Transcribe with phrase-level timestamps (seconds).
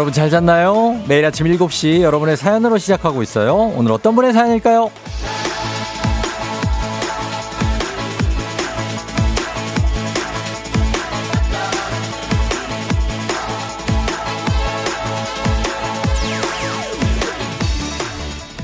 [0.00, 0.98] 여러분 잘 잤나요?
[1.08, 3.54] 매일 아침 7시 여러분의 사연으로 시작하고 있어요.
[3.76, 4.90] 오늘 어떤 분의 사연일까요?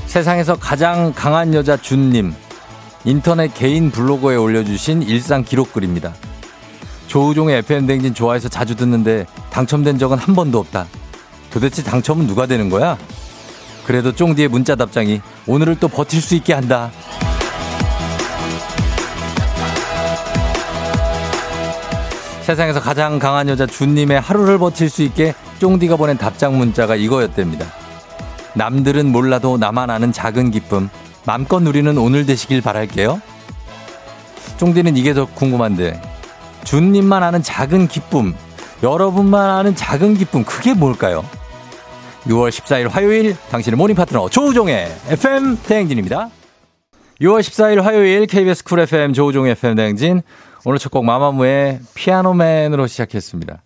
[0.07, 2.33] 세상에서 가장 강한 여자 준님.
[3.05, 6.15] 인터넷 개인 블로그에 올려주신 일상 기록글입니다.
[7.05, 10.87] 조우종의 FM댕진 좋아해서 자주 듣는데 당첨된 적은 한 번도 없다.
[11.57, 12.99] 도대체 당첨은 누가 되는 거야?
[13.83, 16.91] 그래도 쫑디의 문자 답장이 오늘을 또 버틸 수 있게 한다.
[22.43, 27.65] 세상에서 가장 강한 여자 준님의 하루를 버틸 수 있게 쫑디가 보낸 답장 문자가 이거였답니다.
[28.53, 30.89] 남들은 몰라도 나만 아는 작은 기쁨.
[31.25, 33.19] 맘껏 누리는 오늘 되시길 바랄게요.
[34.57, 35.99] 쫑디는 이게 더 궁금한데.
[36.65, 38.35] 준님만 아는 작은 기쁨.
[38.83, 40.43] 여러분만 아는 작은 기쁨.
[40.43, 41.25] 그게 뭘까요?
[42.27, 46.29] 6월 14일 화요일 당신의 morning 파트너 조우종의 FM 대행진입니다.
[47.21, 50.21] 6월 14일 화요일 KBS Cool FM 조우종의 FM 대행진.
[50.65, 53.63] 오늘 첫 곡 마마무의 Piano Man으로 시작했습니다.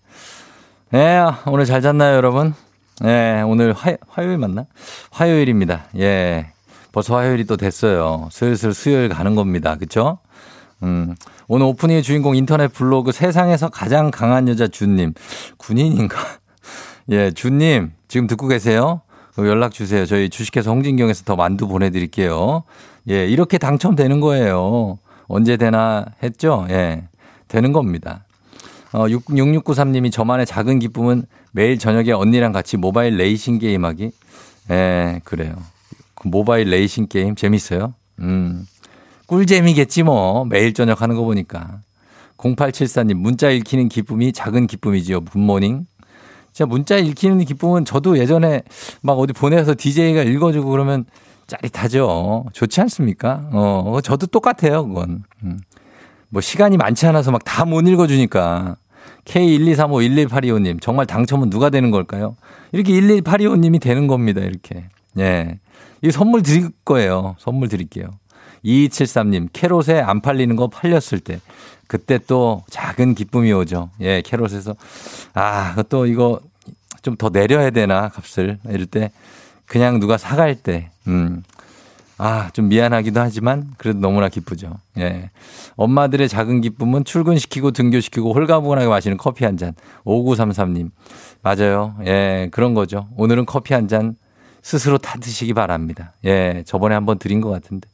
[0.92, 2.54] 네, 오늘 잘 잤나요, 여러분?
[3.00, 4.66] 네, 오늘 화, 화요일 맞나?
[5.10, 5.86] 화요일입니다.
[5.98, 6.52] 예.
[6.92, 8.28] 벌써 화요일이 또 됐어요.
[8.32, 9.76] 슬슬 수요일 가는 겁니다.
[9.78, 10.20] 그쵸?
[10.84, 11.16] 음,
[11.48, 15.14] 오늘 오프닝의 주인공 인터넷 블로그 세상에서 가장 강한 여자 준님.
[15.58, 16.18] 군인인가?
[17.12, 19.02] 예, 준님, 지금 듣고 계세요?
[19.38, 20.06] 연락 주세요.
[20.06, 22.64] 저희 주식회사 홍진경에서 더 만두 보내드릴게요.
[23.10, 24.98] 예, 이렇게 당첨되는 거예요.
[25.28, 26.66] 언제 되나 했죠?
[26.70, 27.04] 예,
[27.50, 28.24] 되는 겁니다.
[28.94, 34.12] 어, 6693님이 저만의 작은 기쁨은 매일 저녁에 언니랑 같이 모바일 레이싱 게임 하기.
[34.70, 35.56] 예, 그래요.
[36.16, 37.94] 그 모바일 레이싱 게임 재밌어요?
[38.20, 38.66] 음.
[39.28, 40.46] 꿀잼이겠지 뭐.
[40.46, 41.80] 매일 저녁 하는 거 보니까.
[42.38, 45.22] 0874님, 문자 읽히는 기쁨이 작은 기쁨이지요.
[45.22, 45.86] 굿모닝.
[46.52, 48.62] 진짜 문자 읽히는 기쁨은 저도 예전에
[49.02, 51.06] 막 어디 보내서 DJ가 읽어주고 그러면
[51.48, 52.46] 짜릿하죠.
[52.54, 53.50] 좋지 않습니까?
[53.52, 55.24] 어, 저도 똑같아요, 그건.
[55.44, 55.60] 음.
[56.30, 58.78] 뭐 시간이 많지 않아서 막 다 못 읽어주니까.
[59.26, 62.36] K123511825님, 정말 당첨은 누가 되는 걸까요?
[62.72, 64.86] 이렇게 11825님이 되는 겁니다, 이렇게.
[65.20, 65.60] 예.
[66.02, 67.36] 이 선물 드릴 거예요.
[67.38, 68.10] 선물 드릴게요.
[68.66, 71.40] 2273님, 캐롯에 안 팔리는 거 팔렸을 때.
[71.88, 73.90] 그때 또 작은 기쁨이 오죠.
[74.00, 74.76] 예, 캐롯에서.
[75.34, 76.40] 아, 또 이거
[77.02, 78.60] 좀 더 내려야 되나, 값을.
[78.70, 79.12] 이럴 때.
[79.66, 80.90] 그냥 누가 사갈 때.
[81.08, 81.44] 음.
[82.18, 84.78] 아, 좀 미안하기도 하지만 그래도 너무나 기쁘죠.
[85.00, 85.32] 예.
[85.76, 89.74] 엄마들의 작은 기쁨은 출근시키고 등교시키고 홀가분하게 마시는 커피 한 잔.
[90.06, 90.92] 5933님.
[91.42, 91.96] 맞아요.
[92.06, 93.08] 예, 그런 거죠.
[93.18, 94.16] 오늘은 커피 한 잔
[94.62, 96.14] 스스로 타 드시기 바랍니다.
[96.24, 97.90] 예, 저번에 한번 드린 것 같은데.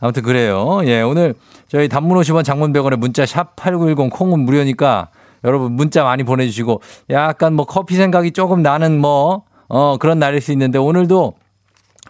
[0.00, 0.80] 아무튼 그래요.
[0.84, 1.34] 예, 오늘
[1.68, 5.08] 저희 단문 50원 장문 100원에 문자 샵 8910 콩은 무료니까
[5.44, 10.52] 여러분 문자 많이 보내주시고 약간 뭐 커피 생각이 조금 나는 뭐, 어, 그런 날일 수
[10.52, 11.34] 있는데 오늘도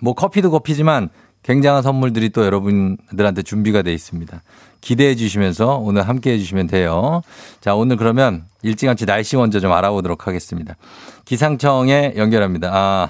[0.00, 1.10] 뭐 커피도 커피지만
[1.42, 4.42] 굉장한 선물들이 또 여러분들한테 준비가 돼 있습니다.
[4.80, 7.22] 기대해 주시면서 오늘 함께 해 주시면 돼요.
[7.60, 10.76] 자, 오늘 그러면 일찌감치 날씨 먼저 좀 알아보도록 하겠습니다.
[11.24, 12.70] 기상청에 연결합니다.
[12.72, 13.08] 아,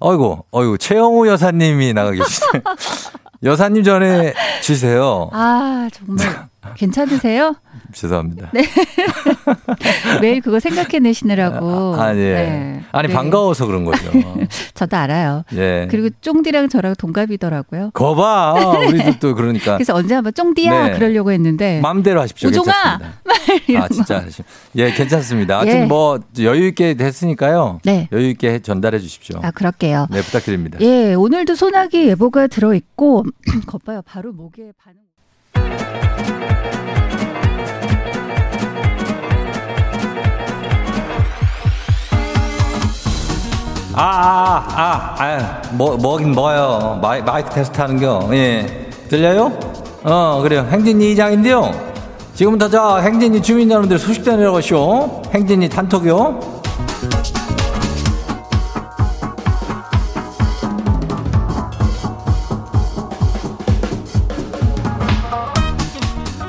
[0.00, 2.62] 어이구, 어이구, 최영우 여사님이 나가 계시네.
[3.42, 5.28] 여사님 전에 주세요.
[5.32, 6.48] 아, 정말.
[6.76, 7.54] 괜찮으세요?
[7.92, 8.50] 죄송합니다.
[8.52, 8.62] 네.
[10.20, 11.96] 매일 그거 생각해내시느라고.
[11.96, 12.34] 아, 아 예.
[12.34, 12.84] 네.
[12.92, 13.14] 아니, 네.
[13.14, 14.10] 반가워서 그런 거죠.
[14.74, 15.44] 저도 알아요.
[15.54, 15.88] 예.
[15.90, 17.90] 그리고 쫑디랑 저랑 동갑이더라고요.
[17.92, 18.78] 거봐.
[18.88, 19.74] 우리도 또 그러니까.
[19.74, 20.94] 그래서 언제 한번 쫑디야 네.
[20.94, 21.80] 그러려고 했는데.
[21.80, 22.48] 마음대로 하십시오.
[22.48, 22.72] 우종아!
[23.78, 24.24] 아, 진짜.
[24.76, 25.60] 예, 괜찮습니다.
[25.60, 25.84] 하여튼 예.
[25.86, 27.80] 뭐, 여유 있게 됐으니까요.
[27.84, 28.08] 네.
[28.12, 29.38] 여유 있게 전달해 주십시오.
[29.42, 30.06] 아, 그럴게요.
[30.10, 30.78] 네, 부탁드립니다.
[30.80, 33.24] 예, 오늘도 소나기 예보가 들어 있고,
[33.66, 34.02] 겉봐요.
[34.06, 35.02] 바로 목에 반응.
[43.94, 46.98] 아, 아, 아, 아, 뭐, 뭐긴 뭐요.
[47.02, 48.26] 마이, 마이크 테스트 하는 겨.
[48.32, 48.88] 예.
[49.08, 49.52] 들려요?
[50.02, 50.66] 어, 그래요.
[50.70, 51.70] 행진이 이장인데요.
[52.34, 55.22] 지금부터 저 행진이 주민 여러분들 소식 전해라고쇼.
[55.34, 56.62] 행진이 단톡요.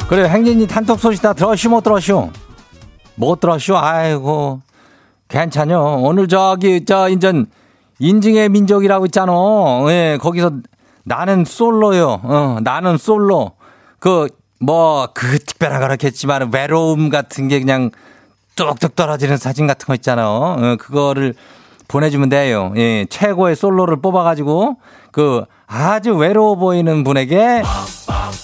[0.07, 2.29] 그래 행진이 단톡 소식 다 들었슈 못 들었슈?
[3.15, 3.75] 못 들었슈?
[3.75, 4.61] 아이고
[5.33, 6.01] 괜찮요.
[6.03, 7.47] 오늘 저기 저 인전
[7.97, 9.33] 인증의 민족이라고 있잖아.
[9.89, 10.51] 예, 거기서
[11.03, 12.21] 나는 솔로요.
[12.23, 13.53] 어, 나는 솔로.
[13.99, 14.27] 그
[14.63, 17.89] 뭐 그 특별한 그렇겠지만 외로움 같은 게 그냥
[18.55, 20.29] 뚝뚝 떨어지는 사진 같은 거 있잖아.
[20.29, 21.33] 어, 그거를
[21.89, 22.71] 보내주면 돼요.
[22.77, 24.77] 예, 최고의 솔로를 뽑아가지고
[25.11, 27.63] 그 아주 외로워 보이는 분에게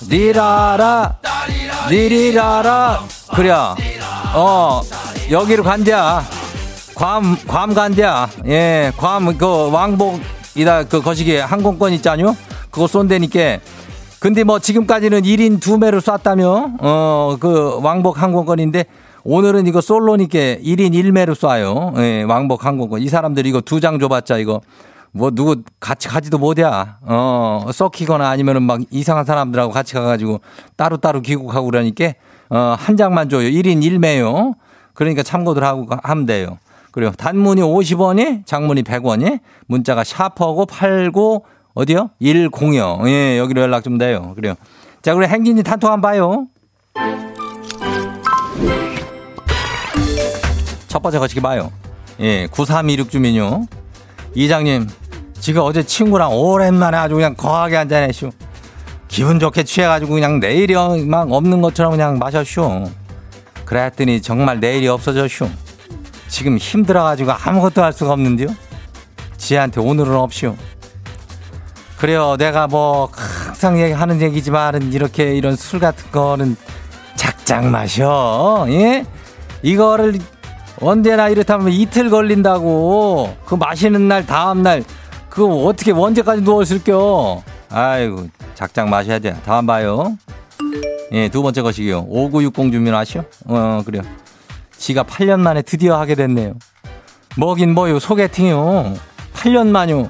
[0.10, 1.20] 리라라
[1.90, 3.00] 리리라라
[3.36, 3.52] 그래
[4.36, 4.82] 어
[5.32, 6.39] 여기로 간대야
[7.00, 8.28] 괌, 괌 간대야.
[8.48, 12.36] 예, 괌, 그, 왕복이다, 그, 거시기 항공권 있잖요?
[12.70, 13.60] 그거 쏜다니까.
[14.20, 16.72] 근데 뭐 지금까지는 1인 2매를 쐈다며?
[16.82, 18.84] 어, 그, 왕복 항공권인데,
[19.24, 21.98] 오늘은 이거 솔로니까 1인 1매로 쏴요.
[22.02, 23.00] 예, 왕복 항공권.
[23.02, 24.60] 이 사람들 이거 두 장 줘봤자 이거
[25.12, 26.98] 뭐 누구 같이 가지도 못해야.
[27.02, 30.40] 어, 썩히거나 아니면은 막 이상한 사람들하고 같이 가가지고
[30.78, 32.14] 따로따로 귀국하고 그러니까
[32.50, 33.48] 어, 한 장만 줘요.
[33.50, 34.54] 1인 1매요.
[34.94, 36.58] 그러니까 참고들 하고 하면 돼요.
[37.00, 37.14] 그래요.
[37.18, 41.44] 단문이 50원이, 장문이 100원이, 문자가 샤퍼고 89
[41.74, 42.10] 어디요?
[42.22, 43.08] 106.
[43.08, 44.34] 예, 여기로 연락 좀 돼요.
[44.36, 44.56] 그래요.
[45.02, 46.48] 자, 그리고 행진이 단톡 한번 봐요.
[50.90, 51.72] 첫 번째 거시기 봐요.
[52.20, 53.66] 예, 9326 주민요.
[54.36, 54.90] 이장님,
[55.40, 58.32] 지금 어제 친구랑 오랜만에 아주 그냥 거하게 한잔했슈.
[59.08, 60.74] 기분 좋게 취해가지고 그냥 내일이
[61.06, 62.90] 막 없는 것처럼 그냥 마셨슈.
[63.64, 65.48] 그랬더니 정말 내일이 없어졌슈.
[66.30, 68.48] 지금 힘들어가지고 아무것도 할 수가 없는데요.
[69.38, 70.56] 지한테 오늘은 없슈.
[71.98, 72.38] 그래요.
[72.38, 76.56] 내가 뭐 항상 하는 얘기지만 이렇게 이런 술 같은 거는
[77.16, 78.66] 작작 마셔.
[78.70, 79.06] 예?
[79.64, 80.18] 이거를
[80.80, 83.36] 언제나 이렇다면 이틀 걸린다고.
[83.46, 84.84] 그 마시는 날 다음 날
[85.30, 87.44] 그거 어떻게 언제까지 누워 있을겨?
[87.70, 89.36] 아이고 작작 마셔야 돼.
[89.46, 90.18] 다음 봐요.
[91.12, 92.06] 예, 두 번째 것이요.
[92.08, 93.24] 5960 주민 아시오?
[93.48, 94.04] 어, 그래요.
[94.80, 96.54] 지가 8년 만에 드디어 하게 됐네요.
[97.38, 98.94] 뭐긴 뭐요, 소개팅이요.
[99.34, 100.10] 8년 만요.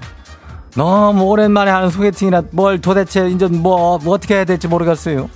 [0.76, 5.30] 너무 오랜만에 하는 소개팅이라 뭘 도대체 이제 뭐, 뭐 어떻게 해야 될지 모르겠어요.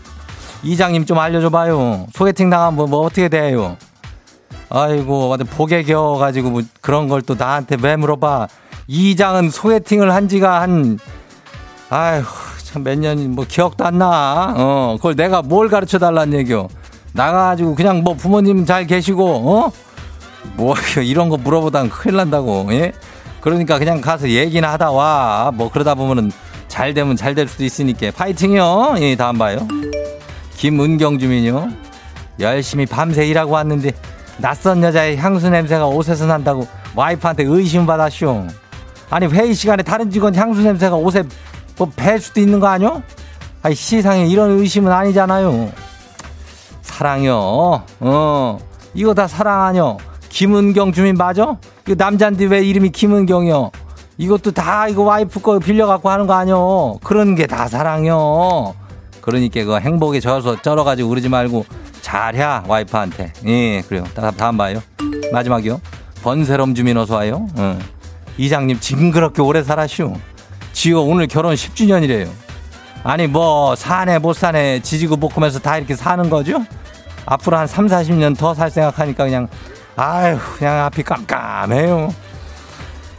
[0.62, 2.08] 이장님 좀 알려줘봐요.
[2.14, 3.76] 소개팅 나가면 뭐, 뭐 어떻게 돼요?
[4.70, 8.48] 아이고, 복에 겨워가지고 뭐 그런 걸 또 나한테 왜 물어봐.
[8.88, 11.00] 이장은 소개팅을 한 지가 한,
[11.90, 12.24] 아휴,
[12.64, 14.54] 참 몇 년, 뭐 기억도 안 나.
[14.58, 16.68] 어, 그걸 내가 뭘 가르쳐 달란 얘기요.
[17.14, 19.72] 나가가지고 그냥 뭐 부모님 잘 계시고, 어?
[20.56, 22.92] 뭐 이런 거 물어보다는 큰일 난다고, 예?
[23.42, 25.52] 그러니까 그냥 가서 얘기나 하다 와.
[25.54, 26.32] 뭐 그러다 보면은
[26.68, 28.12] 잘 되면 잘 될 수도 있으니까.
[28.16, 28.96] 파이팅이요.
[29.00, 29.68] 예, 다음 봐요.
[30.58, 31.70] 김은경 주민요.
[32.40, 33.92] 열심히 밤새 일하고 왔는데
[34.38, 38.48] 낯선 여자의 향수 냄새가 옷에서 난다고 와이프한테 의심받았쇼.
[39.10, 41.24] 아니 회의 시간에 다른 직원 향수 냄새가 옷에
[41.78, 43.04] 뭐 배 수도 있는 거 아니요?
[43.62, 45.70] 아니 시상에 이런 의심은 아니잖아요.
[46.84, 47.82] 사랑요.
[48.00, 48.60] 어
[48.94, 49.98] 이거 다 사랑 아니요.
[50.30, 51.58] 김은경 주민 맞아?
[51.88, 53.72] 이거 남잔데 왜 이름이 김은경이요?
[54.18, 57.00] 이것도 다 이거 와이프 거 빌려갖고 하는 거 아니요?
[57.04, 58.76] 그런 게 다 사랑요.
[59.22, 61.66] 그러니까 그 행복에 져서 쩔어가지고 그러지 말고
[62.02, 63.34] 잘해 와이프한테.
[63.48, 64.04] 예 그래요.
[64.38, 64.82] 다음 봐요.
[65.32, 65.80] 마지막이요.
[66.22, 67.48] 번세롬 주민 어서 와요.
[67.56, 67.80] 어.
[68.38, 70.14] 이장님 징그럽게 오래 살았슈.
[70.74, 72.28] 지호 오늘 결혼 10주년이래요.
[73.04, 76.64] 아니 뭐 사네 못 사네 지지고 볶으면서 다 이렇게 사는 거죠?
[77.26, 79.48] 앞으로 한 3, 40년 더 살 생각하니까 그냥
[79.96, 82.14] 아휴 그냥 앞이 깜깜해요.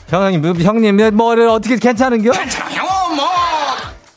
[0.09, 2.33] 형님 뭐, 형님 뭐를 어떻게 괜찮은겨?
[2.33, 2.83] 괜찮아요
[3.17, 3.27] 뭐.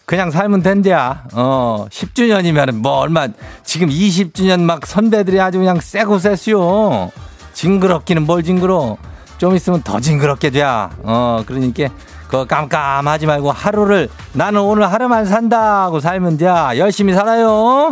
[0.06, 1.24] 그냥 살면 된대야.
[1.34, 3.28] 어 10주년이면 뭐 얼마
[3.64, 7.12] 지금 20주년 막 선배들이 아주 그냥 쎄고 쎄수요.
[7.54, 8.98] 징그럽기는 뭘 징그러.
[9.38, 10.64] 좀 있으면 더 징그럽게 돼.
[10.64, 11.90] 어 그러니까
[12.28, 16.46] 그 깜깜하지 말고 하루를 나는 오늘 하루만 산다고 살면 돼.
[16.78, 17.92] 열심히 살아요.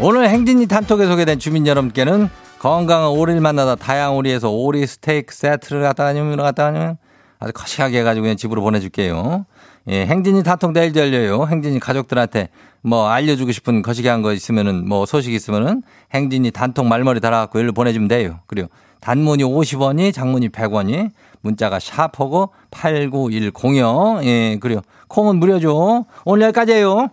[0.00, 6.04] 오늘 행진이 단톡에 소개된 주민 여러분께는 건강한 오리를 만나다 다양 오리에서 오리 스테이크 세트를 갖다
[6.04, 6.96] 다니면 갖다 다니면
[7.38, 9.44] 아주 거시하게 해가지고 그냥 집으로 보내줄게요.
[9.88, 11.46] 예, 행진이 단톡 내일 열려요.
[11.46, 12.48] 행진이 가족들한테
[12.82, 15.82] 뭐 알려주고 싶은 거시기한 거 있으면은 뭐 소식 있으면은
[16.12, 18.40] 행진이 단톡 말머리 달아갖고 일로 보내주면 돼요.
[18.46, 18.68] 그리고
[19.04, 21.10] 단문이 50원이 장문이 100원이
[21.42, 24.80] 문자가 샤퍼고 89106 예, 그래요.
[25.08, 26.06] 콩은 무료죠.
[26.24, 27.10] 오늘 여기까지예요.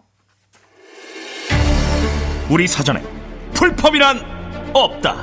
[2.49, 3.03] 우리 사전에
[3.53, 5.17] 풀펌이란 없다.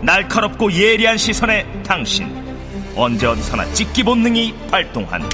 [0.00, 2.34] 날카롭고 예리한 시선에 당신
[2.96, 5.28] 언제 어디서나 찍기 본능이 발동한다.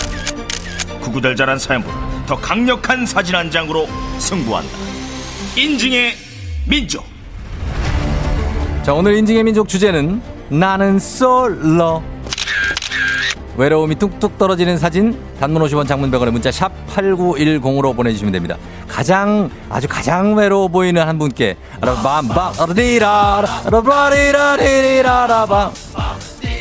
[1.02, 3.86] 구구절절한 사연보다 더 강력한 사진 한 장으로
[4.18, 4.76] 승부한다.
[5.56, 6.14] 인증의
[6.68, 7.15] 민족.
[8.86, 12.04] 자, 오늘 인증의 민족 주제는 나는 솔로.
[13.56, 18.56] 외로움이 뚝뚝 떨어지는 사진 단문 50원 장문 100원의 문자 샵 8910으로 보내주시면 됩니다.
[18.86, 21.56] 가장 아주 가장 외로워 보이는 한 분께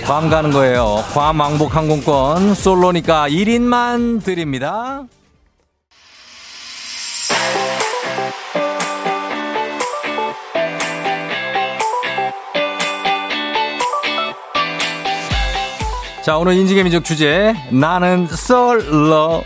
[0.08, 1.04] 괌 가는 거예요.
[1.14, 5.04] 괌 왕복 항공권 솔로니까 1인만 드립니다.
[16.26, 19.44] 자, 오늘 인증의 민족 주제 나는 솔로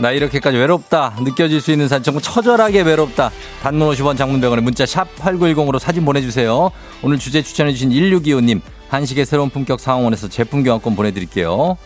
[0.00, 1.14] 나 이렇게까지 외롭다.
[1.20, 3.30] 느껴질 수 있는 정말 처절하게 외롭다.
[3.62, 6.72] 단문 50원 장문병원에 문자 샵 8910으로 사진 보내주세요.
[7.04, 11.76] 오늘 주제 추천해주신 1625님 한식의 새로운 품격 상황원에서 제품 교환권 보내드릴게요.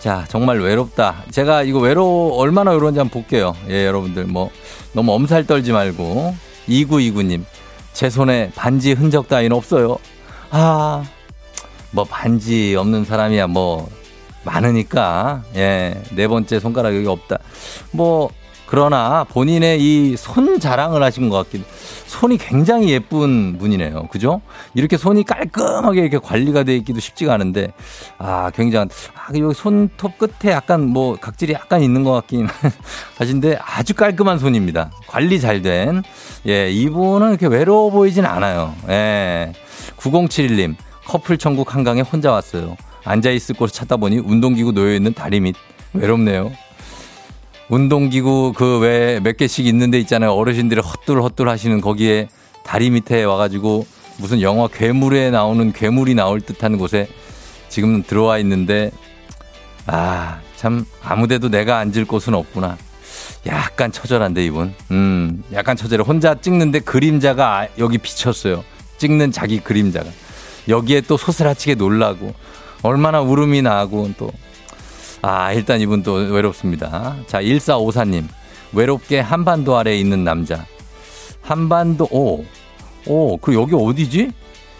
[0.00, 1.24] 자 정말 외롭다.
[1.30, 3.56] 제가 이거 외로 얼마나 외로운지 한번 볼게요.
[3.70, 4.50] 예 여러분들 뭐
[4.92, 6.36] 너무 엄살 떨지 말고.
[6.68, 7.42] 2929님
[7.94, 9.96] 제 손에 반지 흔적 따위는 없어요.
[10.50, 11.04] 아
[11.94, 13.88] 뭐 반지 없는 사람이야 뭐
[14.44, 17.38] 많으니까 예 네 번째 손가락 여기 없다.
[17.92, 18.30] 뭐
[18.66, 21.64] 그러나 본인의 이 손 자랑을 하신 것 같기도
[22.06, 24.08] 손이 굉장히 예쁜 분이네요.
[24.08, 24.40] 그죠?
[24.74, 27.72] 이렇게 손이 깔끔하게 이렇게 관리가 돼 있기도 쉽지가 않은데
[28.18, 32.48] 아 굉장한 아 여기 손톱 끝에 약간 뭐 각질이 약간 있는 것 같긴
[33.18, 34.90] 하신데 아주 깔끔한 손입니다.
[35.08, 36.02] 관리 잘 된
[36.46, 38.74] 예 이분은 이렇게 외로워 보이진 않아요.
[38.88, 39.52] 예.
[39.98, 40.74] 9071님
[41.06, 45.54] 커플 천국 한강에 혼자 왔어요 앉아있을 곳을 찾다 보니 운동기구 놓여있는 다리 밑
[45.94, 46.52] 외롭네요.
[47.68, 50.32] 운동기구 그 외에 몇 개씩 있는데 있잖아요.
[50.32, 52.28] 어르신들이 헛둘헛둘 하시는 거기에
[52.62, 53.86] 다리 밑에 와가지고
[54.18, 57.08] 무슨 영화 괴물에 나오는 괴물이 나올 듯한 곳에
[57.68, 58.90] 지금 들어와 있는데
[59.86, 62.76] 아, 참 아무데도 내가 앉을 곳은 없구나.
[63.46, 64.74] 약간 처절한데 이분.
[64.90, 66.02] 음, 약간 처절해.
[66.04, 68.64] 혼자 찍는데 그림자가 여기 비쳤어요.
[68.98, 70.08] 찍는 자기 그림자가.
[70.68, 72.34] 여기에 또 소스라치게 놀라고
[72.82, 74.30] 얼마나 울음이 나고 또.
[75.22, 77.16] 아, 일단 이분 또 외롭습니다.
[77.26, 78.24] 자, 1454님.
[78.74, 80.66] 외롭게 한반도 아래에 있는 남자.
[81.40, 82.44] 한반도, 오.
[83.06, 84.32] 오, 그 여기 어디지?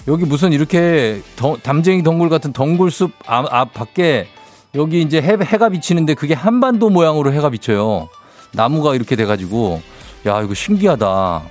[0.06, 4.26] 여기 무슨 이렇게 더, 담쟁이 덩굴 같은 덩굴숲 앞, 앞 밖에
[4.74, 8.08] 여기 이제 해, 해가 비치는데 그게 한반도 모양으로 해가 비쳐요.
[8.52, 9.80] 나무가 이렇게 돼가지고.
[10.26, 11.42] 야, 이거 신기하다.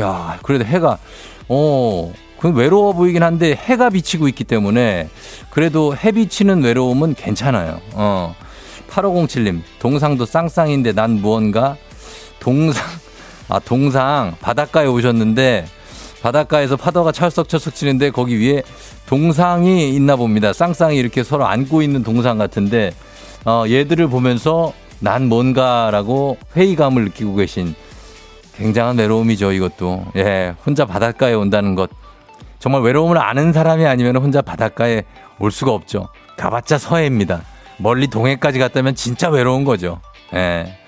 [0.00, 0.98] 야, 그래도 해가,
[1.48, 2.12] 어,
[2.44, 5.08] 그 외로워 보이긴 한데 해가 비치고 있기 때문에
[5.48, 7.80] 그래도 해 비치는 외로움은 괜찮아요.
[7.94, 8.36] 어.
[8.90, 11.78] 8507님, 동상도 쌍쌍인데 난 무언가
[12.40, 12.84] 동상,
[13.48, 15.64] 아, 동상 바닷가에 오셨는데
[16.20, 18.62] 바닷가에서 파도가 철썩철썩 치는데 거기 위에
[19.06, 20.52] 동상이 있나 봅니다.
[20.52, 22.92] 쌍쌍이 이렇게 서로 안고 있는 동상 같은데
[23.46, 27.74] 어, 얘들을 보면서 난 뭔가라고 회의감을 느끼고 계신
[28.58, 30.04] 굉장한 외로움이죠, 이것도.
[30.16, 31.88] 예, 혼자 바닷가에 온다는 것.
[32.64, 35.02] 정말 외로움을 아는 사람이 아니면 혼자 바닷가에
[35.38, 36.08] 올 수가 없죠.
[36.38, 37.42] 가봤자 서해입니다.
[37.76, 40.00] 멀리 동해까지 갔다면 진짜 외로운 거죠.
[40.32, 40.78] 예.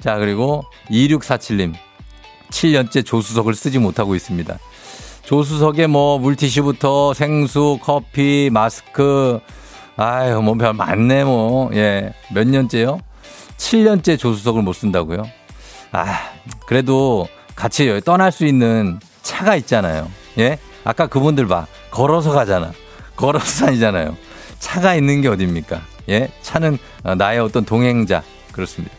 [0.00, 1.74] 자, 그리고 2647님.
[2.50, 4.58] 7년째 조수석을 쓰지 못하고 있습니다.
[5.22, 9.38] 조수석에 뭐 물티슈부터 생수, 커피, 마스크,
[9.96, 11.70] 아유, 뭐 별 많네 뭐.
[11.72, 12.12] 예.
[12.34, 12.98] 몇 년째요?
[13.58, 15.22] 7년째 조수석을 못 쓴다고요?
[15.92, 16.18] 아,
[16.66, 20.10] 그래도 같이 떠날 수 있는 차가 있잖아요.
[20.38, 20.58] 예?
[20.84, 21.66] 아까 그분들 봐.
[21.90, 22.72] 걸어서 가잖아.
[23.16, 24.16] 걸어서 다니잖아요.
[24.58, 25.82] 차가 있는 게 어딥니까?
[26.08, 26.30] 예?
[26.42, 28.22] 차는 어, 나의 어떤 동행자.
[28.52, 28.94] 그렇습니다.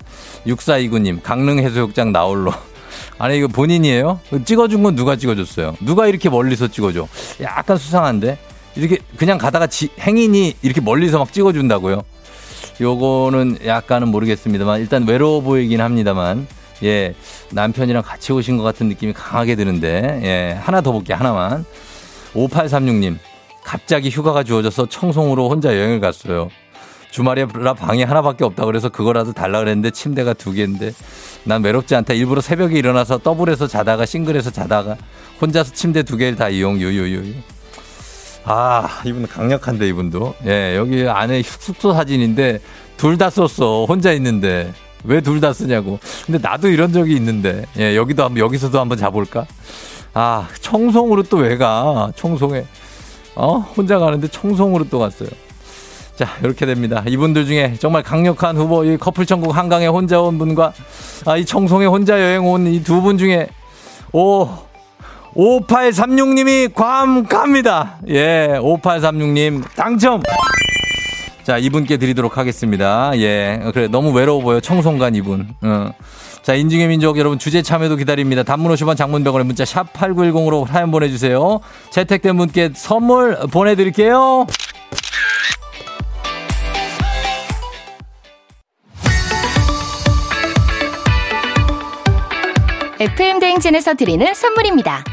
[0.48, 2.54] 6429님, 강릉 해수욕장 나홀로.
[3.18, 4.20] 아니, 이거 본인이에요?
[4.46, 5.78] 찍어준 건 누가 찍어줬어요?
[5.82, 7.08] 누가 이렇게 멀리서 찍어줘?
[7.42, 8.38] 약간 수상한데?
[8.76, 12.02] 이렇게 그냥 가다가 지, 행인이 이렇게 멀리서 막 찍어준다고요?
[12.82, 16.48] 요거는 약간은 모르겠습니다만, 일단 외로워 보이긴 합니다만,
[16.84, 17.16] 예,
[17.52, 21.66] 남편이랑 같이 오신 것 같은 느낌이 강하게 드는데, 예, 하나 더 볼게요, 하나만.
[22.34, 23.18] 5836님,
[23.64, 26.50] 갑자기 휴가가 주어져서 청송으로 혼자 여행을 갔어요.
[27.12, 30.94] 주말이라 방이 하나밖에 없다 그래서 그거라도 달라 그랬는데 침대가 두 개인데
[31.44, 32.16] 난 외롭지 않다.
[32.16, 34.98] 일부러 새벽에 일어나서 더블에서 자다가 싱글에서 자다가
[35.40, 37.36] 혼자서 침대 두 개를 다 이용 유유유.
[38.46, 42.60] 아 이분 강력한데 이분도 예 여기 안에 숙소 사진인데
[42.98, 44.74] 둘 다 썼어 혼자 있는데
[45.06, 46.00] 왜 둘 다 쓰냐고.
[46.26, 49.46] 근데 나도 이런 적이 있는데 예 여기도 한번 여기서도 한번 자볼까.
[50.14, 52.12] 아 청송으로 또 왜 가?
[52.16, 52.66] 청송에
[53.36, 55.30] 어 혼자 가는데 청송으로 또 갔어요.
[56.16, 57.04] 자, 이렇게 됩니다.
[57.08, 60.72] 이분들 중에 정말 강력한 후보, 이 커플 천국 한강에 혼자 온 분과
[61.26, 63.48] 아, 이 청송에 혼자 여행 온 이 두 분 중에
[64.12, 64.48] 오,
[65.36, 67.98] 5836님이 괌 갑니다.
[68.10, 70.22] 예, 5836님 당첨!
[71.44, 73.12] 자, 이분께 드리도록 하겠습니다.
[73.16, 74.60] 예, 그래, 너무 외로워 보여.
[74.60, 75.50] 청송간 이분.
[75.62, 75.92] 어.
[76.42, 78.44] 자, 인증의 민족 여러분 주제 참여도 기다립니다.
[78.44, 81.60] 단문 50원 장문병원에 문자 샵 8910으로 사연 보내주세요.
[81.90, 84.48] 채택된 분께 선물 보내드릴게요.
[93.00, 95.04] FM 대행진에서 드리는 선물입니다.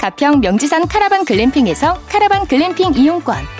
[0.00, 3.59] 가평 명지산 카라반 glamping에서 카라반 글램핑 이용권.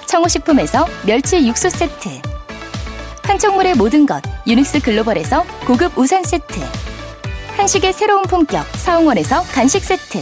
[0.11, 2.09] 청호식품에서 멸치 육수 세트.
[3.23, 6.59] 판촉물의 모든 것 유닉스 글로벌에서 고급 우산 세트.
[7.55, 10.21] 한식의 새로운 품격 사옹원에서 간식 세트.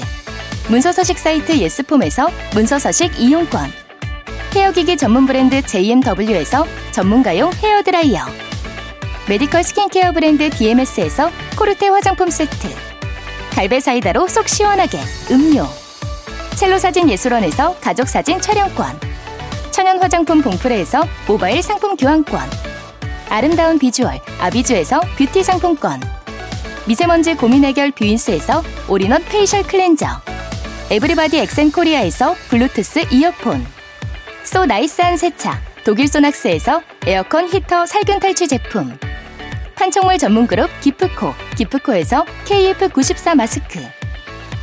[0.68, 3.72] 문서서식 사이트 예스폼에서 문서서식 이용권.
[4.54, 8.28] 헤어기기 전문 브랜드 JMW에서 전문가용 헤어드라이어.
[9.28, 12.70] medical skincare 브랜드 DMS에서 코르테 화장품 세트.
[13.54, 15.00] 갈배 사이다로 속 시원하게
[15.32, 15.68] 음료.
[16.56, 19.09] 첼로 사진 예술원에서 가족 사진 촬영권
[19.72, 22.40] 천연 화장품 봉프레에서 모바일 상품 교환권.
[23.30, 26.02] 아름다운 비주얼 아비주에서 뷰티 상품권.
[26.86, 30.08] 미세먼지 고민 해결 뷰인스에서 all-in-one facial cleanser.
[30.92, 33.66] everybody 엑센코리아에서 블루투스 이어폰.
[34.44, 38.98] so nice한 세차 독일 소낙스에서 에어컨 히터 살균 탈취 제품.
[39.76, 43.80] 판촉물 전문 그룹 기프코 기프코에서 KF94 마스크.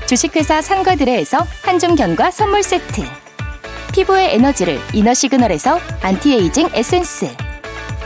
[0.06, 3.02] 주식회사 상과드레에서 한줌견과 선물 세트
[3.92, 7.28] 피부의 에너지를 Inner Signal에서 anti-aging 에센스.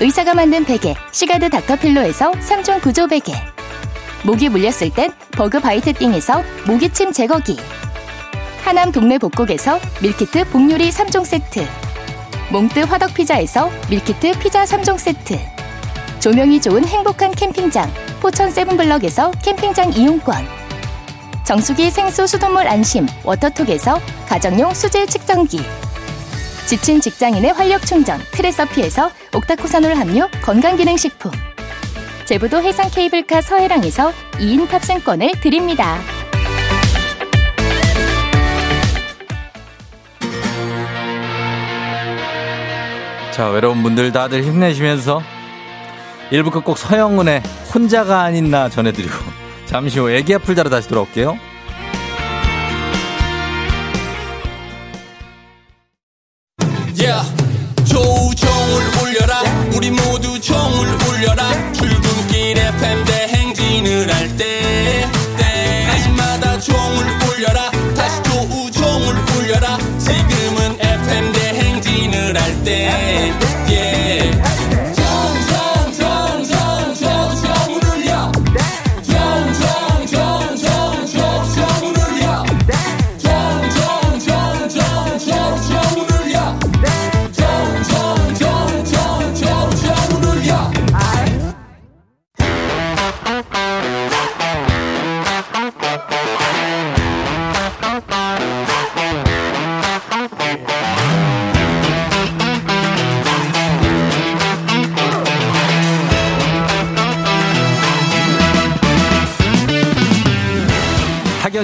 [0.00, 3.34] 의사가 만든 베개 시가드 닥터필로에서 3종 구조 베개.
[4.24, 7.58] 모기 물렸을 땐 Bug Bite Thing에서 모기침 제거기.
[8.64, 11.66] 하남 동네 복국에서 meal kit 복요리 3종 세트.
[12.50, 15.38] 몽뜨 화덕 피자에서 meal kit 피자 3종 세트.
[16.20, 20.59] 조명이 좋은 행복한 캠핑장 포천 세븐블럭에서 캠핑장 이용권
[21.44, 25.60] 정수기 생수 수돗물 안심 워터톡에서 가정용 수질 측정기.
[26.66, 31.32] 지친 직장인의 활력 충전 트레서피에서 옥타코사놀 함유 건강기능식품.
[32.24, 35.98] 제부도 해상 케이블카 서해랑에서 2인 탑승권을 드립니다.
[43.32, 45.22] 자, 외로운 분들 다들 힘내시면서
[46.30, 47.42] 1부 끝곡 서영은의
[47.74, 49.39] 혼자가 아닌 나 전해드리고
[49.70, 51.38] 잠시 후 애기 아플 자로 다시 돌아올게요.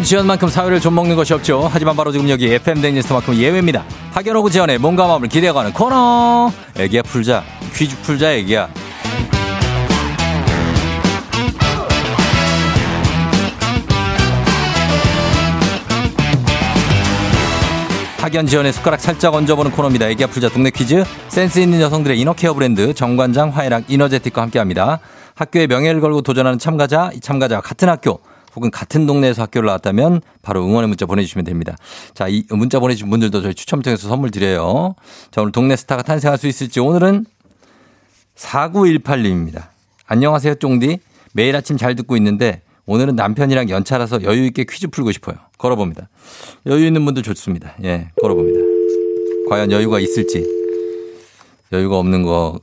[0.06, 1.68] 지연만큼 사회를 좀 먹는 것이 없죠.
[1.68, 3.82] 하지만 바로 지금 여기 FM 댕니스트만큼 예외입니다.
[4.36, 6.52] 오고 지연의 몸과 마음을 기대어가는 코너.
[6.76, 7.42] 애기야 풀자.
[7.74, 8.68] 퀴즈 풀자 애기야.
[18.18, 20.08] 학연 지연의 숟가락 살짝 얹어보는 코너입니다.
[20.10, 21.02] 애기야 풀자 동네 퀴즈.
[21.30, 25.00] 센스 있는 여성들의 이너케어 브랜드 정관장 화해락 이너제틱과 함께합니다.
[25.34, 28.20] 학교의 명예를 걸고 도전하는 참가자, 이 참가자와 같은 학교
[28.56, 31.76] 혹은 같은 동네에서 학교를 나왔다면 바로 응원의 문자 보내주시면 됩니다.
[32.14, 34.94] 자, 이 문자 보내주신 분들도 저희 추첨 통해서 선물 드려요.
[35.30, 37.26] 자, 오늘 동네 스타가 탄생할 수 있을지 오늘은
[38.34, 39.68] 4918님입니다.
[40.06, 40.98] 안녕하세요, 쫑디.
[41.32, 45.36] 매일 아침 잘 듣고 있는데 오늘은 남편이랑 연차라서 여유 있게 퀴즈 풀고 싶어요.
[45.58, 46.08] 걸어봅니다.
[46.66, 47.74] 여유 있는 분들 좋습니다.
[47.84, 48.58] 예, 걸어봅니다.
[49.50, 50.46] 과연 여유가 있을지.
[51.72, 52.58] 여유가 없는 거,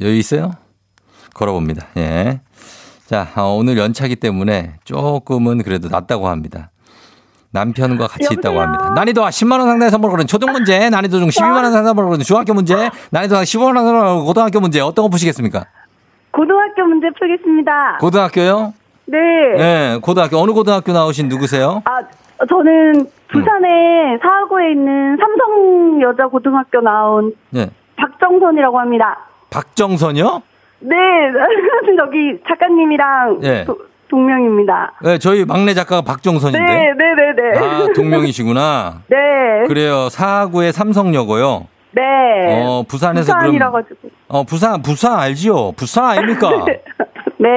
[0.00, 0.56] 여유 있어요?
[1.34, 1.86] 걸어봅니다.
[1.98, 2.40] 예.
[3.12, 6.70] 자, 아, 오늘 연차기 때문에 조금은 그래도 낫다고 합니다.
[7.50, 8.88] 남편과 같이 있다고 합니다.
[8.94, 12.24] 난이도 10만 원 상당의 선물을 거는 초등 문제, 난이도 중 12만 원 상당의 선물을 거는
[12.24, 12.74] 중학교 문제,
[13.10, 15.66] 난이도 15만 원 상당의 선물을 고등학교 문제, 어떤 거 푸시겠습니까?
[16.30, 17.98] 고등학교 문제 풀겠습니다.
[18.00, 18.72] 고등학교요?
[19.04, 19.18] 네.
[19.58, 20.38] 네, 고등학교.
[20.38, 21.82] 어느 고등학교 나오신 누구세요?
[21.84, 21.98] 아,
[22.48, 27.68] 저는 부산에 사하구에 있는 삼성 여자 고등학교 나온 네.
[27.96, 29.18] 박정선이라고 합니다.
[29.50, 30.40] 박정선이요?
[30.82, 30.96] 네,
[31.98, 33.64] 저기 작가님이랑 예.
[33.64, 34.92] 도- 동명입니다.
[35.02, 36.58] 네, 저희 막내 작가가 박정선인데.
[36.60, 37.58] 네, 네, 네, 네.
[37.58, 39.02] 아, 동명이시구나.
[39.08, 39.16] 네.
[39.68, 40.08] 그래요.
[40.10, 41.66] 사구의 삼성여고요.
[41.92, 42.02] 네.
[42.66, 44.10] 어, 부산에서 부산이라 그럼 가지고.
[44.28, 45.72] 어, 부산 부산 알지요?
[45.72, 46.50] 부산 아닙니까?
[47.38, 47.48] 네.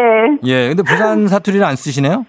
[0.45, 0.67] 예.
[0.69, 2.25] 근데 부산 사투리를 안 쓰시네요?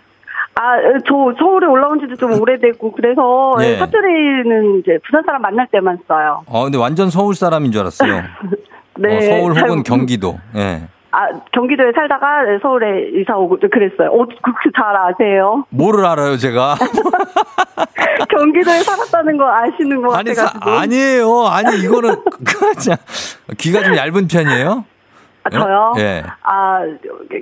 [0.58, 0.62] 아,
[1.06, 3.76] 저 서울에 올라온 지도 좀 오래되고 그래서 예.
[3.76, 6.42] 사투리는 이제 부산 사람 만날 때만 써요.
[6.46, 8.22] 어, 근데 완전 서울 사람인 줄 알았어요.
[8.98, 9.16] 네.
[9.16, 10.38] 어, 서울 잘 혹은 모- 경기도.
[10.56, 10.82] 예.
[11.12, 14.08] 아, 경기도에 살다가 서울에 이사 오고 그랬어요.
[14.10, 15.64] 어, 그렇게 잘 아세요?
[15.70, 16.74] 뭐를 알아요, 제가?
[18.28, 20.70] 경기도에 살았다는 거 아시는 것 아니, 사, 같아가지고.
[20.78, 21.46] 아니에요.
[21.46, 22.96] 아니, 이거는, 그냥
[23.58, 24.84] 귀가 좀 얇은 편이에요?
[25.44, 25.94] 아, 저요?
[25.98, 26.22] 예.
[26.42, 26.80] 아,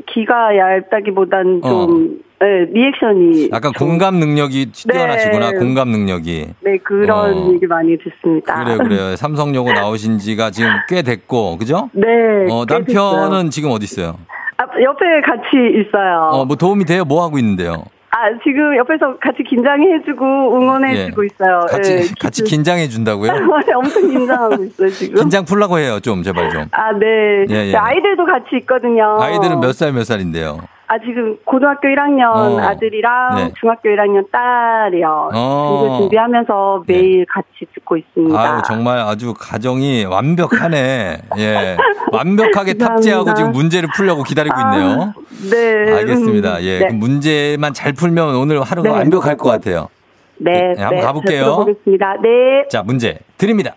[0.07, 1.69] 기가 얇다기보단 어.
[1.69, 3.49] 좀, 네, 리액션이.
[3.53, 5.59] 약간 좀- 공감 능력이 뛰어나시구나, 네.
[5.59, 6.47] 공감 능력이.
[6.61, 7.53] 네, 그런 어.
[7.55, 8.63] 얘기 많이 듣습니다.
[8.65, 9.17] 그래요, 그래요.
[9.17, 11.89] 삼성여고 나오신 지가 지금 꽤 됐고, 그죠?
[11.93, 12.07] 네.
[12.51, 13.51] 어, 꽤 남편은 됐어요.
[13.51, 14.19] 지금 어디 있어요?
[14.59, 15.49] 아, 옆에 같이
[15.81, 16.29] 있어요.
[16.33, 17.05] 어, 뭐 도움이 돼요?
[17.05, 17.85] 뭐 하고 있는데요?
[18.11, 20.25] 아, 지금 옆에서 같이 긴장해주고
[20.57, 21.27] 응원해주고 예.
[21.27, 21.61] 있어요.
[21.69, 23.31] 같이, 네, 같이 기준- 긴장해 준다고요?
[23.77, 25.15] 엄청 긴장하고 있어요, 지금.
[25.17, 26.63] 긴장 풀라고 해요, 좀, 제발 좀.
[26.71, 27.07] 아, 네.
[27.51, 27.73] 예, 예.
[27.73, 29.17] 네, 아이들도 같이 있거든요.
[29.21, 30.59] 아이들은 몇 살, 몇 살인데요?
[30.87, 32.59] 아, 지금 고등학교 1학년 어.
[32.61, 33.53] 아들이랑 네.
[33.59, 35.31] 중학교 1학년 딸이요.
[35.35, 35.85] 어.
[35.87, 38.39] 이거 준비하면서 매일 같이 듣고 있습니다.
[38.39, 41.19] 아유, 정말 아주 가정이 완벽하네.
[41.39, 41.77] 예.
[42.13, 42.75] 완벽하게.
[42.75, 45.01] 탑재하고 지금 문제를 풀려고 기다리고 있네요.
[45.01, 45.15] 아,
[45.51, 45.93] 네.
[45.97, 46.59] 알겠습니다.
[46.59, 46.79] 음, 예.
[46.79, 46.87] 네.
[46.87, 48.95] 그럼 문제만 잘 풀면 오늘 하루가 네.
[48.97, 49.89] 완벽할 것 같아요.
[50.37, 51.39] 네, 네, 한번 가볼게요.
[51.39, 52.15] 잘 들어보겠습니다.
[52.23, 52.69] 네.
[52.69, 53.75] 자, 문제 드립니다.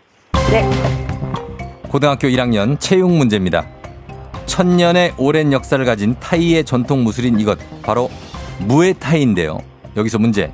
[0.52, 0.64] 네.
[1.90, 3.66] 고등학교 1학년 체육 문제입니다.
[4.48, 8.10] 천년의 오랜 역사를 가진 타이의 전통 무술인 이것 바로
[8.60, 9.60] 무에타이인데요.
[9.96, 10.52] 여기서 문제.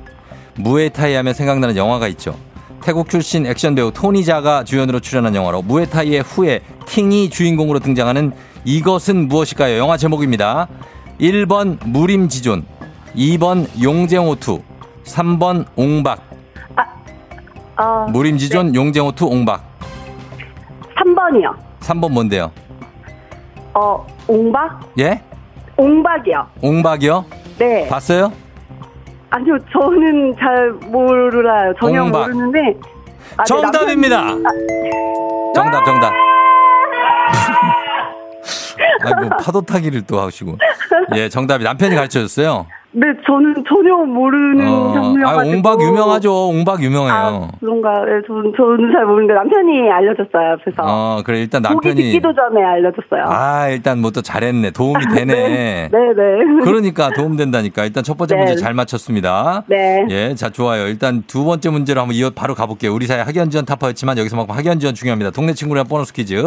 [0.56, 2.36] 무에타이 하면 생각나는 영화가 있죠.
[2.82, 8.32] 태국 출신 액션 배우 토니자가 주연으로 출연한 영화로 무에타이의 후에 팅이 주인공으로 등장하는
[8.66, 9.78] 이것은 무엇일까요?
[9.78, 10.68] 영화 제목입니다.
[11.18, 12.64] 1번 무림지존,
[13.16, 14.60] 2번 용쟁호투,
[15.04, 16.20] 3번 옹박.
[17.76, 19.64] 어, 무림지존, 용쟁호투, 옹박.
[20.96, 21.56] 3번이요.
[21.80, 22.52] 3번 뭔데요?
[23.74, 24.80] 어, 옹박?
[24.98, 25.20] 예?
[25.76, 26.46] 옹박이요.
[26.62, 27.24] 옹박이요?
[27.58, 27.88] 네.
[27.88, 28.32] 봤어요?
[29.30, 31.72] 아니요, 저는 잘 몰라요.
[31.80, 32.30] 전혀 옹박.
[32.30, 32.58] 모르는데.
[33.36, 34.20] 아, 네, 정답입니다.
[34.22, 36.12] 남편이- 정답, 정답.
[39.04, 40.56] 아이고, 파도 타기를 또 하시고.
[41.16, 42.66] 예, 정답이 남편이 가르쳐 줬어요.
[42.96, 45.28] 네, 저는 전혀 모르는 어, 장르여가지고.
[45.28, 46.48] 아, 옹박 유명하죠.
[46.48, 47.12] 옹박 유명해요.
[47.12, 47.90] 아, 그런가?
[48.04, 50.76] 네, 저는, 저는 잘 모르는데 남편이 알려줬어요, 앞에서.
[50.82, 51.94] 어, 그래, 일단 남편이.
[51.96, 53.24] 듣기도 전에 알려줬어요.
[53.26, 54.70] 아, 일단 뭐 또 잘했네.
[54.70, 55.34] 도움이 되네.
[55.90, 56.62] 네, 네.
[56.62, 57.84] 그러니까 도움 된다니까.
[57.84, 58.40] 일단 첫 번째 네.
[58.44, 59.64] 문제 잘 맞췄습니다.
[59.66, 60.06] 네.
[60.10, 60.86] 예, 자, 좋아요.
[60.86, 62.94] 일단 두 번째 문제로 한번 이어 바로 가볼게요.
[62.94, 65.32] 우리 사회 학연지연 타파였지만 여기서만큼 학연지연 중요합니다.
[65.32, 66.40] 동네 친구랑 보너스 퀴즈.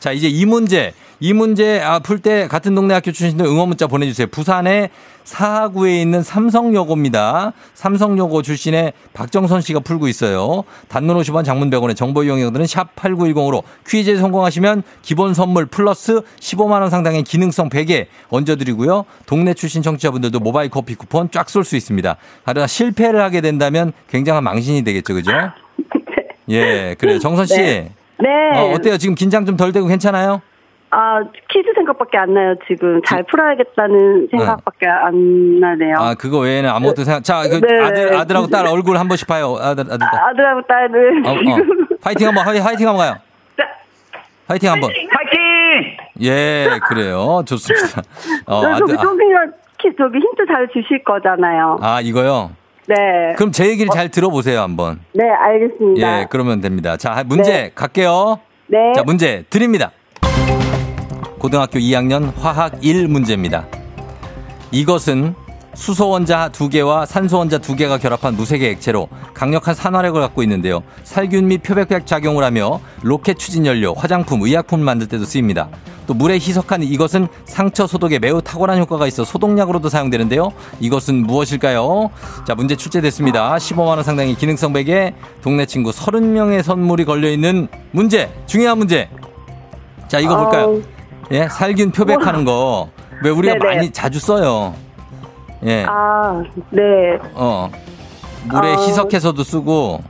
[0.00, 0.92] 자, 이제 이 문제.
[1.20, 4.26] 이 문제 아, 풀 때 같은 동네 학교 출신들 응원 문자 보내주세요.
[4.32, 4.90] 부산의
[5.24, 7.52] 사하구에 있는 삼성여고입니다.
[7.74, 10.64] 삼성여고 출신의 박정선 씨가 풀고 있어요.
[10.88, 16.90] 단문 50원 장문 100원의 정보 이용료들은 샵 8910으로 퀴즈에 성공하시면 기본 선물 플러스 15만 원
[16.90, 19.04] 상당의 기능성 베개 얹어드리고요.
[19.26, 22.16] 동네 출신 청취자분들도 모바일 커피 쿠폰 쫙 쏠 수 있습니다.
[22.44, 25.14] 하다가 실패를 하게 된다면 굉장한 망신이 되겠죠.
[25.14, 25.30] 그죠?
[26.50, 27.18] 예, 그래요.
[27.18, 27.56] 정선 씨.
[27.56, 27.90] 네.
[28.20, 28.28] 네.
[28.58, 28.98] 어, 어때요?
[28.98, 30.40] 지금 긴장 좀 덜 되고 괜찮아요?
[30.94, 33.00] 아, 퀴즈 생각밖에 안 나요, 지금.
[33.06, 35.96] 잘 풀어야겠다는 생각밖에 안 나네요.
[35.98, 37.82] 아, 그거 외에는 아무것도 생각, 자, 그 네.
[37.82, 39.56] 아들, 아들하고 딸 얼굴 한 번씩 봐요.
[39.58, 40.20] 아들, 아들, 딸.
[40.20, 41.38] 아 들하고 딸은 어, 어.
[41.38, 41.86] 지금.
[42.02, 43.16] 파이팅 한 번, 화이- 화이팅 한 번 가요.
[44.48, 44.90] 화이팅 한 번.
[44.90, 45.96] 파이팅!
[46.20, 47.42] 예, 그래요.
[47.46, 48.02] 좋습니다.
[48.44, 49.46] 어, 네, 저기 아들, 아,
[49.96, 51.78] 저기 힌트 잘 주실 거잖아요.
[51.80, 52.50] 아, 이거요?
[52.86, 53.32] 네.
[53.38, 55.00] 그럼 제 얘기를 잘 들어보세요, 한번.
[55.14, 56.20] 네, 알겠습니다.
[56.20, 56.98] 예, 그러면 됩니다.
[56.98, 57.70] 자, 문제 네.
[57.74, 58.40] 갈게요.
[58.66, 58.92] 네.
[58.94, 59.90] 자, 문제 드립니다.
[61.42, 63.66] 고등학교 2학년 화학 1 문제입니다.
[64.70, 65.34] 이것은
[65.74, 70.84] 수소 원자 두 개와 산소 원자 두 개가 결합한 무색의 액체로 강력한 산화력을 갖고 있는데요.
[71.02, 75.68] 살균 및 표백약 작용을 하며 로켓 추진 연료, 화장품, 의약품을 만들 때도 쓰입니다.
[76.06, 80.52] 또 물에 희석한 이것은 상처 소독에 매우 탁월한 효과가 있어 소독약으로도 사용되는데요.
[80.78, 82.10] 이것은 무엇일까요?
[82.46, 83.56] 자, 문제 출제됐습니다.
[83.56, 88.32] 15만 원 상당의 기능성 베개, 동네 친구 30명의 선물이 걸려 있는 문제.
[88.46, 89.10] 중요한 문제.
[90.06, 91.01] 자, 이거 볼까요?
[91.30, 92.88] 예, 살균 표백하는 거.
[93.22, 93.64] 왜 우리가 네네.
[93.76, 94.74] 많이 자주 써요.
[95.64, 95.84] 예.
[95.88, 96.82] 아, 네.
[97.34, 97.70] 어.
[98.44, 98.76] 물에 어.
[98.80, 100.02] 희석해서도 쓰고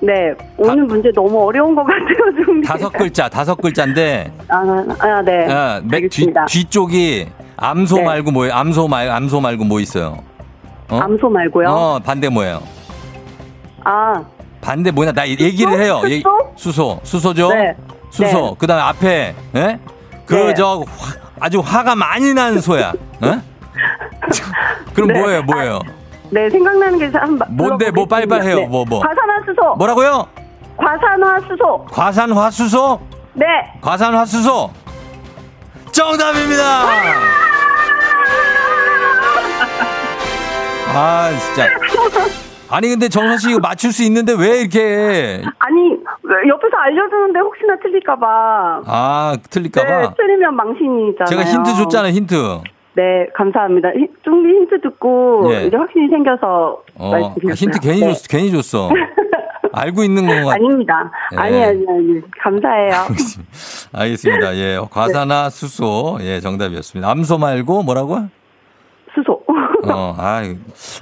[0.00, 0.12] 네.
[0.58, 2.60] 오늘 문제 너무 어려운 것 같아요, 좀.
[2.62, 4.56] 다섯 글자, 다섯 글자인데 아,
[5.00, 5.50] 아, 네.
[5.52, 6.26] 어, 맥 뒤.
[6.46, 8.02] 뒤쪽이 암소 네.
[8.04, 8.54] 말고 뭐예요?
[8.54, 10.18] 암소 말 암소 말고 뭐 있어요?
[10.90, 10.98] 어?
[10.98, 11.68] 암소 말고요.
[11.68, 12.62] 어, 반대 뭐예요?
[13.84, 14.22] 아,
[14.60, 15.12] 반대 뭐냐?
[15.12, 16.02] 나 얘기를 해요.
[16.08, 16.52] 얘- 수소?
[16.56, 17.00] 수소.
[17.02, 17.48] 수소죠?
[17.54, 17.74] 네.
[18.10, 18.40] 수소.
[18.40, 18.54] 네.
[18.58, 19.60] 그다음에 앞에 예?
[19.60, 19.80] 네.
[20.26, 20.84] 그저
[21.40, 22.92] 아주 화가 많이 난 소야.
[23.22, 23.42] 어?
[24.94, 25.20] 그럼 네.
[25.20, 25.42] 뭐예요?
[25.42, 25.80] 뭐예요?
[26.30, 27.90] 네, 생각나는 게 한번 뭔데?
[27.90, 28.66] 뭐 빨리빨리 해요.
[28.66, 29.00] 뭐, 뭐.
[29.00, 29.76] 과산화수소.
[29.76, 30.26] 뭐라고요?
[30.76, 31.86] 과산화수소.
[31.90, 33.00] 과산화수소?
[33.34, 33.46] 네.
[33.80, 34.70] 과산화수소?
[35.92, 36.62] 정답입니다!
[40.94, 41.68] 아, 진짜.
[42.70, 45.42] 아니, 근데 정선 씨 이거 맞출 수 있는데 왜 이렇게.
[45.58, 45.96] 아니,
[46.48, 48.82] 옆에서 알려주는데 혹시나 틀릴까봐.
[48.86, 50.00] 아, 틀릴까봐.
[50.00, 51.26] 네, 틀리면 망신이잖아요.
[51.26, 52.34] 제가 힌트 줬잖아요, 힌트.
[52.94, 53.90] 네, 감사합니다.
[53.90, 55.66] 히- 좀 힌트 듣고 예.
[55.66, 57.52] 이제 확신이 생겨서 어, 말씀드렸어요.
[57.52, 58.08] 아, 힌트 괜히 네.
[58.12, 58.90] 줬어, 괜히 줬어.
[59.72, 60.54] 알고 있는 건 같...
[60.54, 61.10] 아닙니다.
[61.34, 61.36] 예.
[61.36, 62.20] 아니, 아니, 아니.
[62.40, 62.92] 감사해요.
[63.92, 64.56] 알겠습니다.
[64.56, 67.08] 예, 과사나 수소, 예, 정답이었습니다.
[67.08, 68.18] 암소 말고 뭐라고?
[69.14, 69.42] 수소.
[69.84, 70.42] 어, 아,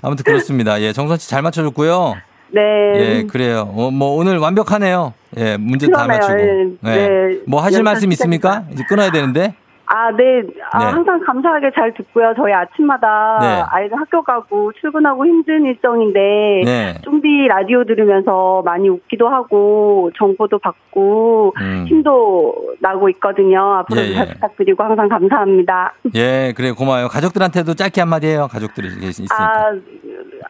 [0.02, 0.80] 아무튼 그렇습니다.
[0.82, 2.14] 예, 정선 씨 잘 맞춰줬고요.
[2.60, 2.92] 네.
[3.18, 3.68] 예, 그래요.
[3.76, 5.12] 어, 뭐 오늘 완벽하네요.
[5.36, 6.18] 예, 문제 다 그러네요.
[6.18, 6.40] 맞추고.
[6.40, 7.08] 예, 예.
[7.08, 7.38] 네.
[7.46, 8.64] 뭐 하실 말씀 있습니까?
[8.72, 9.54] 이제 끊어야 되는데.
[9.88, 10.42] 아, 네.
[10.72, 10.84] 아, 네.
[10.86, 12.32] 항상 감사하게 잘 듣고요.
[12.36, 13.62] 저희 아침마다 네.
[13.70, 16.18] 아이들 학교 가고 출근하고 힘든 일정인데
[16.64, 16.94] 네.
[17.04, 21.84] 좀비 라디오 들으면서 많이 웃기도 하고 정보도 받고 음.
[21.86, 23.60] 힘도 나고 있거든요.
[23.74, 24.14] 앞으로 예, 예.
[24.14, 25.94] 잘 부탁드리고 항상 감사합니다.
[26.16, 27.06] 예, 그래 고마워요.
[27.06, 28.48] 가족들한테도 짧게 한마디 해요.
[28.50, 29.36] 가족들이 계시- 있으니까.
[29.38, 29.72] 아,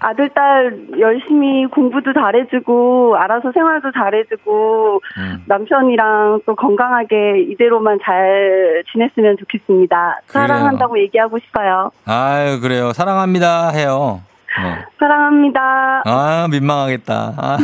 [0.01, 5.45] 아들, 딸 열심히 공부도 잘해주고, 알아서 생활도 잘해주고, 음.
[5.47, 10.21] 남편이랑 또 건강하게 이대로만 잘 지냈으면 좋겠습니다.
[10.27, 10.47] 그래요.
[10.47, 11.91] 사랑한다고 얘기하고 싶어요.
[12.07, 12.93] 아유, 그래요.
[12.93, 13.71] 사랑합니다.
[13.71, 14.21] 해요.
[14.59, 14.77] 어.
[14.99, 16.03] 사랑합니다.
[16.07, 17.35] 아, 민망하겠다.
[17.37, 17.59] 아.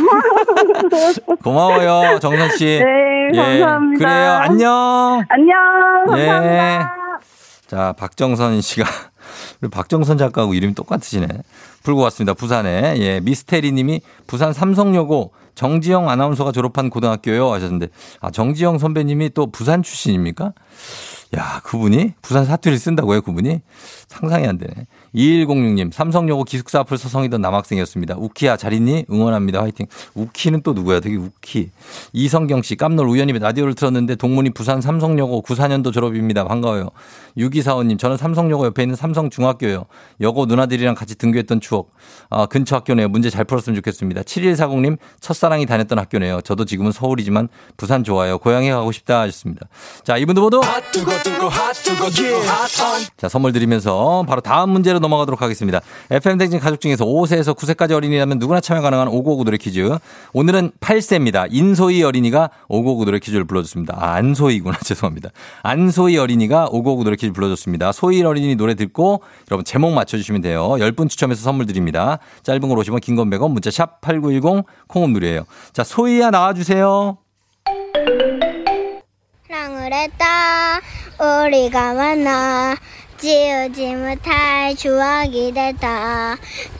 [1.43, 2.79] 고마워요, 정선 씨.
[2.83, 4.05] 네, 감사합니다.
[4.05, 4.31] 그래요.
[4.41, 5.23] 안녕.
[5.29, 5.57] 안녕.
[6.17, 6.25] 예.
[6.27, 6.95] 감사합니다.
[7.67, 8.85] 자, 박정선 씨가
[9.69, 11.27] 박정선 작가하고 이름이 똑같으시네.
[11.83, 12.33] 풀고 왔습니다.
[12.33, 12.95] 부산에.
[12.97, 17.89] 예, 미스테리 님이 부산 삼성여고 정지영 아나운서가 졸업한 고등학교요 하셨는데
[18.21, 20.53] 아, 정지영 선배님이 또 부산 출신입니까?
[21.35, 23.61] 야, 그분이 부산 사투리를 쓴다고요, 그분이?
[24.07, 24.73] 상상이 안 되네.
[25.15, 28.15] 2106님, 삼성여고 기숙사 앞을 서성이던 남학생이었습니다.
[28.17, 29.05] 우키야, 잘 있니?
[29.11, 29.61] 응원합니다.
[29.61, 29.85] 화이팅.
[30.15, 30.99] 우키는 또 누구야?
[30.99, 31.69] 되게 우키.
[32.13, 36.43] 이성경 씨, 깜놀 우연히 라디오를 틀었는데 동문이 부산 삼성여고 94년도 졸업입니다.
[36.45, 36.89] 반가워요.
[37.37, 39.85] 6245님, 저는 삼성여고 옆에 있는 삼성중학교요.
[40.21, 41.91] 여고 누나들이랑 같이 등교했던 추억.
[42.29, 43.09] 아, 근처 학교네요.
[43.09, 44.21] 문제 잘 풀었으면 좋겠습니다.
[44.23, 46.41] 7140님, 첫사랑이 다녔던 학교네요.
[46.41, 48.37] 저도 지금은 서울이지만 부산 좋아요.
[48.39, 49.67] 고향에 가고 싶다 하셨습니다.
[50.03, 50.61] 자, 이분들 모두
[53.17, 55.79] 자, 선물 드리면서 바로 다음 문제로 넘어가도록 하겠습니다.
[56.09, 59.97] FM댕진 가족 중에서 5세에서 9세까지 어린이라면 누구나 참여 가능한 559 노래 퀴즈.
[60.33, 61.47] 오늘은 8세입니다.
[61.51, 63.95] 인소희 어린이가 559 노래 퀴즈를 불러줬습니다.
[63.99, 64.79] 아, 안소희구나.
[64.83, 65.29] 죄송합니다.
[65.61, 67.91] 안소희 어린이가 559 노래 퀴즈 불러줬습니다.
[67.91, 70.69] 소희 어린이 노래 듣고 여러분 제목 맞춰주시면 돼요.
[70.69, 72.19] 10분 추첨해서 선물 드립니다.
[72.43, 75.45] 짧은 걸 오시면 긴건 100원, 문자 샵 8910, 콩은 무료예요.
[75.73, 77.17] 자, 소희야 나와주세요.
[79.47, 80.79] 사랑을 했다
[81.19, 82.75] 우리가 만나
[83.23, 86.35] 지우지 못할 추억이 됐다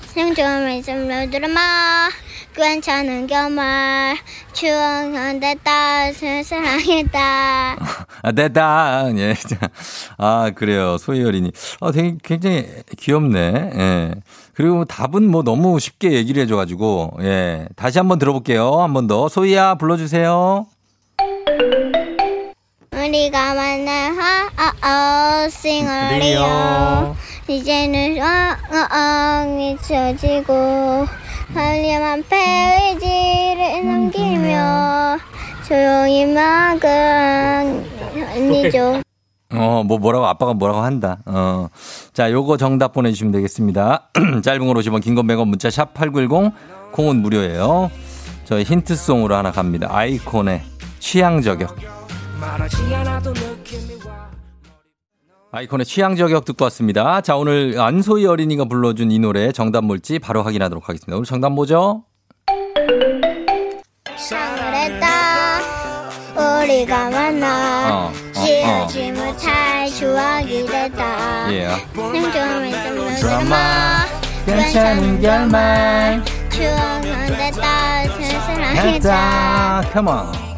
[0.07, 2.09] 생존을 숨을 들어마
[2.53, 4.17] 괜찮은 겨말
[4.51, 7.77] 추억은 됐다 사랑했다
[8.23, 9.05] 아, 됐다.
[9.15, 9.35] 예.
[10.17, 10.97] 아, 그래요.
[10.97, 11.51] 소희 어린이.
[11.79, 13.39] 아, 되게 굉장히 귀엽네.
[13.75, 14.11] 예.
[14.53, 17.67] 그리고 답은 뭐 너무 쉽게 얘기를 해줘가지고, 예.
[17.75, 18.81] 다시 한번 들어볼게요.
[18.81, 19.27] 한 번 더.
[19.27, 20.67] 소희야, 불러주세요.
[22.93, 24.11] 우리가 만나
[24.81, 27.15] 하어 싱어리요
[27.47, 31.07] 이제는 어어 잊혀지고
[31.53, 35.17] 한림한 페이지를 넘기며
[35.67, 39.01] 조용히 막은 아니죠
[39.55, 41.19] 어, 뭐, 뭐라고, 아빠가 뭐라고 한다.
[41.27, 41.67] 어.
[42.11, 44.09] 자, 요거 정답 보내 주시면 되겠습니다.
[44.41, 46.51] 짧은 걸 오시면 긴건 100원 문자 샵 8910,
[46.91, 47.91] 콩은 무료예요.
[48.45, 49.89] 저희 힌트송으로 하나 갑니다.
[49.91, 50.63] 아이콘의
[50.97, 51.92] 취향 저격.
[55.55, 57.21] 아이콘의 취향 저격 듣고 왔습니다.
[57.21, 61.15] 자, 오늘 안소희 어린이가 불러준 이 노래 정답 뭘지 바로 확인하도록 하겠습니다.
[61.15, 62.05] 오늘 정답 뭐죠?
[64.17, 65.23] 사랑을 했다
[66.63, 71.69] 우리가 만나 어, 어, 지우지 못할 추억이 됐다 예.
[71.93, 74.05] 숨을 드라마, 들어마
[74.45, 78.07] 괜찮은 결말 추억은 됐다
[78.45, 80.52] 사랑했다 했다.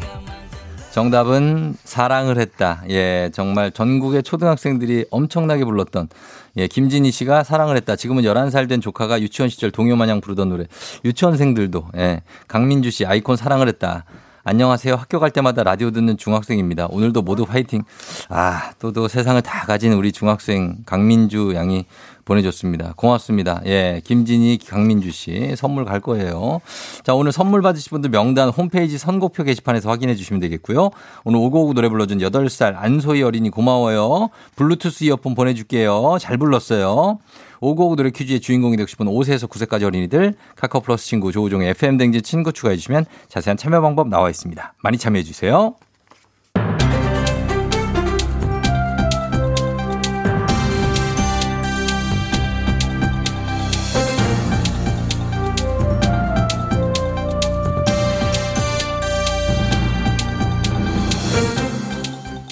[0.96, 2.82] 정답은 사랑을 했다.
[2.88, 6.08] 예, 정말 전국의 초등학생들이 엄청나게 불렀던
[6.56, 7.96] 예, 김진희 씨가 사랑을 했다.
[7.96, 10.64] 지금은 11살 된 조카가 유치원 시절 동요 마냥 부르던 노래.
[11.04, 14.06] 유치원생들도 예, 강민주 씨 아이콘 사랑을 했다.
[14.42, 14.94] 안녕하세요.
[14.94, 16.86] 학교 갈 때마다 라디오 듣는 중학생입니다.
[16.86, 17.82] 오늘도 모두 화이팅.
[18.30, 21.84] 아, 또, 또 세상을 다 가진 우리 중학생 강민주 양이
[22.26, 22.92] 보내줬습니다.
[22.96, 23.62] 고맙습니다.
[23.64, 26.60] 예, 김진희, 강민주 씨 선물 갈 거예요.
[27.04, 30.90] 자, 오늘 선물 받으실 분들 명단 홈페이지 선곡표 게시판에서 확인해 주시면 되겠고요.
[31.24, 34.28] 오늘 오고오고 노래 불러준 8살 안소희 어린이 고마워요.
[34.56, 36.18] 블루투스 이어폰 보내줄게요.
[36.20, 37.18] 잘 불렀어요.
[37.60, 42.22] 오고오고 노래 퀴즈의 주인공이 되고 싶은 5세에서 9세까지 어린이들 카카오 플러스 친구 조우종의 FM 댕진
[42.22, 44.74] 친구 추가해 주시면 자세한 참여 방법 나와 있습니다.
[44.82, 45.74] 많이 참여해 주세요.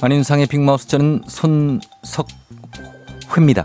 [0.04, 1.22] 안윤상의 빅마우스 저는
[3.26, 3.64] 손석회입니다.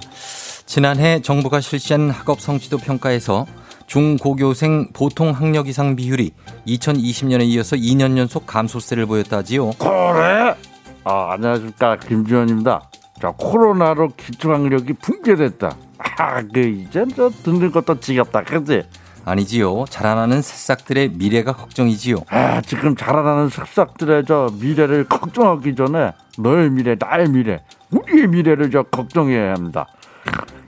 [0.66, 3.46] 지난해 정부가 실시한 학업 성취도 평가에서
[3.88, 6.32] 중고교생 보통 학력 이상 비율이
[6.66, 9.72] 2020년에 이어서 2년 연속 감소세를 보였다지요.
[9.72, 10.56] 그래?
[11.04, 11.98] 아, 안녕하십니까.
[11.98, 12.90] 김주현입니다.
[13.22, 15.76] 자, 코로나로 기초학력이 붕괴됐다.
[16.20, 18.44] 아, 그, 이젠 저 듣는 것도 지겹다.
[18.44, 18.84] 그지?
[19.30, 19.86] 아니지요.
[19.90, 22.18] 자라나는 새싹들의 미래가 걱정이지요.
[22.30, 27.62] 아, 지금 자라나는 새싹들의 저 미래를 걱정하기 전에 너의 미래, 나의 미래,
[27.92, 29.88] 우리의 미래를 저 걱정해야 합니다.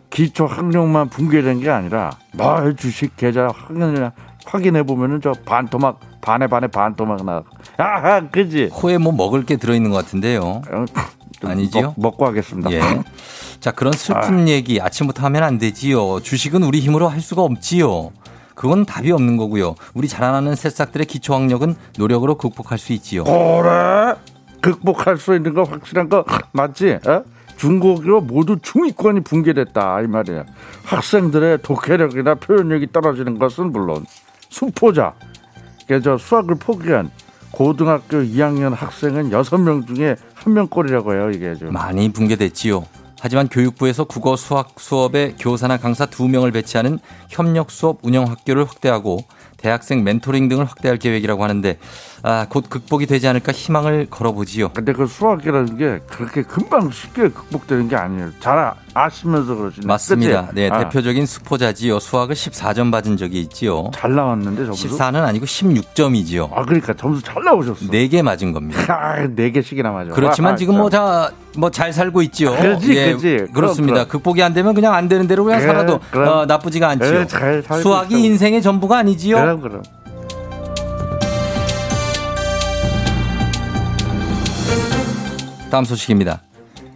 [0.10, 4.12] 기초 학력만 붕괴된 게 아니라 너의 주식 계좌 확인해,
[4.46, 7.44] 확인해 보면은 저 반토막, 반에 반에 반토막 나.
[7.78, 8.70] 아, 그지?
[8.72, 10.42] 코에 뭐 먹을 게 들어 있는 것 같은데요.
[10.42, 10.86] 어,
[11.40, 11.96] 좀 아니지요?
[11.98, 12.72] 먹, 고 하겠습니다.
[12.72, 12.82] 예.
[13.60, 16.20] 자, 그런 슬픈 얘기 아침부터 하면 안 되지요.
[16.22, 18.12] 주식은 우리 힘으로 할 수가 없지요.
[18.56, 19.76] 그건 답이 없는 거고요.
[19.94, 23.24] 우리 자라나는 새싹들의 기초 학력은 노력으로 극복할 수 있지요.
[23.24, 24.16] 그래?
[24.62, 27.00] 극복할 수 있는 거 확실한 거 맞지?
[27.08, 27.24] 어?
[27.58, 30.46] 중고교 모두 중위권이 붕괴됐다 이 말이야.
[30.84, 34.06] 학생들의 독해력이나 표현력이 떨어지는 것은 물론
[34.50, 35.14] 수포자,
[35.88, 37.12] 그저 수학을 포기한
[37.52, 41.74] 고등학교 2학년 학생은 6명 중에 한 명꼴이라고 해요 이게 좀.
[41.74, 42.86] 많이 붕괴됐지요.
[43.24, 46.98] 하지만 교육부에서 국어 수학 수업에 교사나 강사 두명을 배치하는
[47.30, 49.20] 협력 수업 운영 학교를 확대하고
[49.58, 51.78] 대학생 멘토링 등을 확대할 계획이라고 하는데
[52.24, 54.70] 아, 곧 극복이 되지 않을까 희망을 걸어보지요.
[54.74, 58.30] 근데 그 수학이라는 게 그렇게 금방 쉽게 극복되는 게 아니에요.
[58.40, 59.88] 잘 아- 아시면서 그러시네.
[59.88, 60.42] 맞습니다.
[60.48, 60.56] 그치?
[60.56, 62.00] 네, 아, 대표적인 수포자지요.
[62.00, 63.90] 수학을 14점 받은 적이 있지요.
[63.94, 64.88] 잘 나왔는데 점수.
[64.90, 66.50] 14는 아니고 16점이지요.
[66.54, 67.86] 아 그러니까 점수 잘 나오셨어.
[67.90, 68.82] 네개 맞은 겁니다.
[68.94, 70.12] 아, 네 개씩이나 맞아.
[70.12, 70.82] 그렇지만 아, 지금 참.
[70.82, 72.52] 뭐다 뭐 잘 살고 있지요.
[72.56, 73.36] 그렇지, 예, 그렇지.
[73.38, 73.94] 그럼, 그렇습니다.
[74.06, 74.08] 그럼.
[74.10, 76.28] 극복이 안 되면 그냥 안 되는 대로 그냥 그래, 살아도 그럼.
[76.28, 77.28] 어, 나쁘지가 않지요.
[77.28, 78.26] 살고 수학이 있어.
[78.26, 79.38] 인생의 전부가 아니지요.
[79.38, 79.84] 그럼 그럼.
[85.72, 86.44] 다음 소식입니다.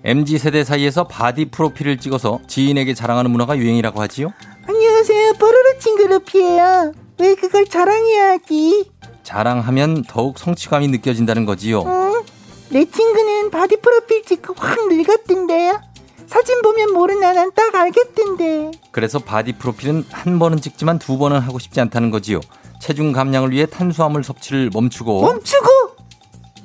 [0.03, 4.31] MZ 세대 사이에서 바디 프로필을 찍어서 지인에게 자랑하는 문화가 유행이라고 하지요.
[4.67, 5.33] 안녕하세요.
[5.33, 6.91] 뽀로로 친구 루피예요.
[7.19, 8.91] 왜 그걸 자랑해야 하지?
[9.23, 11.79] 자랑하면 더욱 성취감이 느껴진다는 거지요.
[11.79, 12.23] 어?
[12.69, 15.81] 내 친구는 바디 프로필 찍고 확 늙었던데요.
[16.27, 18.71] 사진 보면 모르나 난 딱 알겠던데.
[18.91, 22.41] 그래서 바디 프로필은 한 번은 찍지만 두 번은 하고 싶지 않다는 거지요.
[22.81, 25.67] 체중 감량을 위해 탄수화물 섭취를 멈추고 멈추고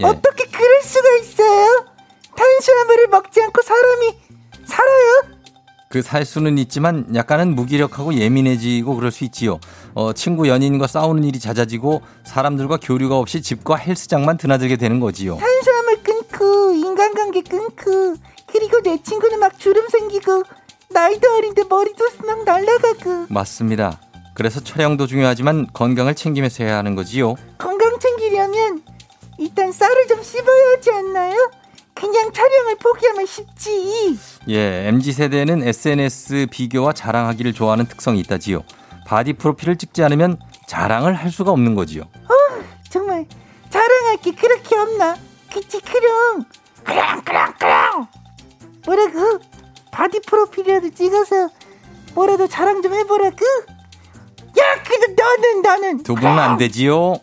[0.01, 1.87] 예, 어떻게 그럴 수가 있어요?
[2.37, 4.19] 탄수화물을 먹지 않고 사람이
[4.65, 5.23] 살아요?
[5.89, 9.59] 그 살 수는 있지만 약간은 무기력하고 예민해지고 그럴 수 있지요.
[9.95, 15.37] 어, 친구 연인과 싸우는 일이 잦아지고 사람들과 교류가 없이 집과 헬스장만 드나들게 되는 거지요.
[15.39, 18.15] 탄수화물 끊고 인간관계 끊고
[18.47, 20.45] 그리고 내 친구는 막 주름 생기고
[20.91, 24.01] 나이도 어린데 머리도 막 날라가고 맞습니다.
[24.35, 27.35] 그래서 촬영도 중요하지만 건강을 챙기면서 해야 하는 거지요.
[27.59, 28.83] 건강 챙기려면
[29.39, 31.51] 일단 쌀을 좀 씹어야 하지 않나요?
[32.01, 34.19] 그냥 촬영을 포기하면 쉽지.
[34.49, 38.63] 예, MZ 세대는 SNS 비교와 자랑하기를 좋아하는 특성이 있다지요.
[39.07, 42.05] 바디 프로필을 찍지 않으면 자랑을 할 수가 없는 거지요.
[42.89, 43.27] 정말
[43.69, 45.17] 자랑할 게 그렇게 없나?
[45.53, 46.45] 그치 그럼
[46.85, 48.07] 그럼 그럼 그럼
[48.87, 49.39] 뭐라고?
[49.93, 51.49] 바디 프로필이라도 찍어서
[52.15, 53.37] 뭐라도 자랑 좀 해보라고?
[54.59, 57.21] 야 근데 너는 너는 두 분은 안 되지요.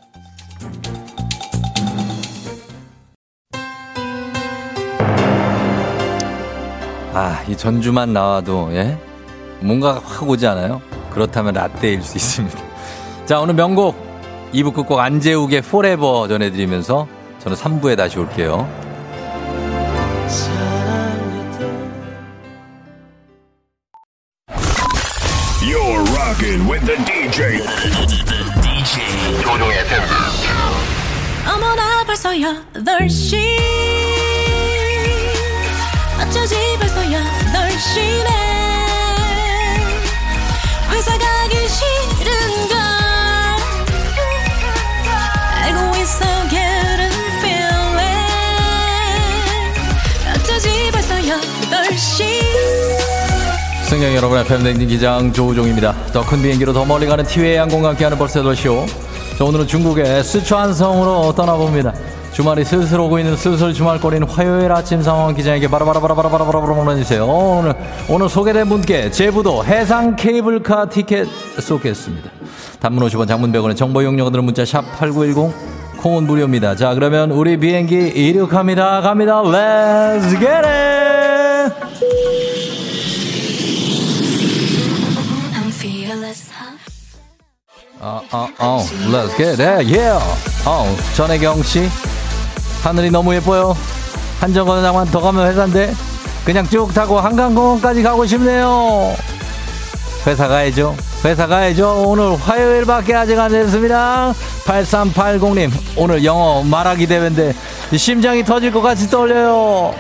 [7.20, 8.96] 아, 이 전주만 나와도 예?
[9.60, 10.84] 뭔가 확 오지 않아요?
[11.10, 12.60] 그렇다면 라떼일 수 있습니다.
[13.26, 13.98] 자, 오늘 명곡
[14.54, 17.08] 2부 끝곡 안재욱의 Forever 전해드리면서
[17.40, 18.70] 저는 3부에 다시 올게요.
[25.64, 27.64] You're rocking with the DJ.
[28.62, 29.78] DJ 조종의
[31.52, 33.58] 어머나 벌써 8시
[36.22, 36.67] 어쩌지
[37.78, 38.28] 8시네
[40.90, 42.78] 회사 가기 싫은 걸
[45.62, 48.10] 알고 있어 getting feeling
[50.34, 52.26] 어쩌지 벌써 8시
[53.84, 55.94] 승객 여러분의 팬댕진 기장 조우종입니다.
[56.12, 58.88] 더 큰 비행기로 더 멀리 가는 티웨이 항공과 함께하는 벌써 8시오.
[59.38, 61.94] 자, 오늘은 중국의 스촨성으로 떠나봅니다.
[62.38, 67.26] 주말이 슬슬 오고 있는 슬슬 주말거리는 화요일 아침 상황 기장에게 바라바라바라바라바라바라 보내주세요.
[67.26, 67.74] 오늘,
[68.08, 71.28] 오늘 소개된 분께 제부도 해상 케이블카 티켓
[71.60, 72.30] 쏘겠습니다.
[72.80, 75.52] 단문 50원 장문 100원의 정보 이용료들은 문자 샵 8910
[75.98, 76.76] 콩은 무료입니다.
[76.76, 79.02] 자, 그러면 우리 비행기 이륙합니다.
[79.02, 79.42] 갑니다.
[79.42, 81.88] Let's get it!
[88.00, 90.24] 어, 어, 어, let's get it, yeah.
[90.68, 90.86] 어,
[91.16, 91.90] 전혜경 씨,
[92.88, 93.76] 하늘이 너무 예뻐요.
[94.40, 95.94] 한정거장 만 더 가면 회사인데
[96.46, 99.14] 그냥 쭉 타고 한강공원까지 가고 싶네요.
[100.26, 100.96] 회사 가야죠.
[101.26, 102.04] 회사 가야죠.
[102.08, 104.34] 오늘 화요일밖에 아직 안 됐습니다.
[104.66, 107.54] 8380님, 오늘 영어 말하기 대회인데
[107.98, 109.94] 심장이 터질 것 같이 떨려요.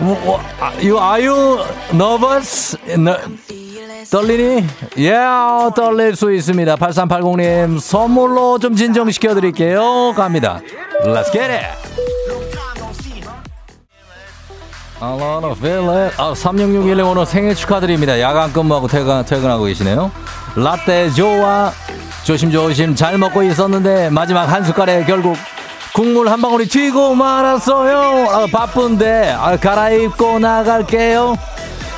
[0.00, 1.58] 뭐, 아, you, are you
[1.92, 2.76] nervous?
[2.98, 3.16] 너,
[4.10, 4.66] 떨리니?
[4.98, 6.76] 예, yeah, 떨릴 수 있습니다.
[6.76, 10.12] 8380님, 선물로 좀 진정시켜 드릴게요.
[10.16, 10.60] 갑니다.
[11.04, 12.09] Let's get it!
[15.02, 16.14] Feel it.
[16.18, 18.20] 아, 3661님 오늘 생일 축하드립니다.
[18.20, 20.10] 야간 근무하고 퇴근, 퇴근하고 계시네요.
[20.56, 21.72] 라떼 좋아.
[22.24, 25.36] 조심조심 잘 먹고 있었는데 마지막 한 숟갈에 결국
[25.94, 28.28] 국물 한 방울이 튀고 말았어요.
[28.30, 31.36] 아, 바쁜데 아, 갈아입고 나갈게요.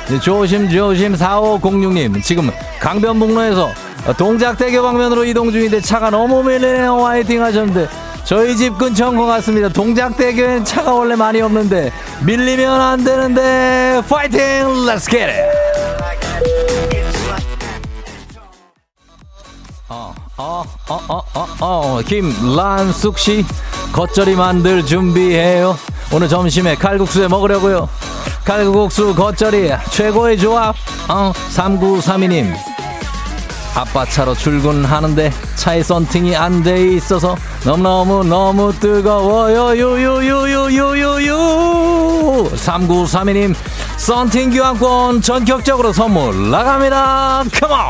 [0.07, 2.49] 네, 조심조심 4506님 지금
[2.79, 3.69] 강변북로에서
[4.17, 7.03] 동작대교 방면으로 이동 중인데 차가 너무 밀리네요.
[7.03, 7.87] 화이팅 하셨는데
[8.25, 9.69] 저희 집 근처인 것 같습니다.
[9.69, 11.91] 동작대교엔 차가 원래 많이 없는데
[12.25, 14.39] 밀리면 안 되는데 파이팅!
[14.85, 15.63] Let's get it!
[19.89, 22.01] 어, 어, 어, 어, 어, 어.
[22.05, 23.45] 김란숙 씨
[23.91, 25.77] 겉절이 만들 준비해요.
[26.11, 27.89] 오늘 점심에 칼국수에 먹으려고요.
[28.45, 30.75] 칼국수 겉절이 최고의 조합.
[31.09, 32.72] 어, 3932님.
[33.75, 41.33] 아빠 차로 출근하는데 차에 썬팅이 안 돼 있어서 너무너무 너무 뜨거워요 요요요요요요요
[42.55, 43.55] 3932님
[43.97, 47.89] 썬팅 교환권 전격적으로 선물 나갑니다 컴온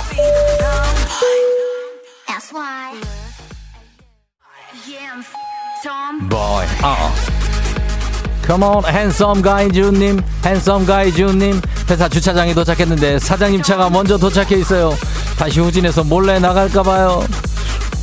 [6.29, 7.13] boy 어.
[8.45, 11.61] Come on, handsome guy 주님, handsome guy 주님.
[11.89, 14.93] 회사 주차장에 도착했는데 사장님 차가 먼저 도착해 있어요.
[15.43, 17.25] 다시 후진해서 몰래 나갈까봐요.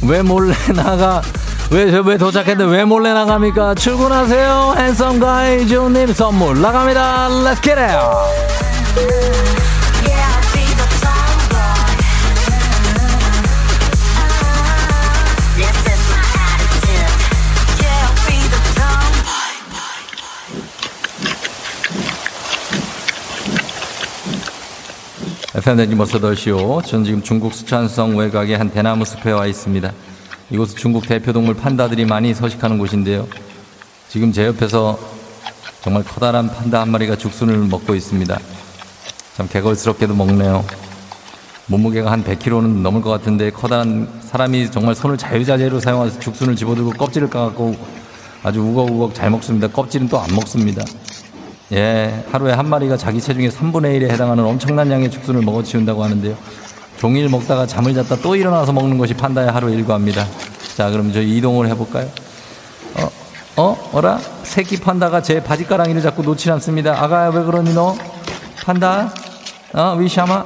[0.03, 1.23] 왜 몰래 나가?
[1.71, 3.77] 왜, 왜 도착했는데 왜 몰래 나갑니까?
[3.77, 6.13] 출근하세요, handsome guy 주님.
[6.13, 7.29] 선물 나갑니다.
[7.31, 9.70] Let's get it!
[25.61, 26.81] FM댕지 머스더쇼.
[26.87, 29.93] 전 지금 중국 수찬성 외곽의 한 대나무 숲에 와 있습니다.
[30.49, 33.29] 이곳은 중국 대표 동물 판다들이 많이 서식하는 곳인데요.
[34.09, 34.99] 지금 제 옆에서
[35.83, 38.41] 정말 커다란 판다 한 마리가 죽순을 먹고 있습니다.
[39.37, 40.65] 참 개걸스럽게도 먹네요.
[41.67, 47.29] 몸무게가 한 100kg는 넘을 것 같은데 커다란 사람이 정말 손을 자유자재로 사용해서 죽순을 집어들고 껍질을
[47.29, 47.77] 까갖고
[48.43, 49.69] 아주 우걱우걱 잘 먹습니다.
[49.69, 50.83] 껍질은 또 안 먹습니다.
[51.73, 56.37] 예, 하루에 한 마리가 자기 체중의 3분의 1에 해당하는 엄청난 양의 죽순을 먹어치운다고 하는데요.
[56.99, 60.27] 종일 먹다가 잠을 잤다 또 일어나서 먹는 것이 판다의 하루 일과입니다.
[60.77, 62.09] 자, 그럼 저 이동을 해볼까요?
[62.97, 63.11] 어,
[63.57, 64.19] 어, 어라?
[64.43, 67.01] 새끼 판다가 제 바지가랑이를 자꾸 놓지 않습니다.
[67.03, 67.97] 아가야, 왜 그러니 너?
[68.65, 69.13] 판다?
[69.73, 70.45] 어, 위샤마?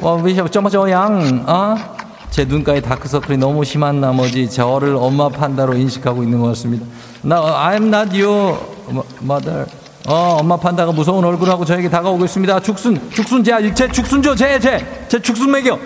[0.00, 1.76] 어, 위샤마, 점마저 양, 어?
[2.30, 6.86] 제 눈가에 다크서클이 너무 심한 나머지 저를 엄마 판다로 인식하고 있는 것 같습니다.
[7.22, 7.40] 나,
[7.70, 8.58] I'm not your
[9.22, 9.66] mother.
[10.06, 12.60] 어, 엄마 판다가 무서운 얼굴하고 저에게 다가오고 있습니다.
[12.60, 15.78] 죽순, 죽순, 제, 제 죽순 줘, 제, 제, 제 죽순 먹여.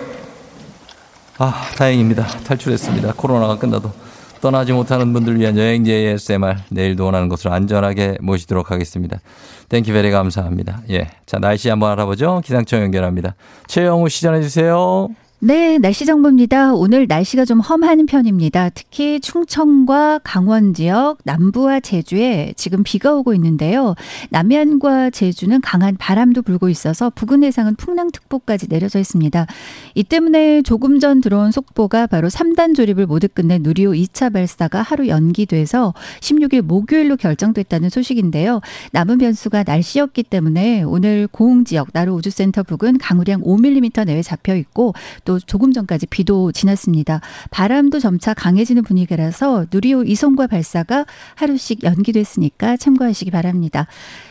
[1.37, 2.25] 아, 다행입니다.
[2.25, 3.13] 탈출했습니다.
[3.15, 3.93] 코로나가 끝나도
[4.41, 9.19] 떠나지 못하는 분들 위한 여행지 ASMR 내일도 원하는 곳으로 안전하게 모시도록 하겠습니다.
[9.69, 10.81] Thank you very 감사합니다.
[10.89, 11.09] 예.
[11.25, 12.41] 자, 날씨 한번 알아보죠.
[12.43, 13.35] 기상청 연결합니다.
[13.67, 15.07] 최영우 씨 전해 주세요.
[15.41, 16.73] 네, 날씨 정보입니다.
[16.73, 18.71] 오늘 날씨가 좀 험한 편입니다.
[18.71, 23.95] 특히 충청과 강원 지역, 남부와 제주에 지금 비가 오고 있는데요.
[24.31, 29.47] 남해안과 제주는 강한 바람도 불고 있어서 부근 해상은 풍랑특보까지 내려져 있습니다.
[29.95, 35.07] 이 때문에 조금 전 들어온 속보가 바로 3단 조립을 모두 끝낸 누리호 2차 발사가 하루
[35.07, 38.59] 연기돼서 16일 목요일로 결정됐다는 소식인데요.
[38.91, 44.93] 남은 변수가 날씨였기 때문에 오늘 고흥 지역 나루 우주센터 부근 강우량 5mm 내외 잡혀 있고
[45.29, 47.21] 또 조금 전까지 비도 지났습니다.
[47.51, 51.05] 바람도 점차 강해지는 분위기라서 누리호 이송과 발사가
[51.35, 53.85] 하루씩 연기됐으니까 참고하시기 바랍니다.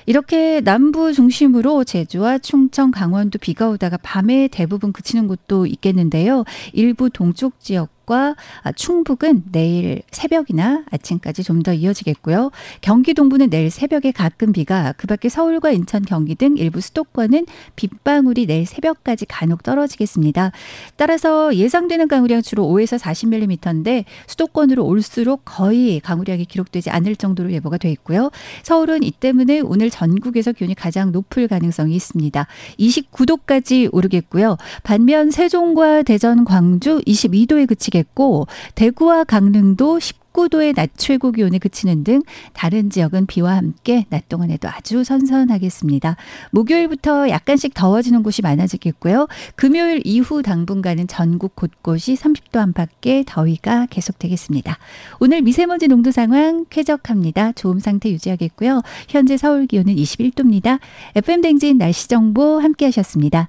[0.07, 6.43] 이렇게 남부 중심으로 제주와 충청, 강원도 비가 오다가 밤에 대부분 그치는 곳도 있겠는데요.
[6.73, 8.37] 일부 동쪽 지역 과
[8.75, 12.51] 충북은 내일 새벽이나 아침까지 좀 더 이어지겠고요.
[12.81, 18.65] 경기 동부는 내일 새벽에 가끔 비가 그밖에 서울과 인천, 경기 등 일부 수도권은 빗방울이 내일
[18.65, 20.53] 새벽까지 간혹 떨어지겠습니다.
[20.97, 27.91] 따라서 예상되는 강우량 주로 5에서 40mm인데 수도권으로 올수록 거의 강우량이 기록되지 않을 정도로 예보가 돼
[27.91, 28.31] 있고요.
[28.63, 32.47] 서울은 이 때문에 오늘 전국에서 기온이 가장 높을 가능성이 있습니다.
[32.79, 34.57] 29도까지 오르겠고요.
[34.85, 42.05] 반면 세종과 대전, 광주 22도에 그치겠 고 대구와 강릉도 19 19도의 낮 최고 기온이 그치는
[42.05, 42.23] 등
[42.53, 46.17] 다른 지역은 비와 함께 낮 동안에도 아주 선선하겠습니다.
[46.53, 49.27] 목요일부터 약간씩 더워지는 곳이 많아지겠고요.
[49.57, 54.79] 금요일 이후 당분간은 전국 곳곳이 30도 안팎의 더위가 계속되겠습니다.
[55.21, 57.53] 오늘 미세먼지 농도 상황 쾌적합니다.
[57.53, 58.83] 좋음 상태 유지하겠고요.
[59.09, 60.79] 현재 서울 기온은 21도입니다.
[61.17, 63.49] FM 댕진 날씨 정보 함께 하셨습니다.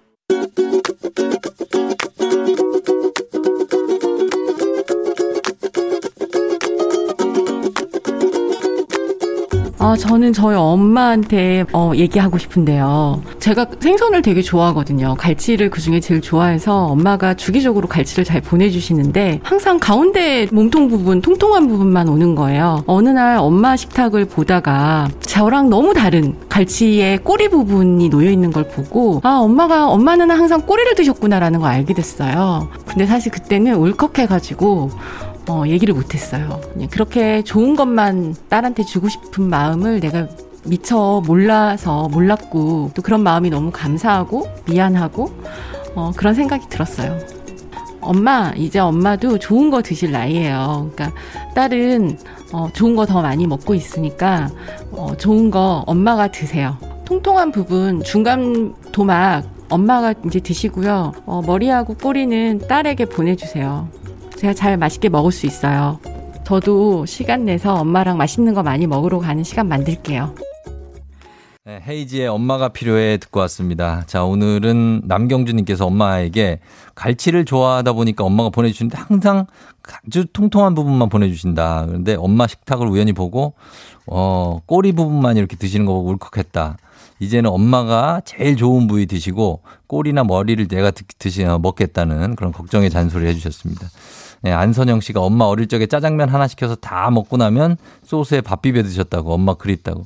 [9.83, 13.23] 아, 저는 저희 엄마한테 어, 얘기하고 싶은데요.
[13.39, 15.15] 제가 생선을 되게 좋아하거든요.
[15.17, 21.67] 갈치를 그 중에 제일 좋아해서 엄마가 주기적으로 갈치를 잘 보내주시는데 항상 가운데 몸통 부분, 통통한
[21.67, 22.83] 부분만 오는 거예요.
[22.85, 29.19] 어느 날 엄마 식탁을 보다가 저랑 너무 다른 갈치의 꼬리 부분이 놓여 있는 걸 보고
[29.23, 32.69] 아, 엄마가, 엄마는 항상 꼬리를 드셨구나라는 걸 알게 됐어요.
[32.85, 34.91] 근데 사실 그때는 울컥해가지고
[35.47, 36.61] 어, 얘기를 못했어요.
[36.91, 40.27] 그렇게 좋은 것만 딸한테 주고 싶은 마음을 내가
[40.65, 45.31] 미처 몰라서 몰랐고 또 그런 마음이 너무 감사하고 미안하고
[45.95, 47.17] 어, 그런 생각이 들었어요.
[47.99, 50.91] 엄마 이제 엄마도 좋은 거 드실 나이예요.
[50.95, 51.17] 그러니까
[51.53, 52.17] 딸은
[52.53, 54.49] 어, 좋은 거 더 많이 먹고 있으니까
[54.91, 56.77] 어, 좋은 거 엄마가 드세요.
[57.05, 61.13] 통통한 부분 중간 도막 엄마가 이제 드시고요.
[61.25, 63.87] 어, 머리하고 꼬리는 딸에게 보내주세요.
[64.41, 65.99] 제가 잘 맛있게 먹을 수 있어요.
[66.43, 70.33] 저도 시간 내서 엄마랑 맛있는 거 많이 먹으러 가는 시간 만들게요.
[71.65, 74.03] 네, 헤이지의 엄마가 필요해 듣고 왔습니다.
[74.07, 76.59] 자, 오늘은 남경주님께서 엄마에게
[76.95, 79.45] 갈치를 좋아하다 보니까 엄마가 보내주시는데 항상
[79.83, 81.85] 아주 통통한 부분만 보내주신다.
[81.85, 83.53] 그런데 엄마 식탁을 우연히 보고,
[84.07, 86.77] 어, 꼬리 부분만 이렇게 드시는 거 보고 울컥했다.
[87.19, 92.89] 이제는 엄마가 제일 좋은 부위 드시고 꼬리나 머리를 내가 드, 드시, 어, 먹겠다는 그런 걱정의
[92.89, 93.87] 잔소리 해주셨습니다.
[94.43, 98.81] 네, 안선영 씨가 엄마 어릴 적에 짜장면 하나 시켜서 다 먹고 나면 소스에 밥 비벼
[98.81, 100.05] 드셨다고 엄마 그립다고.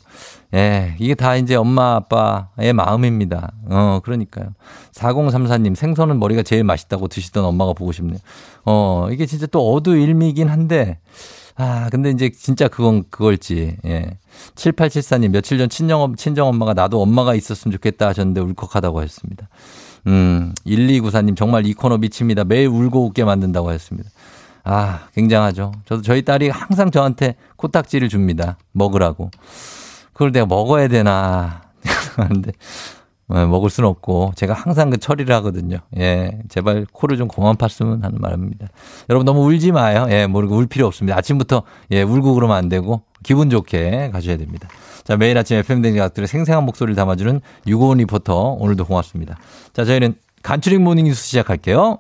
[0.54, 3.52] 예, 이게 다 이제 엄마 아빠의 마음입니다.
[3.70, 4.54] 어, 그러니까요.
[4.94, 8.20] 4034님 생선은 머리가 제일 맛있다고 드시던 엄마가 보고 싶네요.
[8.66, 11.00] 어, 이게 진짜 또 어두일미긴 한데
[11.58, 13.78] 아, 근데 이제 진짜 그건 그걸지.
[13.86, 14.18] 예.
[14.56, 19.48] 7874님 며칠 전 친정 친정 엄마가 나도 엄마가 있었으면 좋겠다 하셨는데 울컥하다고 하셨습니다.
[20.08, 22.44] 음, 1294님 정말 이 코너 미칩니다.
[22.44, 24.10] 매일 울고 웃게 만든다고 하셨습니다.
[24.64, 25.72] 아, 굉장하죠.
[25.86, 28.58] 저도 저희 딸이 항상 저한테 코딱지를 줍니다.
[28.72, 29.30] 먹으라고.
[30.14, 31.62] 그걸 내가 먹어야 되나
[32.18, 32.52] 하는데
[33.28, 35.80] 어, 먹을 수는 없고 제가 항상 그 처리를 하거든요.
[35.98, 38.68] 예, 제발 코를 좀 그만 팠으면 하는 말입니다.
[39.10, 40.06] 여러분 너무 울지 마요.
[40.10, 41.18] 예, 모르고 울 필요 없습니다.
[41.18, 44.70] 아침부터 예 울고 그러면 안 되고 기분 좋게 가셔야 됩니다.
[45.04, 49.38] 자, 매일 아침 FM 대행진 가족들의 생생한 목소리를 담아주는 유고원 리포터 오늘도 고맙습니다.
[49.74, 50.14] 자, 저희는
[50.44, 51.98] 간추린 모닝 뉴스 시작할게요.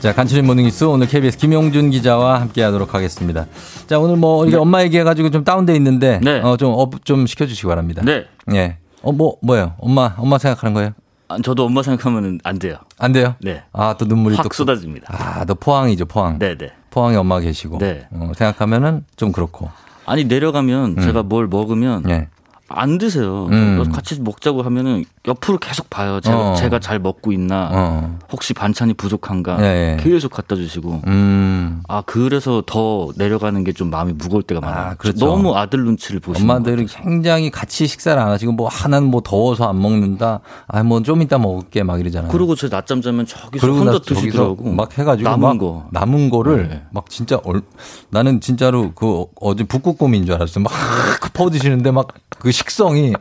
[0.00, 3.46] 자, 간추린 모닝뉴스 오늘 KBS 김용준 기자와 함께 하도록 하겠습니다.
[3.86, 8.00] 자, 오늘 뭐 이게 엄마 얘기해 가지고 좀 다운돼 있는데 어, 좀업좀 시켜 주시기 바랍니다.
[8.02, 8.24] 네.
[8.54, 8.78] 예.
[9.02, 9.74] 어, 뭐, 뭐예요?
[9.78, 10.90] 엄마, 엄마 생각하는 거예요?
[11.28, 12.76] 아, 저도 엄마 생각하면 안 돼요.
[12.98, 13.34] 안 돼요?
[13.40, 13.62] 네.
[13.72, 14.48] 아, 또 눈물이 확 또.
[14.52, 15.06] 쏟아집니다.
[15.16, 16.38] 아, 너 포항이죠, 포항.
[16.38, 16.72] 네네.
[16.90, 17.78] 포항에 엄마 계시고.
[17.78, 18.06] 네.
[18.10, 19.70] 어, 생각하면은 좀 그렇고.
[20.06, 21.02] 아니 내려가면 음.
[21.02, 22.28] 제가 뭘 먹으면 예.
[22.72, 23.48] 안 드세요.
[23.50, 23.90] 음.
[23.92, 26.20] 같이 먹자고 하면은 옆으로 계속 봐요.
[26.20, 26.54] 제가, 어.
[26.54, 28.18] 제가 잘 먹고 있나, 어.
[28.32, 30.02] 혹시 반찬이 부족한가, 예, 예.
[30.02, 31.02] 계속 갖다 주시고.
[31.06, 31.82] 음.
[31.88, 34.94] 아 그래서 더 내려가는 게 좀 마음이 무거울 때가 많아요.
[34.98, 35.24] 그렇죠.
[35.24, 39.80] 너무 아들 눈치를 보시는 엄마들이 굉장히 같이 식사를 안 하시고 뭐 하나는 뭐 더워서 안
[39.80, 40.40] 먹는다.
[40.66, 42.30] 아, 뭐 좀 이따 먹을게 막 이러잖아요.
[42.30, 44.72] 그리고 저 낮잠 자면 저기서 혼자 드시더라고.
[44.72, 45.86] 막 해가지고 남은 막 거.
[45.92, 46.82] 남은 거를 네.
[46.92, 47.62] 막 진짜 얼,
[48.10, 50.60] 나는 진짜로 그 어제 북극곰인 줄 알았어.
[50.60, 50.70] 막
[51.32, 52.08] 퍼드시는데 막
[52.40, 53.14] 그 식성이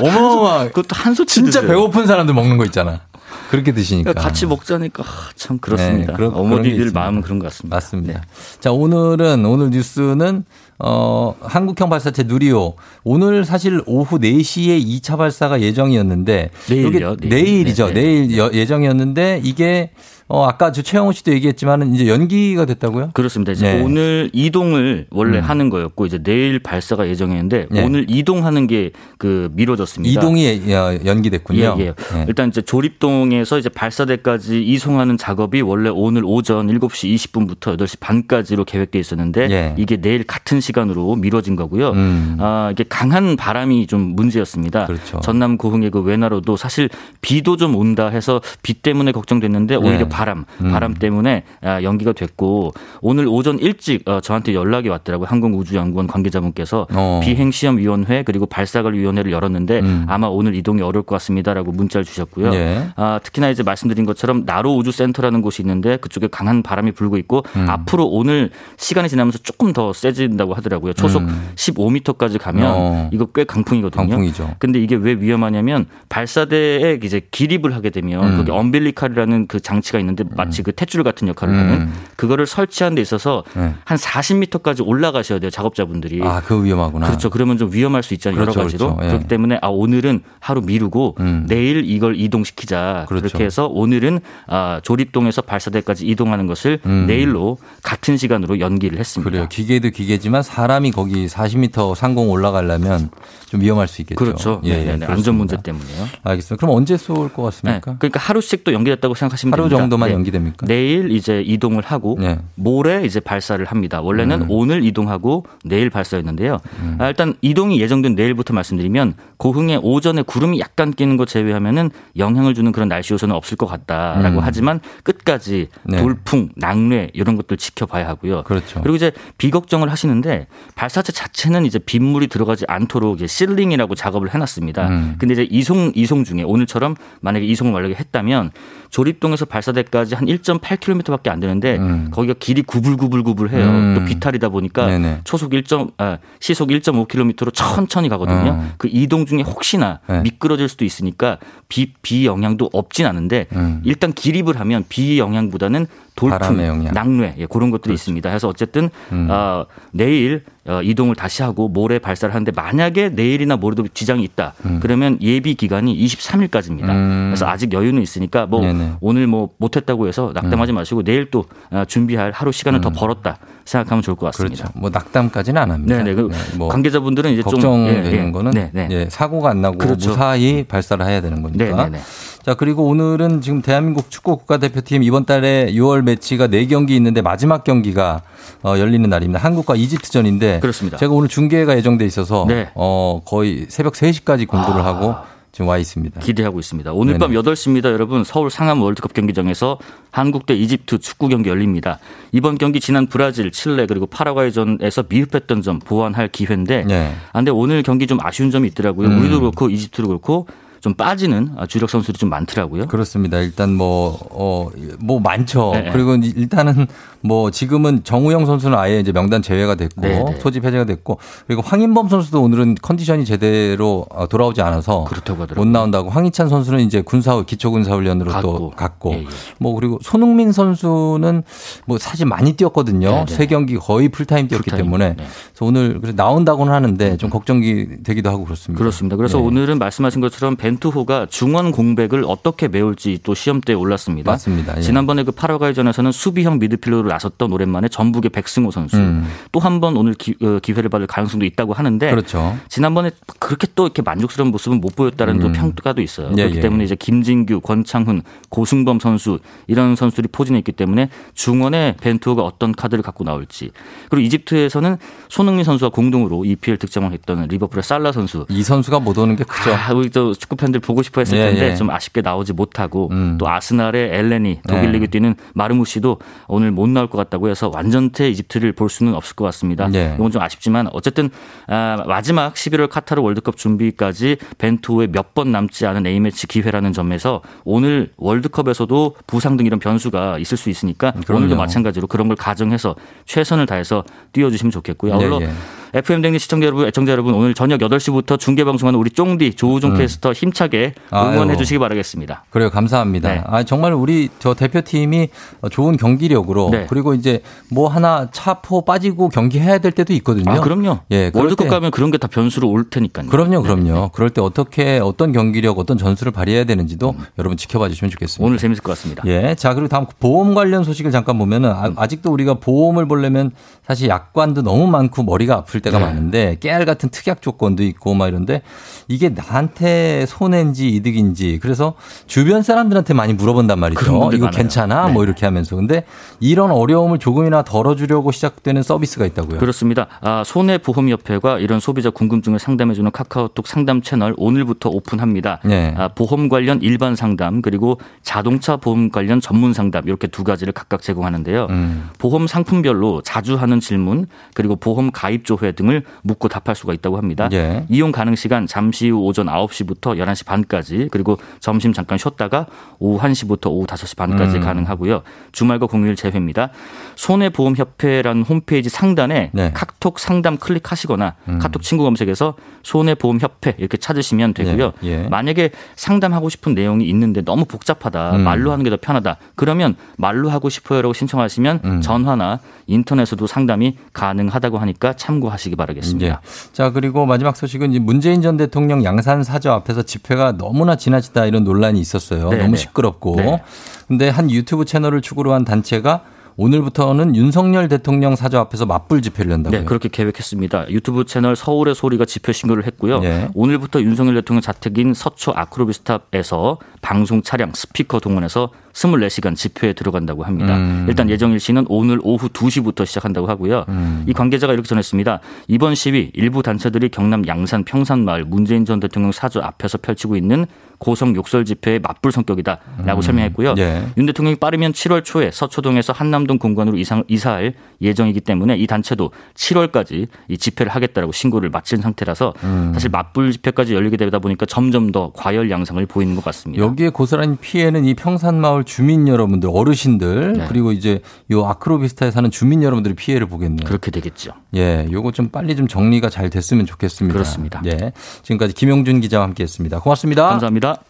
[0.00, 0.66] 어마어마.
[0.68, 1.68] 그것도 한 소치 진짜 드세요.
[1.76, 3.02] 배고픈 사람들 먹는 거 있잖아.
[3.50, 4.12] 그렇게 드시니까.
[4.12, 6.12] 그러니까 같이 먹자니까 아, 참 그렇습니다.
[6.12, 6.90] 네, 그런- 어머니들.
[6.92, 7.76] 마음은 그런 것 같습니다.
[7.76, 8.22] 맞습니다.
[8.60, 10.44] 자, 오늘은, 오늘 뉴스는,
[10.78, 17.28] 어, 한국형 발사체 누리호 오늘 사실 오후 4시에 2차 발사가 예정이었는데 내일요, 내일.
[17.44, 17.88] 내일이죠.
[17.88, 18.00] 네, 네.
[18.00, 19.90] 내일 여- 예정이었는데 이게
[20.28, 23.10] 어, 아까 저 최영호 씨도 얘기했지만은 이제 연기가 됐다고요?
[23.14, 23.52] 그렇습니다.
[23.52, 23.82] 이제 네.
[23.82, 25.44] 오늘 이동을 원래 음.
[25.44, 27.84] 하는 거였고 이제 내일 발사가 예정이었는데 네.
[27.84, 30.20] 오늘 이동하는 게 그 미뤄졌습니다.
[30.20, 31.76] 이동이 예- 연기됐군요.
[31.78, 31.94] 예, 예.
[32.12, 32.24] 네.
[32.26, 38.98] 일단 이제 조립동에서 이제 발사대까지 이송하는 작업이 원래 오늘 오전 7시 20분부터 8시 반까지로 계획돼
[38.98, 39.74] 있었는데 예.
[39.78, 41.90] 이게 내일 같은 시간으로 미뤄진 거고요.
[41.90, 42.36] 음.
[42.40, 44.86] 아, 이게 강한 바람이 좀 문제였습니다.
[44.86, 45.20] 그렇죠.
[45.20, 46.88] 전남 고흥의 그 외나로도 사실
[47.20, 50.08] 비도 좀 온다 해서 비 때문에 걱정됐는데 오히려 네.
[50.12, 50.70] 바람, 음.
[50.70, 55.26] 바람 때문에 아, 연기가 됐고 오늘 오전 일찍 어, 저한테 연락이 왔더라고요.
[55.26, 57.20] 항공우주연구원 관계자분께서 어.
[57.24, 60.04] 비행시험위원회 그리고 발사관위원회를 열었는데 음.
[60.08, 62.52] 아마 오늘 이동이 어려울 것 같습니다라고 문자를 주셨고요.
[62.54, 62.88] 예.
[62.96, 67.66] 아, 특히나 이제 말씀드린 것처럼 나로 우주센터라는 곳이 있는데 그쪽에 강한 바람이 불고 있고 음.
[67.68, 70.92] 앞으로 오늘 시간이 지나면서 조금 더 세진다고 하더라고요.
[70.92, 71.50] 초속 음.
[71.54, 73.10] 15m까지 가면 어.
[73.12, 74.08] 이거 꽤 강풍이거든요.
[74.08, 74.56] 강풍이죠.
[74.58, 78.36] 근데 이게 왜 위험하냐면 발사대에 이제 기립을 하게 되면 음.
[78.36, 81.92] 거기 엄빌리칼이라는 그 장치가 있는데 마치 그 탯줄 같은 역할을 하는 음.
[82.16, 83.74] 그거를 설치하는 데 있어서 네.
[83.84, 86.20] 한 40m까지 올라가셔야 돼요 작업자분들이.
[86.22, 87.06] 아, 그 위험하구나.
[87.06, 87.30] 그렇죠.
[87.30, 88.40] 그러면 좀 위험할 수 있잖아요.
[88.40, 88.96] 그렇죠, 여러 가지로.
[88.96, 89.04] 그렇죠.
[89.04, 89.08] 예.
[89.08, 91.46] 그렇기 때문에 아 오늘은 하루 미루고 음.
[91.48, 93.06] 내일 이걸 이동시키자.
[93.08, 93.28] 그렇죠.
[93.28, 97.06] 그렇게 해서 오늘은 아 조립동에서 발사대까지 이동하는 것을 음.
[97.06, 99.30] 내일로 같은 시간으로 연기를 했습니다.
[99.30, 99.46] 그래요.
[99.48, 103.10] 기계도 기계지만 사람이 거기 40m 상공 올라가려면
[103.48, 104.18] 좀 위험할 수 있겠죠.
[104.18, 104.60] 그렇죠.
[104.64, 105.12] 예, 예, 네, 네, 그렇습니다.
[105.12, 106.08] 안전 문제 때문에요.
[106.22, 106.56] 알겠습니다.
[106.60, 107.96] 그럼 언제 쏠것 네, 같습니까?
[107.98, 109.76] 그러니까 하루씩 또 연기됐다고 생각하시면 하루 됩니다.
[109.92, 110.14] 정도만 네.
[110.14, 110.66] 연기됩니까?
[110.66, 112.38] 내일 이제 이동을 하고 네.
[112.54, 114.00] 모레 이제 발사를 합니다.
[114.00, 114.46] 원래는 음.
[114.48, 116.58] 오늘 이동하고 내일 발사였는데요.
[116.98, 122.72] 아, 일단 이동이 예정된 내일부터 말씀드리면 고흥에 오전에 구름이 약간 끼는 거 제외하면은 영향을 주는
[122.72, 124.42] 그런 날씨 요소는 없을 것 같다라고 음.
[124.42, 126.00] 하지만 끝까지 네.
[126.00, 128.42] 돌풍, 낙뢰 이런 것들 지켜봐야 하고요.
[128.44, 128.80] 그렇죠.
[128.82, 134.88] 그리고 이제 비 걱정을 하시는데 발사체 자체는 이제 빗물이 들어가지 않도록 이제 실링이라고 작업을 해놨습니다.
[134.88, 135.14] 음.
[135.18, 138.52] 근데 이제 이송 이송 중에 오늘처럼 만약에 이송을 완료게 했다면
[138.90, 142.08] 조립동에서 발사대 까지 한 1.8km밖에 안 되는데 음.
[142.10, 143.64] 거기가 길이 구불구불구불해요.
[143.64, 143.94] 음.
[143.96, 145.20] 또 비탈이다 보니까 네네.
[145.24, 145.64] 초속 1.
[145.98, 148.50] 아, 시속 1.5km로 천천히 가거든요.
[148.50, 148.72] 어.
[148.78, 150.20] 그 이동 중에 혹시나 네.
[150.22, 153.80] 미끄러질 수도 있으니까 비, 비 영향도 없진 않은데 음.
[153.84, 156.84] 일단 기립을 하면 비 영향보다는 돌풍.
[156.92, 158.28] 낙뢰 예, 그런 것들이 있습니다.
[158.28, 159.28] 그래서 어쨌든 음.
[159.30, 164.54] 어, 내일 어, 이동을 다시 하고 모레 발사를 하는데 만약에 내일이나 모레도 지장이 있다.
[164.64, 164.78] 음.
[164.80, 166.88] 그러면 예비 기간이 23일까지입니다.
[166.88, 167.30] 음.
[167.30, 168.92] 그래서 아직 여유는 있으니까 뭐 네네.
[169.00, 172.94] 오늘 뭐 못했다고 해서 낙담하지 마시고 내일 또 어, 준비할 하루 시간을 더 음.
[172.96, 174.64] 벌었다 생각하면 좋을 것 같습니다.
[174.64, 174.78] 그렇죠.
[174.78, 175.96] 뭐 낙담까지는 안 합니다.
[175.96, 176.14] 네네.
[176.14, 178.30] 그뭐 관계자분들은 이제 좀 걱정되는 예, 예.
[178.30, 178.88] 거는 네, 네.
[178.90, 180.10] 예, 사고가 안 나고 그렇죠.
[180.10, 181.64] 무사히 발사를 해야 되는 거니까.
[181.64, 181.98] 네, 네, 네.
[182.44, 188.22] 자, 그리고 오늘은 지금 대한민국 축구 국가대표팀 이번 달에 6월 매치가 4경기 있는데 마지막 경기가
[188.64, 189.38] 어, 열리는 날입니다.
[189.38, 190.96] 한국과 이집트전인데 그렇습니다.
[190.96, 192.70] 제가 오늘 중계가 예정돼 있어서 네.
[192.74, 194.86] 어, 거의 새벽 3시까지 공부를 아.
[194.86, 195.14] 하고
[195.52, 196.18] 지금 와 있습니다.
[196.18, 196.92] 기대하고 있습니다.
[196.92, 197.42] 오늘 밤 네네.
[197.42, 198.24] 8시입니다, 여러분.
[198.24, 199.78] 서울 상암 월드컵 경기장에서
[200.10, 201.98] 한국 대 이집트 축구 경기 열립니다.
[202.32, 207.14] 이번 경기 지난 브라질, 칠레 그리고 파라과이전에서 미흡했던 점 보완할 기회인데 네.
[207.28, 209.08] 아, 근데 오늘 경기 좀 아쉬운 점이 있더라고요.
[209.08, 209.20] 음.
[209.20, 210.46] 우리도 그렇고 이집트도 그렇고
[210.82, 212.88] 좀 빠지는 아, 주력 선수들이 좀 많더라고요.
[212.88, 213.38] 그렇습니다.
[213.38, 214.68] 일단 뭐, 어,
[214.98, 215.70] 뭐 많죠.
[215.74, 215.90] 네.
[215.92, 216.88] 그리고 일단은
[217.24, 220.38] 뭐 지금은 정우영 선수는 아예 이제 명단 제외가 됐고 네, 네.
[220.40, 225.66] 소집 해제가 됐고 그리고 황인범 선수도 오늘은 컨디션이 제대로 어, 돌아오지 않아서 그렇다고 못.
[225.66, 228.70] 나온다고 황희찬 선수는 이제 군사 기초군사훈련으로 또 갔고.
[228.70, 229.26] 갔고 예, 예.
[229.58, 231.42] 뭐 그리고 손흥민 선수는
[231.86, 233.10] 뭐 사실 많이 뛰었거든요.
[233.10, 233.34] 네, 네.
[233.34, 234.84] 세 경기 거의 풀타임 뛰었기 풀타임.
[234.84, 235.14] 때문에 네.
[235.16, 238.78] 그래서 오늘 그래서 나온다고는 하는데 좀 걱정이 되기도 하고 그렇습니다.
[238.78, 239.16] 그렇습니다.
[239.16, 239.44] 그래서 네.
[239.44, 244.30] 오늘은 말씀하신 것처럼 벤투호가 중원 공백을 어떻게 메울지 또 시험대에 올랐습니다.
[244.32, 244.76] 맞습니다.
[244.76, 244.80] 예.
[244.80, 249.26] 지난번에 그 파라과이전에서는 수비형 미드필더로 나섰던 오랜만에 전북의 백승호 선수 음.
[249.50, 252.56] 또한 번 오늘 기, 회를 받을 가능성도 있다고 하는데 그렇죠.
[252.68, 255.52] 지난번에 그렇게 또 이렇게 만족스러운 모습은 못 보였다는 또 음.
[255.52, 256.28] 평가도 있어요.
[256.32, 256.60] 예, 그렇기 예.
[256.60, 263.02] 때문에 이제 김진규, 권창훈, 고승범 선수 이런 선수들이 포진해 있기 때문에 중원에 벤투호가 어떤 카드를
[263.02, 263.70] 갖고 나올지
[264.08, 264.96] 그리고 이집트에서는
[265.28, 269.74] 손흥민 선수와 공동으로 EPL 득점을 했던 리버풀의 살라 선수 이 선수가 못 오는 게 크죠.
[269.74, 271.76] 아, 우리 또 축구 팬들 보고 싶어 했을 예, 텐데 예.
[271.76, 273.36] 좀 아쉽게 나오지 못하고 음.
[273.38, 274.92] 또 아스날의 엘레니 독일 네.
[274.92, 279.44] 리그 뛰는 마르무시도 오늘 못 나올 것 같다고 해서 완전체 이집트를 볼 수는 없을 것
[279.46, 279.88] 같습니다.
[279.94, 280.14] 예.
[280.18, 281.30] 이건 좀 아쉽지만 어쨌든
[281.66, 288.12] 아, 마지막 11월 카타르 월드컵 준비까지 벤투의 몇 번 남지 않은 A매치 기회라는 점에서 오늘
[288.18, 291.44] 월드컵에서도 부상 등 이런 변수가 있을 수 있으니까 그럼요.
[291.44, 292.94] 오늘도 마찬가지로 그런 걸 가정해서
[293.24, 295.14] 최선을 다해서 뛰어주시면 좋겠고요.
[295.40, 295.50] 예, 예.
[295.94, 299.98] FM 댕진 시청자 여러분, 애청자 여러분 오늘 저녁 8시부터 중계 방송하는 우리 쫑디 조우종 음.
[299.98, 302.44] 캐스터 힘차게 응원해 주시기 바라겠습니다.
[302.48, 302.70] 그래요.
[302.70, 303.28] 감사합니다.
[303.28, 303.42] 네.
[303.44, 305.28] 아, 정말 우리 저 대표팀이
[305.70, 306.86] 좋은 경기력으로 네.
[306.88, 310.50] 그리고 이제 뭐 하나 차포 빠지고 경기해야 될 때도 있거든요.
[310.50, 311.00] 아, 그럼요.
[311.10, 313.28] 예, 월드컵 때- 가면 그런 게 다 변수로 올 테니까요.
[313.28, 314.10] 그럼요, 그럼요.
[314.14, 318.42] 그럴 때 어떻게 어떤 경기력, 어떤 전술을 발휘해야 되는지도 여러분 지켜봐 주시면 좋겠습니다.
[318.42, 318.46] 음.
[318.46, 319.24] 오늘 재밌을 것 같습니다.
[319.26, 319.54] 예.
[319.56, 323.50] 자, 그리고 다음 보험 관련 소식을 잠깐 보면은 아, 아직도 우리가 보험을 보려면
[323.86, 326.04] 사실 약관도 너무 많고 머리가 아플 때가 네.
[326.04, 328.62] 많은데 깨알 같은 특약 조건도 있고 막 이런데
[329.08, 331.94] 이게 나한테 손해인지 이득인지 그래서
[332.26, 334.00] 주변 사람들한테 많이 물어본단 말이죠.
[334.32, 334.50] 이거 많아요.
[334.50, 335.06] 괜찮아?
[335.06, 335.12] 네.
[335.12, 335.76] 뭐 이렇게 하면서.
[335.76, 336.04] 근데
[336.40, 339.58] 이런 어려움을 조금이나 덜어주려고 시작되는 서비스가 있다고요.
[339.58, 340.06] 그렇습니다.
[340.20, 345.60] 아, 손해보험협회가 이런 소비자 궁금증을 상담해주는 카카오톡 상담 채널 오늘부터 오픈합니다.
[345.64, 345.94] 네.
[345.96, 351.02] 아, 보험 관련 일반 상담 그리고 자동차 보험 관련 전문 상담 이렇게 두 가지를 각각
[351.02, 351.66] 제공하는데요.
[351.70, 352.08] 음.
[352.18, 357.48] 보험 상품별로 자주 하는 질문 그리고 보험 가입 조회 등을 묻고 답할 수가 있다고 합니다.
[357.52, 357.84] 예.
[357.88, 362.66] 이용 가능 시간 잠시 후 오전 9시부터 11시 반까지 그리고 점심 잠깐 쉬었다가
[363.00, 364.60] 오후 1시부터 오후 5시 반까지 음.
[364.62, 365.22] 가능하고요.
[365.50, 366.70] 주말과 공휴일 제외입니다.
[367.16, 369.70] 손해보험협회라는 홈페이지 상단에 네.
[369.74, 371.58] 카톡 상담 클릭하시거나 음.
[371.58, 374.92] 카톡 친구 검색해서 손해보험협회 이렇게 찾으시면 되고요.
[375.04, 375.28] 예, 예.
[375.28, 378.36] 만약에 상담하고 싶은 내용이 있는데 너무 복잡하다.
[378.36, 378.44] 음.
[378.44, 379.38] 말로 하는 게 더 편하다.
[379.54, 382.00] 그러면 말로 하고 싶어요라고 신청하시면 음.
[382.02, 386.26] 전화나 인터넷에도 상담이 가능하다고 하니까 참고하시 기 바라겠습니다.
[386.26, 386.72] 예.
[386.72, 391.64] 자, 그리고 마지막 소식은 이제 문재인 전 대통령 양산 사저 앞에서 집회가 너무나 지나치다 이런
[391.64, 392.50] 논란이 있었어요.
[392.50, 392.76] 네, 너무 네.
[392.76, 393.36] 시끄럽고.
[393.36, 393.62] 네.
[394.08, 396.22] 근데 한 유튜브 채널을 축으로 한 단체가
[396.56, 399.80] 오늘부터는 윤석열 대통령 사저 앞에서 맞불 집회를 한다고요.
[399.80, 400.90] 네, 그렇게 계획했습니다.
[400.90, 403.20] 유튜브 채널 서울의 소리가 집회 신고를 했고요.
[403.24, 403.48] 예.
[403.54, 410.76] 오늘부터 윤석열 대통령 자택인 서초 아크로비스탑에서 방송 차량 스피커 동원해서 24시간 집회에 들어간다고 합니다.
[410.76, 411.06] 음.
[411.08, 413.84] 일단 예정 일시는 오늘 오후 2시부터 시작한다고 하고요.
[413.88, 414.24] 음.
[414.26, 415.40] 이 관계자가 이렇게 전했습니다.
[415.68, 420.66] 이번 시위 일부 단체들이 경남 양산 평산마을 문재인 전 대통령 사저 앞에서 펼치고 있는
[421.02, 423.22] 고성 욕설 집회의 맞불 성격이다라고 음.
[423.22, 423.74] 설명했고요.
[423.78, 424.04] 예.
[424.16, 430.28] 윤 대통령이 빠르면 7월 초에 서초동에서 한남동 공간으로 이상, 이사할 예정이기 때문에 이 단체도 7월까지
[430.46, 432.92] 이 집회를 하겠다라고 신고를 마친 상태라서 음.
[432.94, 436.84] 사실 맞불 집회까지 열리게 되다 보니까 점점 더 과열 양상을 보이는 것 같습니다.
[436.84, 440.66] 여기에 고스란히 피해는 이 평산마을 주민 여러분들, 어르신들, 네.
[440.68, 441.20] 그리고 이제
[441.50, 443.86] 요 아크로비스타에 사는 주민 여러분들이 피해를 보겠네요.
[443.86, 444.52] 그렇게 되겠죠.
[444.74, 447.32] 예, 요거 좀 빨리 좀 정리가 잘 됐으면 좋겠습니다.
[447.32, 447.82] 그렇습니다.
[447.86, 448.12] 예.
[448.42, 450.00] 지금까지 김용준 기자와 함께 했습니다.
[450.00, 450.48] 고맙습니다.
[450.48, 451.02] 감사합니다.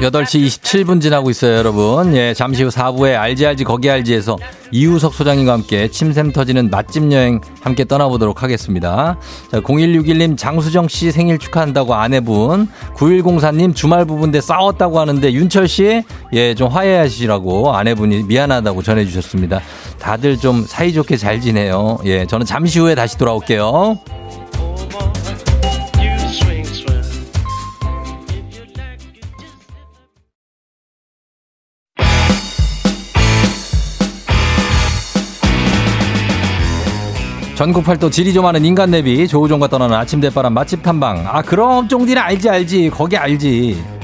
[0.00, 2.14] 8시 27분 지나고 있어요, 여러분.
[2.14, 4.36] 예, 잠시 후 4부에 알지 알지 거기 알지에서
[4.70, 9.18] 이우석 소장님과 함께 침샘 터지는 맛집 여행 함께 떠나보도록 하겠습니다.
[9.50, 16.54] 자, 0161님 장수정 씨 생일 축하한다고 아내분, 9104님 주말 부부인데 싸웠다고 하는데 윤철 씨, 예,
[16.54, 19.60] 좀 화해하시라고 아내분이 미안하다고 전해 주셨습니다.
[19.98, 21.98] 다들 좀 사이좋게 잘 지내요.
[22.04, 23.98] 예, 저는 잠시 후에 다시 돌아올게요.
[37.58, 41.26] 전국 팔도 질이 좀 많은 인간 내비 조우종과 떠나는 아침 대바람 맛집 탐방.
[41.26, 42.90] 아 그럼 쫑디는 알지 알지.
[42.90, 43.97] 거기 알지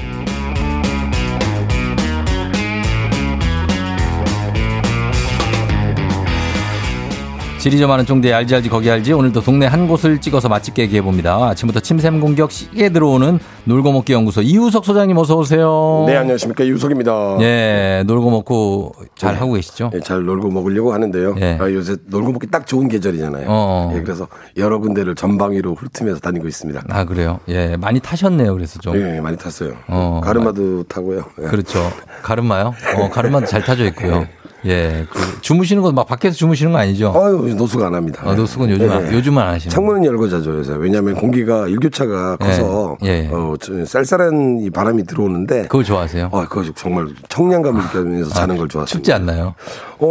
[7.65, 10.97] 질이 좀 많은 쫑디 알지 알지 거기 알지 오늘도 동네 한 곳을 찍어서 맛집 깨기
[10.97, 16.15] 해 봅니다 아침부터 침샘 공격 시계 들어오는 놀고 먹기 연구소 이우석 소장님 어서 오세요 네,
[16.15, 16.63] 안녕하십니까.
[16.63, 17.37] 유석입니다.
[17.41, 19.39] 예 놀고 먹고 잘 네.
[19.39, 21.37] 하고 계시죠 예, 잘 놀고 먹으려고 하는데요.
[21.39, 21.57] 예.
[21.59, 23.47] 아, 요새 놀고 먹기 딱 좋은 계절이잖아요.
[23.49, 23.93] 어.
[23.95, 26.83] 예, 그래서 여러 군데를 전방위로 훑으면서 다니고 있습니다.
[26.87, 29.73] 아 그래요 예 많이 타셨네요 그래서 좀 예, 많이 탔어요.
[29.87, 31.25] 어, 가르마도 타고요.
[31.41, 31.47] 예.
[31.47, 31.79] 그렇죠.
[32.21, 32.75] 가르마요?
[32.99, 34.27] 어, 가르마도 잘 타져 있고요.
[34.65, 35.05] 예.
[35.11, 37.13] 그 주무시는 거막 밖에서 주무시는 거 아니죠?
[37.15, 38.21] 아유, 노숙 안 합니다.
[38.25, 40.73] 어, 노숙은 요즘, 안- 요즘은 안 하시는 창문은 열고 자죠, 요새.
[40.77, 43.29] 왜냐하면 공기가 일교차가 커서 예, 예.
[43.31, 46.29] 어, 저- 쌀쌀한 이 바람이 들어오는데 그걸 좋아하세요?
[46.31, 48.91] 어, 그거 정말 청량감을 느끼면서 자는 걸 좋아합니다.
[48.91, 49.53] 춥지 않나요?
[49.99, 50.05] 어,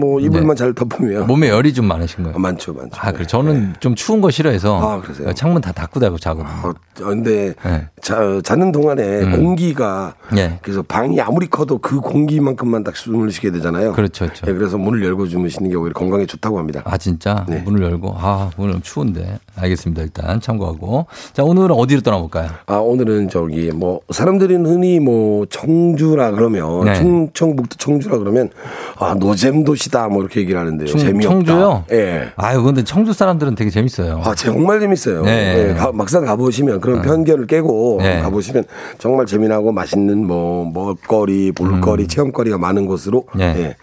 [0.00, 2.38] 뭐 이불만 잘 덮으면 몸에 열이 좀 많으신 거예요?
[2.38, 2.90] 많죠, 많죠.
[2.98, 3.26] 아, 그래.
[3.26, 5.32] 저는 좀 추운 거 싫어해서 아, 그러세요?
[5.34, 6.48] 창문 다 닫고 자고 자거든요.
[6.62, 7.88] 어, 근데 네.
[8.00, 9.32] 자, 자는 동안에 음.
[9.42, 10.58] 공기가 예.
[10.62, 13.92] 그래서 방이 아무리 커도 그 공기만큼만 딱 숨을 쉬게 되잖아요.
[13.96, 14.46] 그렇죠, 그렇죠.
[14.46, 16.82] 예, 그래서 문을 열고 주무시는 게 오히려 건강에 좋다고 합니다.
[16.84, 17.44] 아, 진짜?
[17.48, 17.60] 네.
[17.64, 18.14] 문을 열고.
[18.16, 19.38] 아, 오늘 추운데.
[19.56, 20.02] 알겠습니다.
[20.02, 21.06] 일단 참고하고.
[21.32, 22.50] 자, 오늘은 어디로 떠나볼까요?
[22.66, 26.94] 아 오늘은 저기 뭐 사람들이 흔히 뭐 청주라 그러면 네.
[26.96, 28.50] 충청북도 청주라 그러면
[28.98, 30.86] 아 노잼 도시다 뭐 이렇게 얘기를 하는데요.
[30.86, 31.28] 충- 재미없다.
[31.30, 31.84] 청주요?
[31.92, 32.28] 예.
[32.36, 34.20] 아유, 근데 청주 사람들은 되게 재밌어요.
[34.24, 35.22] 아, 정말 재밌어요.
[35.22, 35.70] 네.
[35.70, 38.20] 예, 가- 막상 가보시면 그런 편견을 깨고 네.
[38.20, 38.64] 가보시면
[38.98, 43.54] 정말 재미나고 맛있는 뭐 먹거리, 볼거리, 체험거리가 많은 곳으로 네.
[43.56, 43.76] 예,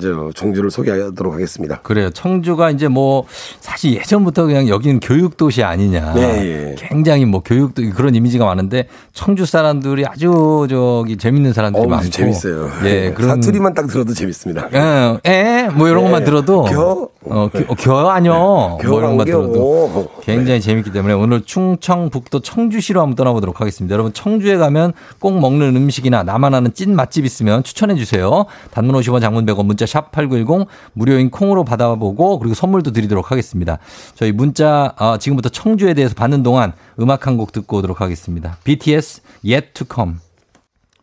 [0.00, 1.80] 저 청주를 소개하도록 하겠습니다.
[1.82, 2.10] 그래요.
[2.10, 3.24] 청주가 이제 뭐
[3.60, 6.14] 사실 예전부터 그냥 여기는 교육 도시 아니냐.
[6.14, 6.74] 네, 예.
[6.78, 12.10] 굉장히 뭐 교육도 그런 이미지가 많은데 청주 사람들이 아주 저기 재밌는 사람들이 어우, 많고.
[12.10, 12.70] 재밌어요.
[12.84, 14.68] 예, 그런 사투리만 딱 들어도 재밌습니다.
[14.74, 16.04] 예, 에, 뭐 이런 예.
[16.04, 17.08] 것만 들어도 겨?
[17.26, 18.34] 어, 겨, 어, 겨 아니요.
[18.34, 19.26] 뭐겨 이런 것만.
[19.26, 23.92] 들어도 굉장히 재밌기 때문에 오늘 충청북도 청주시로 한번 떠나보도록 하겠습니다.
[23.94, 28.44] 여러분 청주에 가면 꼭 먹는 음식이나 나만 아는 찐 맛집 있으면 추천해 주세요.
[28.72, 33.78] 단문 50원 장문 100원 문자 샵 8910 무료인 콩으로 받아보고 그리고 선물도 드리도록 하겠습니다.
[34.14, 38.56] 저희 문자 아, 지금부터 청주에 대해서 받는 동안 음악 한 곡 듣고 오도록 하겠습니다.
[38.64, 40.23] BTS Yet to Come.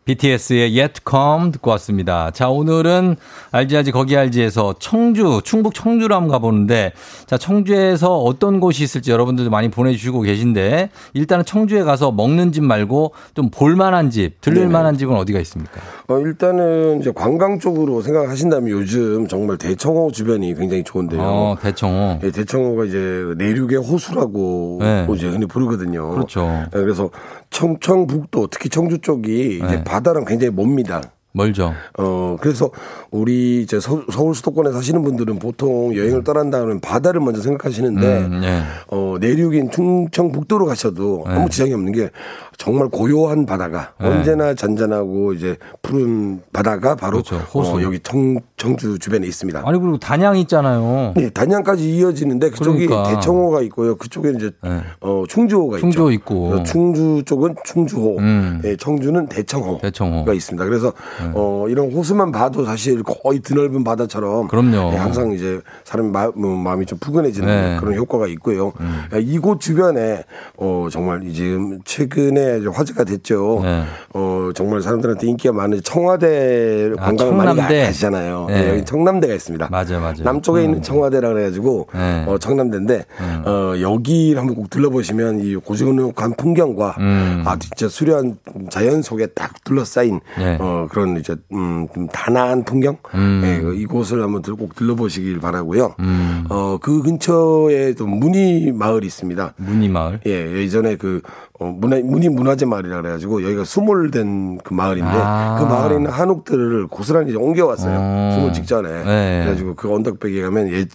[0.04, 2.30] BTS의 Yet Come 듣고 왔습니다.
[2.32, 3.16] 자, 오늘은
[3.52, 6.92] 알지 알지 거기 알지에서 청주, 충북 청주로 한번 가보는데
[7.26, 13.12] 자, 청주에서 어떤 곳이 있을지 여러분들도 많이 보내주시고 계신데 일단은 청주에 가서 먹는 집 말고
[13.34, 15.80] 좀 볼만한 집, 들릴만한 집은 어디가 있습니까?
[16.08, 21.20] 어, 일단은 이제 관광 쪽으로 생각하신다면 요즘 정말 대청호 주변이 굉장히 좋은데요.
[21.22, 22.18] 어, 대청호.
[22.24, 22.98] 예, 대청호가 이제
[23.38, 25.06] 내륙의 호수라고 네.
[25.14, 26.10] 이제 흔히 부르거든요.
[26.10, 26.66] 그렇죠.
[26.74, 27.10] 예, 그래서
[27.50, 29.84] 청청북도 특히 청주 쪽이 이제 네.
[29.92, 31.02] 바다랑 굉장히 멉니다.
[31.34, 31.74] 멀죠.
[31.98, 32.70] 어, 그래서
[33.10, 38.62] 우리 이제 서, 울 수도권에 사시는 분들은 보통 여행을 떠난다면 바다를 먼저 생각하시는데 음, 네.
[38.88, 41.34] 어, 내륙인 충청북도로 가셔도 네.
[41.34, 42.10] 아무 지장이 없는 게
[42.58, 44.08] 정말 고요한 바다가 네.
[44.08, 47.36] 언제나 잔잔하고 이제 푸른 바다가 바로 그렇죠.
[47.52, 47.76] 호수.
[47.76, 49.62] 어, 여기 청, 청주 주변에 있습니다.
[49.64, 51.12] 아니 그리고 단양 있잖아요.
[51.16, 53.14] 네, 단양까지 이어지는데 그쪽이 그러니까.
[53.14, 53.96] 대청호가 있고요.
[53.96, 54.80] 그쪽에 이제 네.
[55.00, 56.20] 어, 충주호가 충주호 있죠.
[56.20, 56.62] 있고.
[56.64, 58.60] 충주 쪽은 충주호, 음.
[58.64, 60.32] 예, 청주는 대청호가 대청호.
[60.32, 60.64] 있습니다.
[60.64, 61.30] 그래서 네.
[61.34, 64.92] 어, 이런 호수만 봐도 사실 거의 드넓은 바다처럼 그럼요.
[64.92, 67.74] 예, 항상 이제 사람 마, 뭐, 마음이 좀 푸근해지는 네.
[67.74, 67.80] 음.
[67.80, 68.72] 그런 효과가 있고요.
[69.12, 70.24] 야, 이곳 주변에
[70.56, 73.60] 어, 정말 이 지금 최근에 이제 화제가 됐죠.
[73.62, 73.82] 네.
[74.14, 77.84] 어, 정말 사람들한테 인기가 많은 청와대 아, 관광을 많이 청남대.
[77.86, 78.46] 가시잖아요.
[78.48, 78.62] 네.
[78.62, 79.68] 네, 여기 청남대가 있습니다.
[79.70, 80.22] 맞아요, 맞아요.
[80.24, 82.24] 남쪽에 있는 청와대라 그래가지고 네.
[82.26, 83.04] 어, 청남대인데
[83.46, 87.42] 어, 여기를 한번 꼭 둘러보시면 이 고즈넉한 풍경과 음.
[87.46, 88.36] 아 진짜 수려한
[88.70, 90.56] 자연 속에 딱 둘러싸인 네.
[90.60, 93.42] 어, 그런 이제 음, 좀 단아한 풍경 음.
[93.44, 95.94] 예, 그 이곳을 한번 들- 꼭 들러보시길 바라고요.
[96.00, 96.44] 음.
[96.50, 99.54] 어, 그 근처에 또 문이 마을이 있습니다.
[99.56, 100.20] 문이 마을.
[100.26, 105.56] 예, 예전에 그, 어, 문화, 문이 문화재 마을이라 그래가지고 여기가 수몰된 그 마을인데 아.
[105.58, 107.98] 그 마을에 있는 한옥들을 고스란히 옮겨왔어요.
[107.98, 108.30] 어.
[108.34, 108.88] 수몰 직전에.
[109.04, 109.40] 네.
[109.44, 110.86] 그래가지고 그 언덕백에 가면 예,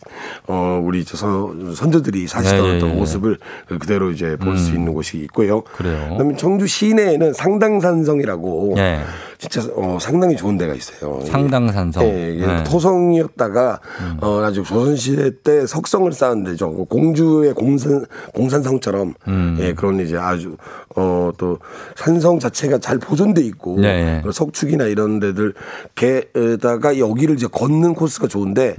[0.48, 2.98] 어, 우리 저 선, 선조들이 사시던 네, 어떤 예, 예.
[2.98, 3.38] 모습을
[3.80, 4.76] 그대로 이제 볼수 음.
[4.76, 5.62] 있는 곳이 있고요.
[5.62, 6.10] 그래요.
[6.12, 9.00] 그다음에 청주 시내에는 상당산성이라고 예.
[9.38, 11.22] 진짜 어, 상당히 좋은 데가 있어요.
[11.26, 12.04] 상당산성.
[12.04, 12.64] 예, 이게 네.
[12.64, 13.80] 토성이었다가
[14.22, 16.74] 어 아주 조선시대 때 석성을 쌓은 데죠.
[16.74, 19.58] 그 공주의 공산 공산성처럼 음.
[19.60, 20.58] 예 그런 이제 아주
[20.96, 21.60] 어 또
[21.96, 24.32] 산성 자체가 잘 보존돼 있고 네, 네.
[24.32, 25.54] 석축이나 이런 데들
[25.96, 28.76] 게다가 여기를 이제 걷는 코스가 좋은데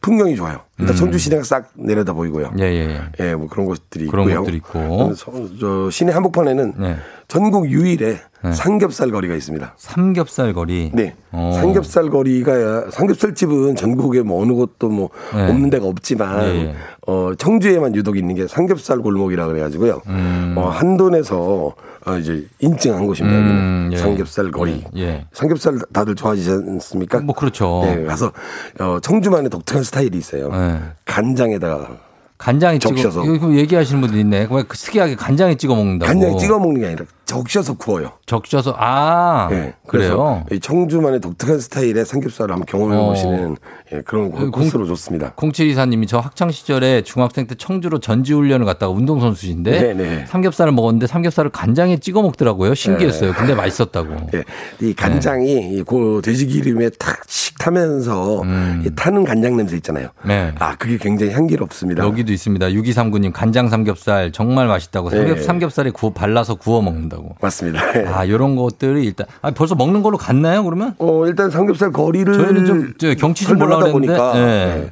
[0.00, 0.60] 풍경이 좋아요.
[0.78, 0.98] 일단 음.
[0.98, 2.52] 청주 시내가 싹 내려다 보이고요.
[2.58, 3.28] 예, 예, 예.
[3.30, 4.40] 예, 뭐 그런 것들이 그런 있고요.
[4.40, 5.14] 것들이 있고.
[5.14, 6.96] 서- 저 시내 한복판에는 네.
[7.28, 8.52] 전국 유일의 네.
[8.52, 9.74] 삼겹살 거리가 있습니다.
[9.78, 10.90] 삼겹살 거리.
[10.92, 11.14] 네.
[11.30, 11.52] 어.
[11.54, 15.48] 삼겹살 거리가 삼겹살 집은 전국에 뭐 어느 곳도 뭐 네.
[15.48, 16.74] 없는 데가 없지만 예, 예.
[17.06, 20.02] 어 청주에만 유독 있는 게 삼겹살 골목이라 그래가지고요.
[20.06, 20.54] 음.
[20.56, 21.74] 어 한돈에서
[22.06, 23.38] 어 이제 인증한 곳입니다.
[23.38, 23.96] 음, 예.
[23.96, 24.84] 삼겹살 거리.
[24.96, 25.26] 예.
[25.32, 27.20] 삼겹살 다들 좋아하시지 않습니까?
[27.20, 27.82] 뭐 그렇죠.
[27.84, 28.32] 네, 가서
[28.80, 30.50] 어 청주만의 독특한 스타일이 있어요.
[30.50, 30.80] 네.
[31.04, 31.96] 간장에다가
[32.44, 33.24] 간장에 찍어 적셔서.
[33.24, 34.48] 이거 그 얘기하시는 분들 있네.
[34.50, 36.12] 왜그 특이하게 간장에 찍어 먹는다고.
[36.12, 38.12] 간장에 찍어 먹는 게 아니라 적셔서 구워요.
[38.26, 40.44] 적셔서 아 네, 그래요.
[40.60, 43.06] 청주만의 독특한 스타일의 삼겹살을 한번 경험해 어.
[43.06, 43.56] 보시는
[43.94, 45.32] 예, 그런 공- 코스로 좋습니다.
[45.36, 50.24] 0724님이 저 학창 시절에 중학생 때 청주로 전지 훈련을 갔다가 운동 선수신데 네, 네.
[50.28, 52.74] 삼겹살을 먹었는데 삼겹살을 간장에 찍어 먹더라고요.
[52.74, 53.32] 신기했어요.
[53.32, 53.36] 네.
[53.38, 54.14] 근데 맛있었다고.
[54.34, 54.44] 예,
[54.82, 58.42] 이 간장이 이그 돼지 기름에 탁씩 타면서
[58.84, 60.08] 이 타는 간장 냄새 있잖아요.
[60.24, 60.28] 음.
[60.28, 60.52] 네.
[60.58, 62.04] 아, 그게 굉장히 향기롭습니다.
[62.04, 62.66] 여기도 있습니다.
[62.68, 65.42] 6239님 간장 삼겹살 정말 맛있다고 삼겹, 네.
[65.42, 67.36] 삼겹살에 구워 발라서 구워 먹는다고.
[67.40, 67.80] 맞습니다.
[68.14, 70.62] 아 이런 것들이 일단 아, 벌써 먹는 걸로 갔나요?
[70.64, 70.94] 그러면?
[70.98, 74.40] 어, 일단 삼겹살 거리를 저희는 좀 저 경치 좀 그랬는데, 보니까 네.
[74.40, 74.90] 네.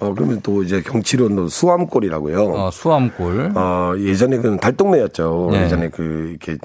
[0.00, 2.44] 어, 그러면 또 이제 경치로는 수암골이라고요.
[2.54, 3.52] 어, 수암골.
[3.54, 5.48] 어, 예전에 그 달동네였죠.
[5.52, 5.62] 네.
[5.64, 6.58] 예전에 그 이렇게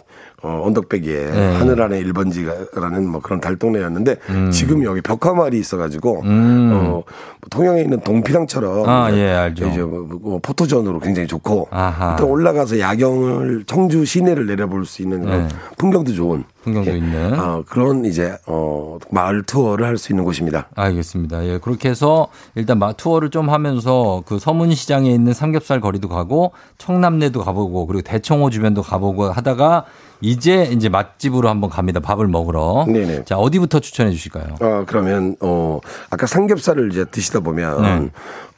[0.43, 1.55] 어, 언덕배기에 네.
[1.55, 4.17] 하늘 안에 1번지가라는 뭐 그런 달동네였는데
[4.51, 6.71] 지금 여기 벽화마을이 있어가지고 음.
[6.73, 7.03] 어, 뭐
[7.49, 9.67] 통영에 있는 동피랑처럼 아, 예, 알죠.
[9.67, 12.11] 이제 뭐, 뭐 포토존으로 굉장히 좋고 아하.
[12.11, 15.55] 일단 올라가서 야경을 청주 시내를 내려볼 수 있는 그런 네.
[15.77, 16.97] 풍경도 좋은 풍경도 예.
[16.97, 17.39] 있는.
[17.39, 20.67] 어, 그런 이제 어, 마을 투어를 할 수 있는 곳입니다.
[20.75, 21.43] 알겠습니다.
[21.47, 27.43] 예, 그렇게 해서 일단 마 투어를 좀 하면서 그 서문시장에 있는 삼겹살 거리도 가고 청남내도
[27.43, 29.85] 가보고 그리고 대청호 주변도 가보고 하다가
[30.21, 31.99] 이제 이제 맛집으로 한번 갑니다.
[31.99, 32.85] 밥을 먹으러.
[32.87, 33.25] 네네.
[33.25, 34.55] 자, 어디부터 추천해 주실까요?
[34.59, 38.09] 어, 그러면, 어, 아까 삼겹살을 이제 드시다 보면, 네.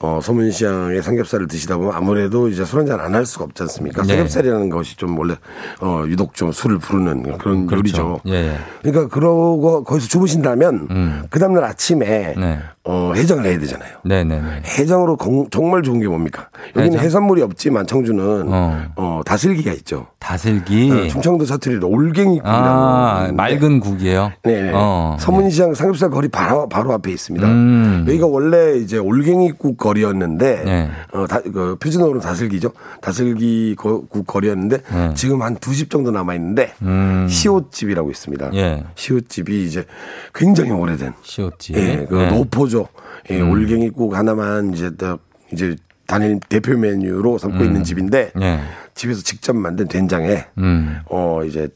[0.02, 4.04] 어, 소문시장의 삼겹살을 드시다 보면 아무래도 이제 술 한잔 안 할 수가 없지 않습니까?
[4.04, 4.10] 네.
[4.16, 5.36] 삼겹살이라는 것이 좀 원래,
[5.82, 7.78] 어, 유독 좀 술을 부르는 그런 그렇죠.
[7.78, 8.20] 요리죠.
[8.28, 8.58] 예, 예.
[8.82, 12.42] 그러니까 그러고 거기서 주무신다면, 그 다음날 아침에, 음.
[12.42, 12.60] 네.
[12.86, 13.98] 어, 해장을 해야 되잖아요.
[14.06, 14.64] 네네네.
[14.66, 16.48] 해장으로 공- 정말 좋은 게 뭡니까?
[16.76, 17.06] 여기는 해장?
[17.06, 18.84] 해산물이 없지만 청주는, 어.
[18.96, 20.08] 어, 다슬기가 있죠.
[20.18, 20.90] 다슬기.
[20.92, 22.50] 어, 충청도 사투리로 올갱이국이라고.
[22.58, 24.32] 아, 맑은 국이에요?
[24.44, 24.72] 네네.
[24.74, 25.18] 어.
[25.20, 27.46] 서문시장 삼겹살 거리 바로, 바로 앞에 있습니다.
[27.48, 28.06] 음.
[28.08, 30.90] 여기가 원래 이제 올갱이국 거리였는데, 네.
[31.14, 32.72] 어, 다, 그 표준어로 다슬기죠.
[33.02, 35.14] 다슬기 거- 국 거리였는데, 네.
[35.16, 37.28] 지금 한 두 집 정도 남아 있는데, 음.
[37.30, 38.52] 시옷집이라고 있습니다.
[38.54, 38.84] 예.
[38.96, 39.86] 시옷집이 이제
[40.34, 41.14] 굉장히 오래된.
[41.24, 41.76] 시옷집.
[41.76, 42.28] 예, 그 예.
[42.30, 42.88] 노포죠.
[43.32, 43.52] 예, 음.
[43.52, 45.20] 올갱이국 하나만 이제 딱
[45.52, 45.76] 이제
[46.08, 48.60] 단일 대표 메뉴로 삼고 있는 집인데, 예.
[48.96, 51.00] 집에서 직접 만든 된장에, 음.
[51.10, 51.68] 어, 이제,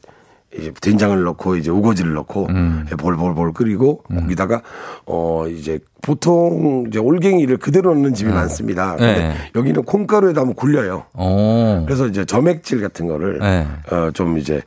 [0.58, 2.86] 이제 된장을 넣고 이제 우거지를 넣고 음.
[2.96, 4.62] 볼볼볼 끓이고 거기다가
[5.06, 8.96] 어 이제 보통 이제 올갱이를 그대로 넣는 집이 많습니다.
[8.96, 9.34] 근데 네.
[9.54, 11.04] 여기는 콩가루에다 한번 굴려요.
[11.14, 11.84] 오.
[11.86, 13.66] 그래서 이제 점액질 같은 거를 네.
[13.90, 14.62] 어좀 이제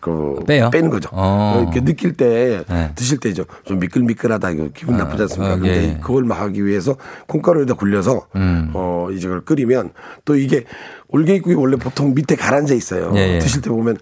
[0.00, 0.70] 그 빼요?
[0.70, 1.08] 빼는 거죠.
[1.12, 1.60] 어.
[1.62, 2.92] 이렇게 느낄 때 네.
[2.94, 5.54] 드실 때 좀 미끌미끌하다 이거 기분 나쁘지 않습니까?
[5.54, 5.98] 어, 근데 예.
[6.00, 8.70] 그걸 막 하기 위해서 콩가루에다 굴려서 음.
[8.74, 9.90] 어 이제 그걸 끓이면
[10.24, 10.64] 또 이게
[11.08, 13.12] 올갱이국이 원래 보통 밑에 가라앉아 있어요.
[13.16, 13.38] 예, 예.
[13.38, 13.96] 드실 때 보면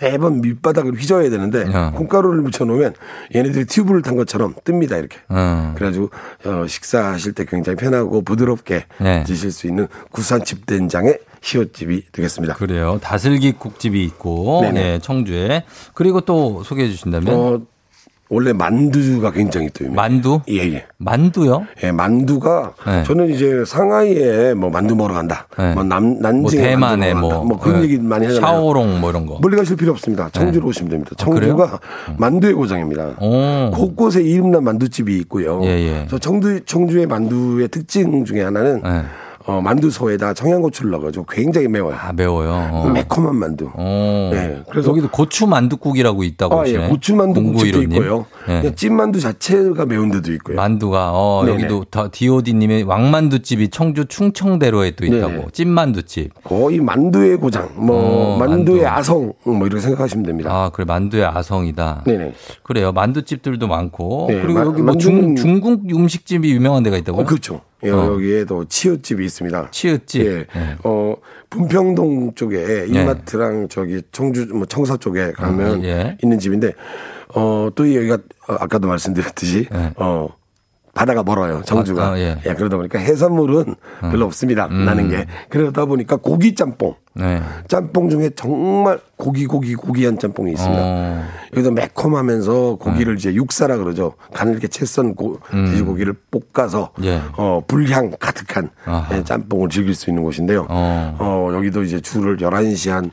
[0.00, 1.92] 매번 밑바닥을 휘저어야 되는데 어.
[1.94, 2.94] 콩가루를 묻혀놓으면
[3.34, 5.18] 얘네들이 튜브를 탄 것처럼 뜹니다 이렇게.
[5.28, 5.72] 어.
[5.76, 6.10] 그래가지고
[6.46, 9.24] 어, 식사하실 때 굉장히 편하고 부드럽게 네.
[9.24, 12.54] 드실 수 있는 구수한 집된장의 시옷집이 되겠습니다.
[12.54, 12.98] 그래요.
[13.02, 14.62] 다슬기 국집이 있고.
[14.74, 15.64] 예, 청주에.
[15.94, 17.34] 그리고 또 소개해 주신다면.
[17.34, 17.60] 어,
[18.32, 19.96] 원래 만두가 굉장히 또 유명해요.
[19.96, 20.40] 만두?
[20.48, 20.86] 예, 예.
[20.98, 21.66] 만두요?
[21.82, 23.02] 예, 만두가 네.
[23.02, 25.48] 저는 이제 상하이에 뭐 만두 먹으러 간다.
[25.58, 25.74] 네.
[25.74, 27.44] 뭐 남, 뭐 난징에 대만에 뭐.
[27.44, 28.52] 뭐 그런 예, 얘기 많이 하잖아요.
[28.52, 29.40] 샤오롱 뭐 이런 거.
[29.42, 30.30] 멀리 가실 필요 없습니다.
[30.30, 31.10] 청주로 오시면 됩니다.
[31.18, 31.24] 아?
[31.24, 31.80] 청주가
[32.18, 33.16] 만두의 고장입니다.
[33.20, 33.72] 오.
[33.72, 35.60] 곳곳에 이름난 만두집이 있고요.
[35.64, 36.18] 예, 예.
[36.20, 39.02] 청주, 청주의 만두의 특징 중에 하나는 예.
[39.46, 41.96] 어, 만두소에다 청양고추를 넣어가지고 굉장히 매워요.
[41.98, 42.50] 아, 매워요.
[42.72, 42.90] 어.
[42.92, 43.70] 매콤한 만두.
[43.72, 44.30] 어.
[44.32, 46.76] 네, 그래서- 여기도 고추 만두국이라고 있다고 아, 예.
[46.76, 46.88] 하시네.
[46.88, 47.92] 고추 만두 국집도 0915 님.
[47.92, 48.26] 있고요.
[48.50, 48.60] 예.
[48.60, 50.56] 그냥 찐만두 자체가 매운 데도 있고요.
[50.56, 51.54] 만두가 어 네네.
[51.54, 55.46] 여기도 더 DOD님의 왕만두 집이 청주 충청대로에 또 있다고 네네.
[55.52, 56.42] 찐만두집.
[56.44, 58.88] 거의 만두의 고장, 뭐 어, 만두의 만두.
[58.88, 60.50] 아성, 뭐 이렇게 생각하시면 됩니다.
[60.52, 62.04] 아 그래 만두의 아성이다.
[62.06, 62.34] 네네.
[62.62, 67.22] 그래요 만두집들도 많고 네, 그리고 마- 여기 뭐 중, 만두는- 중국 음식집이 유명한 데가 있다고요?
[67.22, 67.60] 어, 그렇죠.
[67.82, 68.12] 예, 어.
[68.12, 69.68] 여기에도 치읓집이 있습니다.
[69.70, 70.20] 치읓집.
[70.26, 70.30] 예.
[70.52, 70.76] 네.
[70.84, 71.14] 어,
[71.48, 76.16] 분평동 쪽에 이마트랑 저기 청주, 뭐 청사 쪽에 가면 어, 예.
[76.22, 76.72] 있는 집인데,
[77.34, 78.14] 어, 또 여기가
[78.48, 79.92] 어, 아까도 말씀드렸듯이, 네.
[79.96, 80.28] 어,
[80.92, 82.04] 바다가 멀어요, 청주가.
[82.04, 82.36] 아, 아, 예.
[82.44, 82.54] 음.
[82.56, 84.66] 그러다 보니까 해산물은 별로 없습니다.
[84.66, 85.24] 나는 게.
[85.48, 86.96] 그러다 보니까 고기 짬뽕.
[87.14, 87.40] 네.
[87.68, 90.82] 짬뽕 중에 정말 고기 고기 고기한 짬뽕이 있습니다.
[90.84, 91.24] 어.
[91.52, 94.14] 여기서 매콤하면서 고기를 이제 육사라 그러죠.
[94.34, 95.14] 간을 이렇게 채 썬
[95.50, 96.14] 돼지고기를
[96.52, 97.04] 볶아서 음.
[97.04, 97.20] 예.
[97.36, 99.16] 어, 불향 가득한 아하.
[99.16, 100.66] 예, 짬뽕을 즐길 수 있는 곳인데요.
[100.68, 101.16] 어.
[101.20, 103.10] 어, 여기도 이제 줄을 11시 한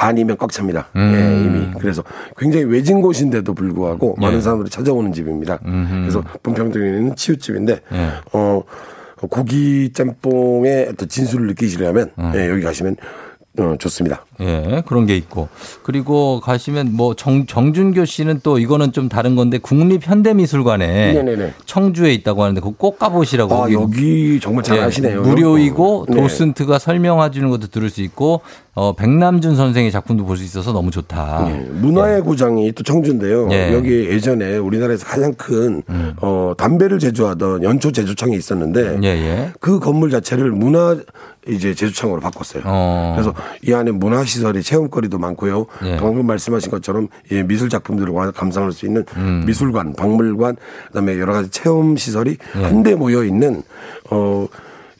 [0.00, 0.88] 반이면 꽉 찹니다.
[0.96, 1.12] 음.
[1.14, 1.78] 예, 이미.
[1.78, 2.02] 그래서
[2.38, 4.24] 굉장히 외진 곳인데도 불구하고 예.
[4.24, 5.58] 많은 사람들이 찾아오는 집입니다.
[5.58, 8.08] 그래서 분평동에 있는 치읓집인데 예.
[8.32, 8.62] 어,
[9.28, 12.32] 고기 짬뽕의 어떤 진수를 느끼시려면 음.
[12.34, 12.96] 예, 여기 가시면
[13.58, 14.24] 어, 좋습니다.
[14.40, 15.48] 예, 그런 게 있고.
[15.82, 21.54] 그리고 가시면 뭐 정, 정준교 씨는 또 이거는 좀 다른 건데 국립현대미술관에 네네네.
[21.66, 23.54] 청주에 있다고 하는데 그거 꼭 가보시라고.
[23.64, 25.22] 아, 여기 정말 잘 예, 아시네요.
[25.22, 26.16] 무료이고 네.
[26.20, 28.40] 도슨트가 설명해 주는 것도 들을 수 있고
[28.74, 31.46] 어, 백남준 선생의 작품도 볼 수 있어서 너무 좋다.
[31.50, 33.48] 예, 문화의 고장이 또 청주인데요.
[33.52, 33.74] 예.
[33.74, 35.82] 여기 예전에 우리나라에서 가장 큰
[36.22, 39.52] 어, 담배를 제조하던 연초 제조창이 있었는데 예, 예.
[39.60, 40.96] 그 건물 자체를 문화
[41.48, 42.62] 이제 제조창으로 바꿨어요.
[42.64, 43.12] 어.
[43.16, 43.34] 그래서
[43.66, 45.66] 이 안에 문화 시설이 체험거리도 많고요.
[45.84, 45.96] 예.
[45.96, 49.44] 방금 말씀하신 것처럼 예, 미술 작품들을 와- 감상할 수 있는 음.
[49.46, 50.56] 미술관, 박물관,
[50.88, 52.62] 그다음에 여러 가지 체험 시설이 예.
[52.62, 53.62] 한데 모여 있는
[54.10, 54.46] 어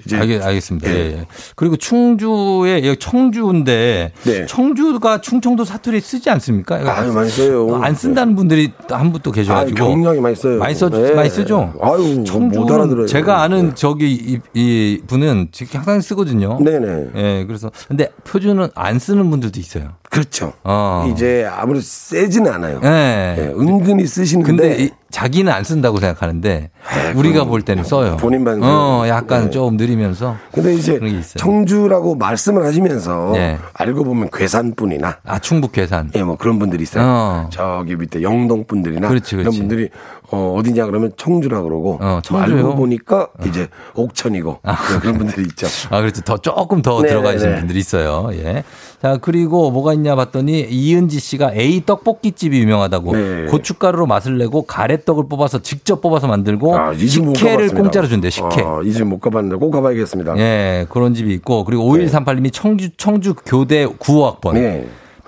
[0.05, 0.91] 이제 알겠, 알겠습니다.
[0.91, 0.95] 예.
[0.95, 1.01] 예.
[1.19, 1.27] 예.
[1.57, 4.47] 그리고 충주에 청주인데 네.
[4.47, 6.77] 청주가 충청도 사투리 쓰지 않습니까?
[6.77, 7.81] 아유, 많이 써요.
[7.83, 10.59] 안 쓴다는 분들이 한 분 또 계셔가지고 아, 굉장히 많이 써요.
[10.59, 11.13] 많이 써 네.
[11.13, 11.75] 많이 쓰죠.
[11.83, 13.07] 아유, 못 청주는 알아들어요.
[13.07, 13.75] 제가 아는 네.
[13.75, 16.59] 저기 이, 이 분은 지금 항상 쓰거든요.
[16.63, 17.07] 네네.
[17.17, 19.91] 예, 그래서 근데 표준은 안 쓰는 분들도 있어요.
[20.09, 20.55] 그렇죠.
[20.65, 21.11] 어.
[21.13, 22.81] 이제 아무래도 세지는 않아요.
[22.83, 23.37] 예.
[23.39, 26.71] 예, 은근히 쓰시는데 근데 이- 자기는 안 쓴다고 생각하는데
[27.15, 28.17] 우리가 볼 때는 써요.
[28.19, 29.05] 본인만 어.
[29.09, 29.51] 약간 예.
[29.51, 30.37] 좀 느리면서.
[30.53, 31.01] 근데 이제.
[31.37, 33.59] 청주라고 말씀을 하시면서 네.
[33.75, 36.11] 알고 보면 괴산분이나 아, 충북 계산.
[36.15, 37.05] 예, 뭐 그런 분들이 있어요.
[37.05, 37.49] 어.
[37.51, 39.59] 저기 밑에 영동 분들이나 그렇지, 이런 그렇지.
[39.59, 39.89] 분들이
[40.33, 42.41] 어, 어디냐 그러면 청주라 그러고 어, 뭐?
[42.41, 45.67] 알고 보니까 이제 옥천이고 네, 그런 분들이 있죠.
[45.91, 46.21] 아, 그렇죠.
[46.23, 47.59] 더 조금 더 네, 들어가 네, 계신 네.
[47.59, 48.31] 분들이 있어요.
[48.33, 48.63] 예.
[49.03, 53.47] 자, 그리고 뭐가 있냐 봤더니 이은지 씨가 A 떡볶이 집이 유명하다고 네.
[53.47, 57.71] 고춧가루로 맛을 내고 가래떡을 뽑아서 직접 뽑아서 만들고 아, 식혜를.
[57.71, 58.63] 공짜로 준대, 식혜.
[58.63, 60.37] 아, 이집 못 가봤는데 꼭 가봐야겠습니다.
[60.39, 62.07] 예, 그런 집이 있고 그리고 네.
[62.07, 64.53] 5138님이 청주 청주 교대 9호학번.
[64.55, 64.87] 네.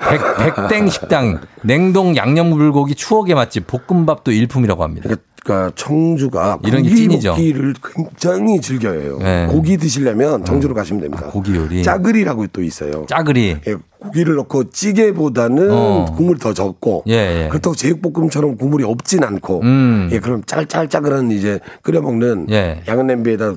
[0.08, 0.20] 백,
[0.68, 5.08] 백땡 식당 냉동 양념 불고기 추억의 맛집 볶음밥도 일품이라고 합니다.
[5.44, 7.30] 그러니까 청주가 이런 게 고기 찐이죠.
[7.30, 9.18] 먹기를 굉장히 즐겨요.
[9.18, 9.46] 네.
[9.50, 11.26] 고기 드시려면 청주로 가시면 됩니다.
[11.26, 11.82] 고기 요리.
[11.82, 13.06] 짜글이라고 또 있어요.
[13.08, 13.56] 짜글이.
[13.66, 16.06] 예, 고기를 넣고 찌개보다는 어.
[16.16, 17.48] 국물이 더 적고 예, 예.
[17.48, 20.08] 그렇다고 제육볶음처럼 국물이 없진 않고 음.
[20.10, 22.82] 예, 그럼 짤짤짜글한 이제 끓여 먹는 예.
[22.88, 23.54] 양은 냄비에다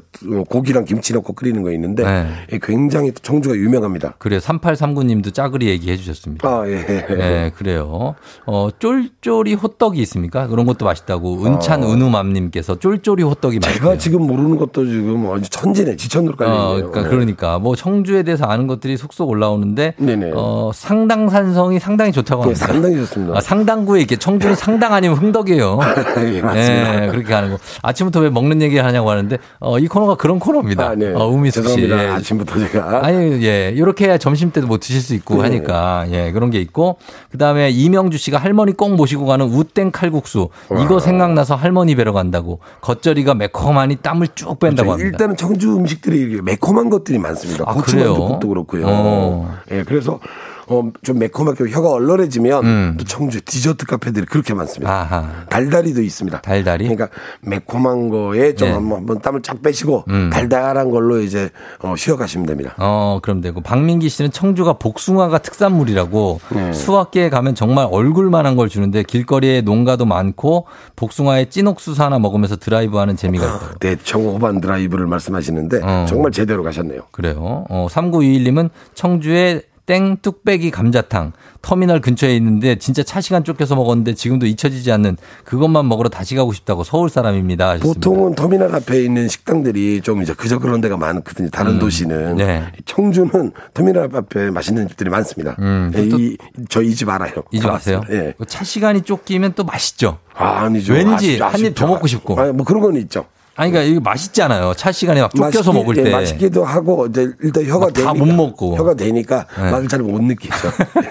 [0.50, 2.28] 고기랑 김치 넣고 끓이는 거 있는데 네.
[2.54, 4.16] 예, 굉장히 또 청주가 유명합니다.
[4.20, 4.40] 그래요.
[4.40, 6.48] 3839님도 짜글이 얘기해 주셨습니다.
[6.48, 6.76] 아, 예.
[7.10, 8.16] 네, 그래요.
[8.46, 10.48] 어, 쫄쫄이 호떡이 있습니까?
[10.48, 11.46] 그런 것도 맛있다고.
[11.46, 13.84] 은찬 은우맘 님께서 쫄쫄이 호떡이 맛있대요.
[13.84, 16.92] 제가 지금 모르는 것도 지금 아주 천지네 지천으로 깔려 어, 있네요.
[16.92, 20.32] 그러니까, 그러니까 뭐 청주에 대해서 아는 것들이 속속 올라오는데 네네.
[20.36, 22.66] 어, 상당산성이 상당히 좋다고 네, 합니다.
[22.68, 23.38] 상당히 좋습니다.
[23.38, 25.80] 아, 상당구에 이렇게 청주는 상당 아니면 흥덕이에요.
[26.34, 27.00] 예, 맞습니다.
[27.00, 27.58] 네, 그렇게 하는 거.
[27.82, 30.90] 아침부터 왜 먹는 얘기 하냐고 하는데 어, 이 코너가 그런 코너입니다.
[30.90, 31.14] 아, 네.
[31.14, 31.76] 어, 우미숙 씨.
[31.76, 32.16] 죄송합니다.
[32.16, 33.06] 아침부터 제가.
[33.06, 33.70] 아니, 예.
[33.76, 35.42] 이렇게 해야 점심 때도 뭐 드실 수 있고 네.
[35.44, 36.98] 하니까, 예, 그런 게 있고.
[37.32, 40.50] 그 다음에 이명주 씨가 할머니 꼭 모시고 가는 우땡 칼국수.
[40.72, 42.60] 이거 생각나서 할머니 뵈러 간다고.
[42.82, 44.98] 겉절이가 매콤하니 땀을 쭉 뺀다고 합니다.
[44.98, 45.14] 그렇죠.
[45.14, 47.64] 일단은 청주 음식들이 매콤한 것들이 많습니다.
[47.68, 48.28] 아, 고추만두 그래요?
[48.28, 48.86] 국도 그렇고요.
[48.88, 49.56] 어.
[49.72, 50.20] 예, 그래서
[50.68, 52.96] 어, 좀 매콤하게 혀가 얼얼해지면 음.
[52.98, 54.92] 또 청주 디저트 카페들이 그렇게 많습니다.
[54.92, 55.46] 아하.
[55.50, 56.42] 달달이도 있습니다.
[56.42, 56.86] 달달이?
[56.86, 57.10] 그러니까
[57.42, 58.72] 매콤한 거에 좀 예.
[58.72, 60.30] 한번, 한번 땀을 쫙 빼시고 음.
[60.32, 61.50] 달달한 걸로 이제
[61.80, 62.74] 어, 쉬어가시면 됩니다.
[62.78, 63.62] 어, 그럼 되고.
[63.62, 66.74] 박민기 씨는 청주가 복숭아가 특산물이라고 네.
[66.74, 70.66] 수학계에 가면 정말 얼굴만한 걸 주는데 길거리에 농가도 많고
[70.96, 73.76] 복숭아에 찐 옥수수 하나 먹으면서 드라이브 하는 재미가 있다.
[73.80, 76.06] 네, 대청호반 드라이브를 말씀하시는데 어.
[76.10, 77.02] 정말 제대로 가셨네요.
[77.12, 77.66] 그래요.
[77.70, 84.46] 어, 3921님은 청주에 땡 뚝배기 감자탕 터미널 근처에 있는데 진짜 차 시간 쫓겨서 먹었는데 지금도
[84.48, 87.70] 잊혀지지 않는 그것만 먹으러 다시 가고 싶다고 서울 사람입니다.
[87.70, 87.94] 하셨습니다.
[88.00, 91.50] 보통은 터미널 앞에 있는 식당들이 좀 이제 그저 그런 데가 많거든요.
[91.50, 91.80] 다른 음.
[91.80, 92.36] 도시는.
[92.38, 92.66] 네.
[92.86, 95.56] 청주는 터미널 앞에 맛있는 집들이 많습니다.
[95.60, 96.38] 음, 이,
[96.70, 97.44] 저이집 알아요.
[97.52, 98.02] 이 집 아세요?
[98.12, 98.34] 예.
[98.48, 100.18] 차 시간이 쫓기면 또 맛있죠.
[100.36, 100.94] 아, 아니죠.
[100.94, 101.88] 왠지 한 입 더.
[101.88, 102.40] 먹고 싶고.
[102.40, 103.26] 아니, 뭐 그런 건 있죠.
[103.58, 104.74] 아니 그러니까 이게 맛있잖아요.
[104.76, 106.12] 차 시간에 막 쫓겨서 맛있기- 먹을 예, 때.
[106.12, 108.76] 맛있기도 하고 이제 일단 혀가 되니까 못 먹고.
[108.76, 109.72] 혀가 되니까 네.
[109.72, 110.54] 맛을 잘 못 느끼죠.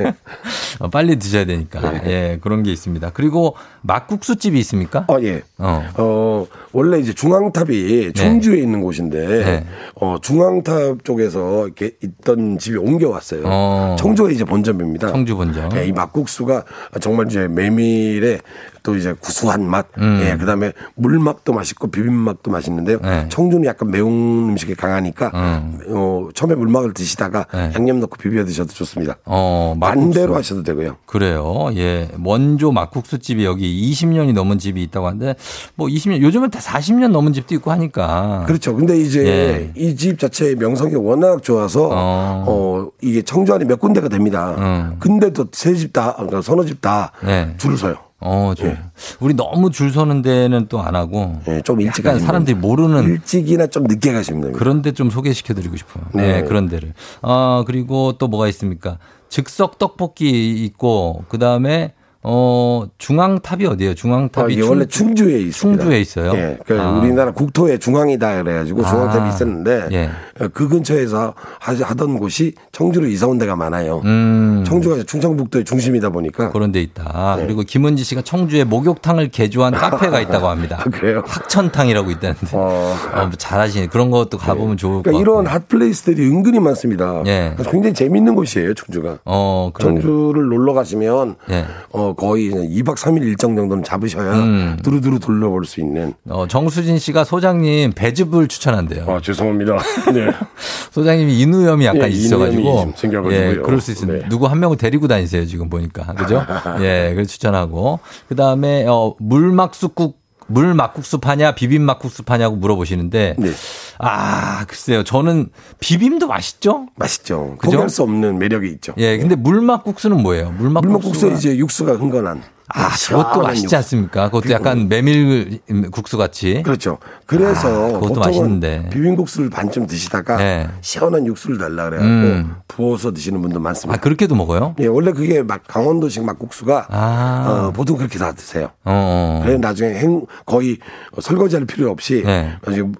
[0.02, 0.14] 예.
[0.80, 1.80] 어, 빨리 드셔야 되니까.
[1.90, 2.02] 네.
[2.06, 3.10] 예, 그런 게 있습니다.
[3.14, 5.06] 그리고 막국수 집이 있습니까?
[5.08, 5.42] 어, 예.
[5.56, 5.84] 어.
[5.96, 9.66] 어, 원래 이제 중앙탑이 청주에 있는 곳인데, 네.
[9.94, 13.42] 어, 중앙탑 쪽에서 이렇게 있던 집이 옮겨왔어요.
[13.46, 13.96] 어.
[13.98, 15.08] 청주가 이제 본점입니다.
[15.10, 15.70] 청주 본점.
[15.76, 16.64] 예, 이 막국수가
[17.00, 18.40] 정말 이제 메밀에
[18.84, 20.20] 또 이제 구수한 맛, 음.
[20.22, 22.98] 예, 그 다음에 물맛도 맛있고 비빔맛도 맛있는데요.
[23.00, 23.26] 네.
[23.30, 25.78] 청주는 약간 매운 음식이 강하니까, 음.
[25.88, 27.72] 어, 처음에 물막을 드시다가 네.
[27.74, 29.16] 양념 넣고 비벼 드셔도 좋습니다.
[29.24, 30.00] 어, 막국수.
[30.04, 30.98] 반대로 하셔도 되고요.
[31.06, 31.70] 그래요.
[31.76, 32.10] 예.
[32.22, 35.34] 원조 막국수 집이 여기 20년이 넘은 집이 있다고 하는데
[35.76, 38.44] 뭐 20년 요즘은 다 40년 넘은 집도 있고 하니까.
[38.46, 38.76] 그렇죠.
[38.76, 39.72] 근데 이제 예.
[39.80, 42.44] 이집 자체의 명성이 워낙 좋아서 어.
[42.46, 44.54] 어, 이게 청주 안에 몇 군데가 됩니다.
[44.58, 44.96] 음.
[45.00, 47.54] 근데도 세 집 다, 그러니까 서너 집다 네.
[47.56, 47.94] 줄을 서요.
[48.24, 48.74] 어, 좀.
[49.20, 51.40] 우리 너무 줄 서는 데는 또 안 하고.
[51.46, 54.58] 예, 좀 일찍 약간 사람들이 모르는 일찍이나 좀 늦게 가시면 됩니다.
[54.58, 56.04] 그런 데 좀 소개시켜 드리고 싶어요.
[56.14, 56.40] 네.
[56.40, 56.42] 네.
[56.44, 56.94] 그런 데를.
[57.22, 58.98] 아, 그리고 또 뭐가 있습니까?
[59.28, 61.92] 즉석 떡볶이 있고 그다음에
[62.26, 63.90] 어, 중앙탑이 어디예요?
[63.92, 65.82] 아, 중앙탑이 이게 충- 원래 충주에 있습니다.
[65.82, 66.32] 충주에 있어요.
[66.34, 66.92] 예, 그 아.
[66.92, 69.28] 우리나라 국토의 중앙이다 그래 가지고 중앙탑이 아.
[69.28, 70.10] 있었는데 예.
[70.40, 74.00] 어, 그 근처에서 하- 하던 곳이 청주로 이사 온 데가 많아요.
[74.06, 74.64] 음.
[74.66, 77.36] 청주가 충청북도의 중심이다 보니까 그런 데 있다.
[77.36, 77.42] 네.
[77.44, 80.78] 그리고 김은지 씨가 청주에 목욕탕을 개조한 카페가 있다고 합니다.
[80.84, 81.22] 아, 그래요?
[81.26, 82.46] 학천탕이라고 있다는데.
[82.52, 82.94] 어.
[83.14, 83.88] 어, 잘하시네.
[83.88, 85.20] 그런 것도 가 보면 좋을 것 그러니까 같고.
[85.42, 87.22] 이런 핫플레이스들이 은근히 많습니다.
[87.26, 87.54] 예.
[87.70, 89.18] 굉장히 재밌는 곳이에요, 청주가.
[89.26, 89.70] 어.
[89.78, 91.66] 청주를 놀러 가시면 예.
[91.90, 94.78] 어 거의 2박 3일 일정 정도는 잡으셔야 음.
[94.82, 96.14] 두루두루 둘러볼 수 있는.
[96.28, 99.04] 어, 정수진 씨가 소장님 배즙을 추천한대요.
[99.08, 99.78] 아 죄송합니다.
[100.12, 100.30] 네.
[100.92, 102.92] 소장님이 인후염이 약간 예, 있어가지고.
[102.96, 103.50] 생겨가지고요.
[103.50, 104.24] 예, 그럴 수 있습니다.
[104.24, 104.28] 네.
[104.28, 106.14] 누구 한 명을 데리고 다니세요, 지금 보니까.
[106.14, 106.44] 그죠?
[106.80, 108.00] 예, 그걸 추천하고.
[108.28, 110.14] 그 다음에, 어, 물막국수,
[110.46, 113.36] 물 막국수 파냐, 비빔 막국수 파냐고 물어보시는데.
[113.38, 113.50] 네.
[113.98, 115.04] 아, 글쎄요.
[115.04, 115.50] 저는
[115.80, 116.86] 비빔도 맛있죠?
[116.96, 117.56] 맛있죠.
[117.58, 117.70] 그죠?
[117.70, 118.94] 포기할 수 없는 매력이 있죠.
[118.98, 120.50] 예, 근데 물 막국수는 뭐예요?
[120.52, 120.98] 물 막국수가.
[120.98, 122.42] 물먹국수에 이제 육수가 흥건한.
[122.76, 123.76] 아, 그것도 시원한 맛있지 육수.
[123.76, 124.24] 않습니까?
[124.30, 125.60] 그것도 약간 메밀
[125.92, 126.60] 국수 같이.
[126.64, 126.98] 그렇죠.
[127.24, 128.88] 그래서 아, 그것도 맛있는데.
[128.92, 130.68] 비빔국수를 반쯤 드시다가 네.
[130.80, 132.54] 시원한 육수를 달라 그래갖고 음.
[132.66, 133.96] 부어서 드시는 분도 많습니다.
[133.96, 134.74] 아, 그렇게도 먹어요?
[134.80, 137.44] 예, 원래 그게 막 강원도식 막국수가 아.
[137.68, 138.70] 어, 보통 그렇게 다 드세요.
[138.84, 139.40] 어.
[139.44, 140.78] 그래 나중에 행 거의
[141.20, 142.56] 설거지 할 필요 없이 네.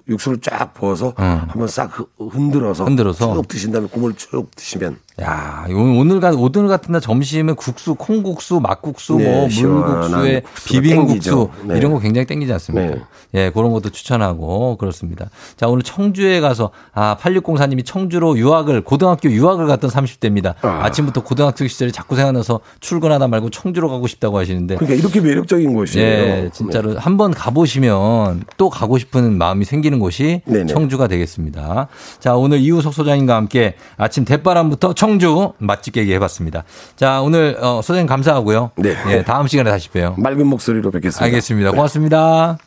[0.07, 1.45] 육수를 쫙 부어서 어.
[1.49, 3.33] 한번 싹 흔- 흔들어서 흔들어서.
[3.35, 7.95] 쭉 드신 다음에 국물 쭉 드시면 야, 요- 오늘 같 오늘 같은 날 점심은 국수,
[7.95, 11.49] 콩국수, 막국수, 네, 뭐 물국수에 비빔국수.
[11.63, 11.77] 네.
[11.77, 12.95] 이런 거 굉장히 땡기지 않습니까?
[12.95, 13.01] 네.
[13.33, 15.29] 예, 그런 것도 추천하고 그렇습니다.
[15.55, 20.55] 자, 오늘 청주에 가서 아, 8604님이 청주로 유학을 고등학교 유학을 갔던 30대입니다.
[20.61, 20.91] 아.
[20.91, 26.05] 침부터 고등학교 시절이 자꾸 생각나서 출근하다 말고 청주로 가고 싶다고 하시는데 그러니까 이렇게 매력적인 곳이에요.
[26.05, 30.41] 예, 진짜로 한번 가보시면 또 가고 싶은 마음이 생기는 곳이.
[30.67, 31.87] 청주가 되겠습니다.
[32.19, 36.63] 자, 오늘 이우석 소장님과 함께 아침 대바람부터 청주 맛집 얘기 해봤습니다.
[36.95, 38.71] 자, 오늘 어, 소장님 감사하고요.
[38.77, 38.95] 네.
[39.09, 40.15] 예, 다음 시간에 다시 봬요.
[40.17, 41.23] 맑은 목소리로 뵙겠습니다.
[41.25, 41.71] 알겠습니다.
[41.71, 41.75] 네.
[41.75, 42.57] 고맙습니다.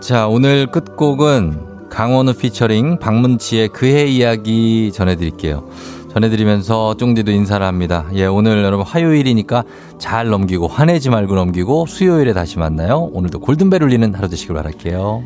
[0.00, 5.68] 자, 오늘 끝곡은 강원우 피처링 박문치의 그해 이야기 전해드릴게요.
[6.12, 8.06] 전해드리면서 쫑디도 인사를 합니다.
[8.14, 9.64] 예, 오늘 여러분 화요일이니까
[9.98, 13.10] 잘 넘기고 화내지 말고 넘기고 수요일에 다시 만나요.
[13.12, 15.24] 오늘도 골든벨 울리는 하루 되시길 바랄게요.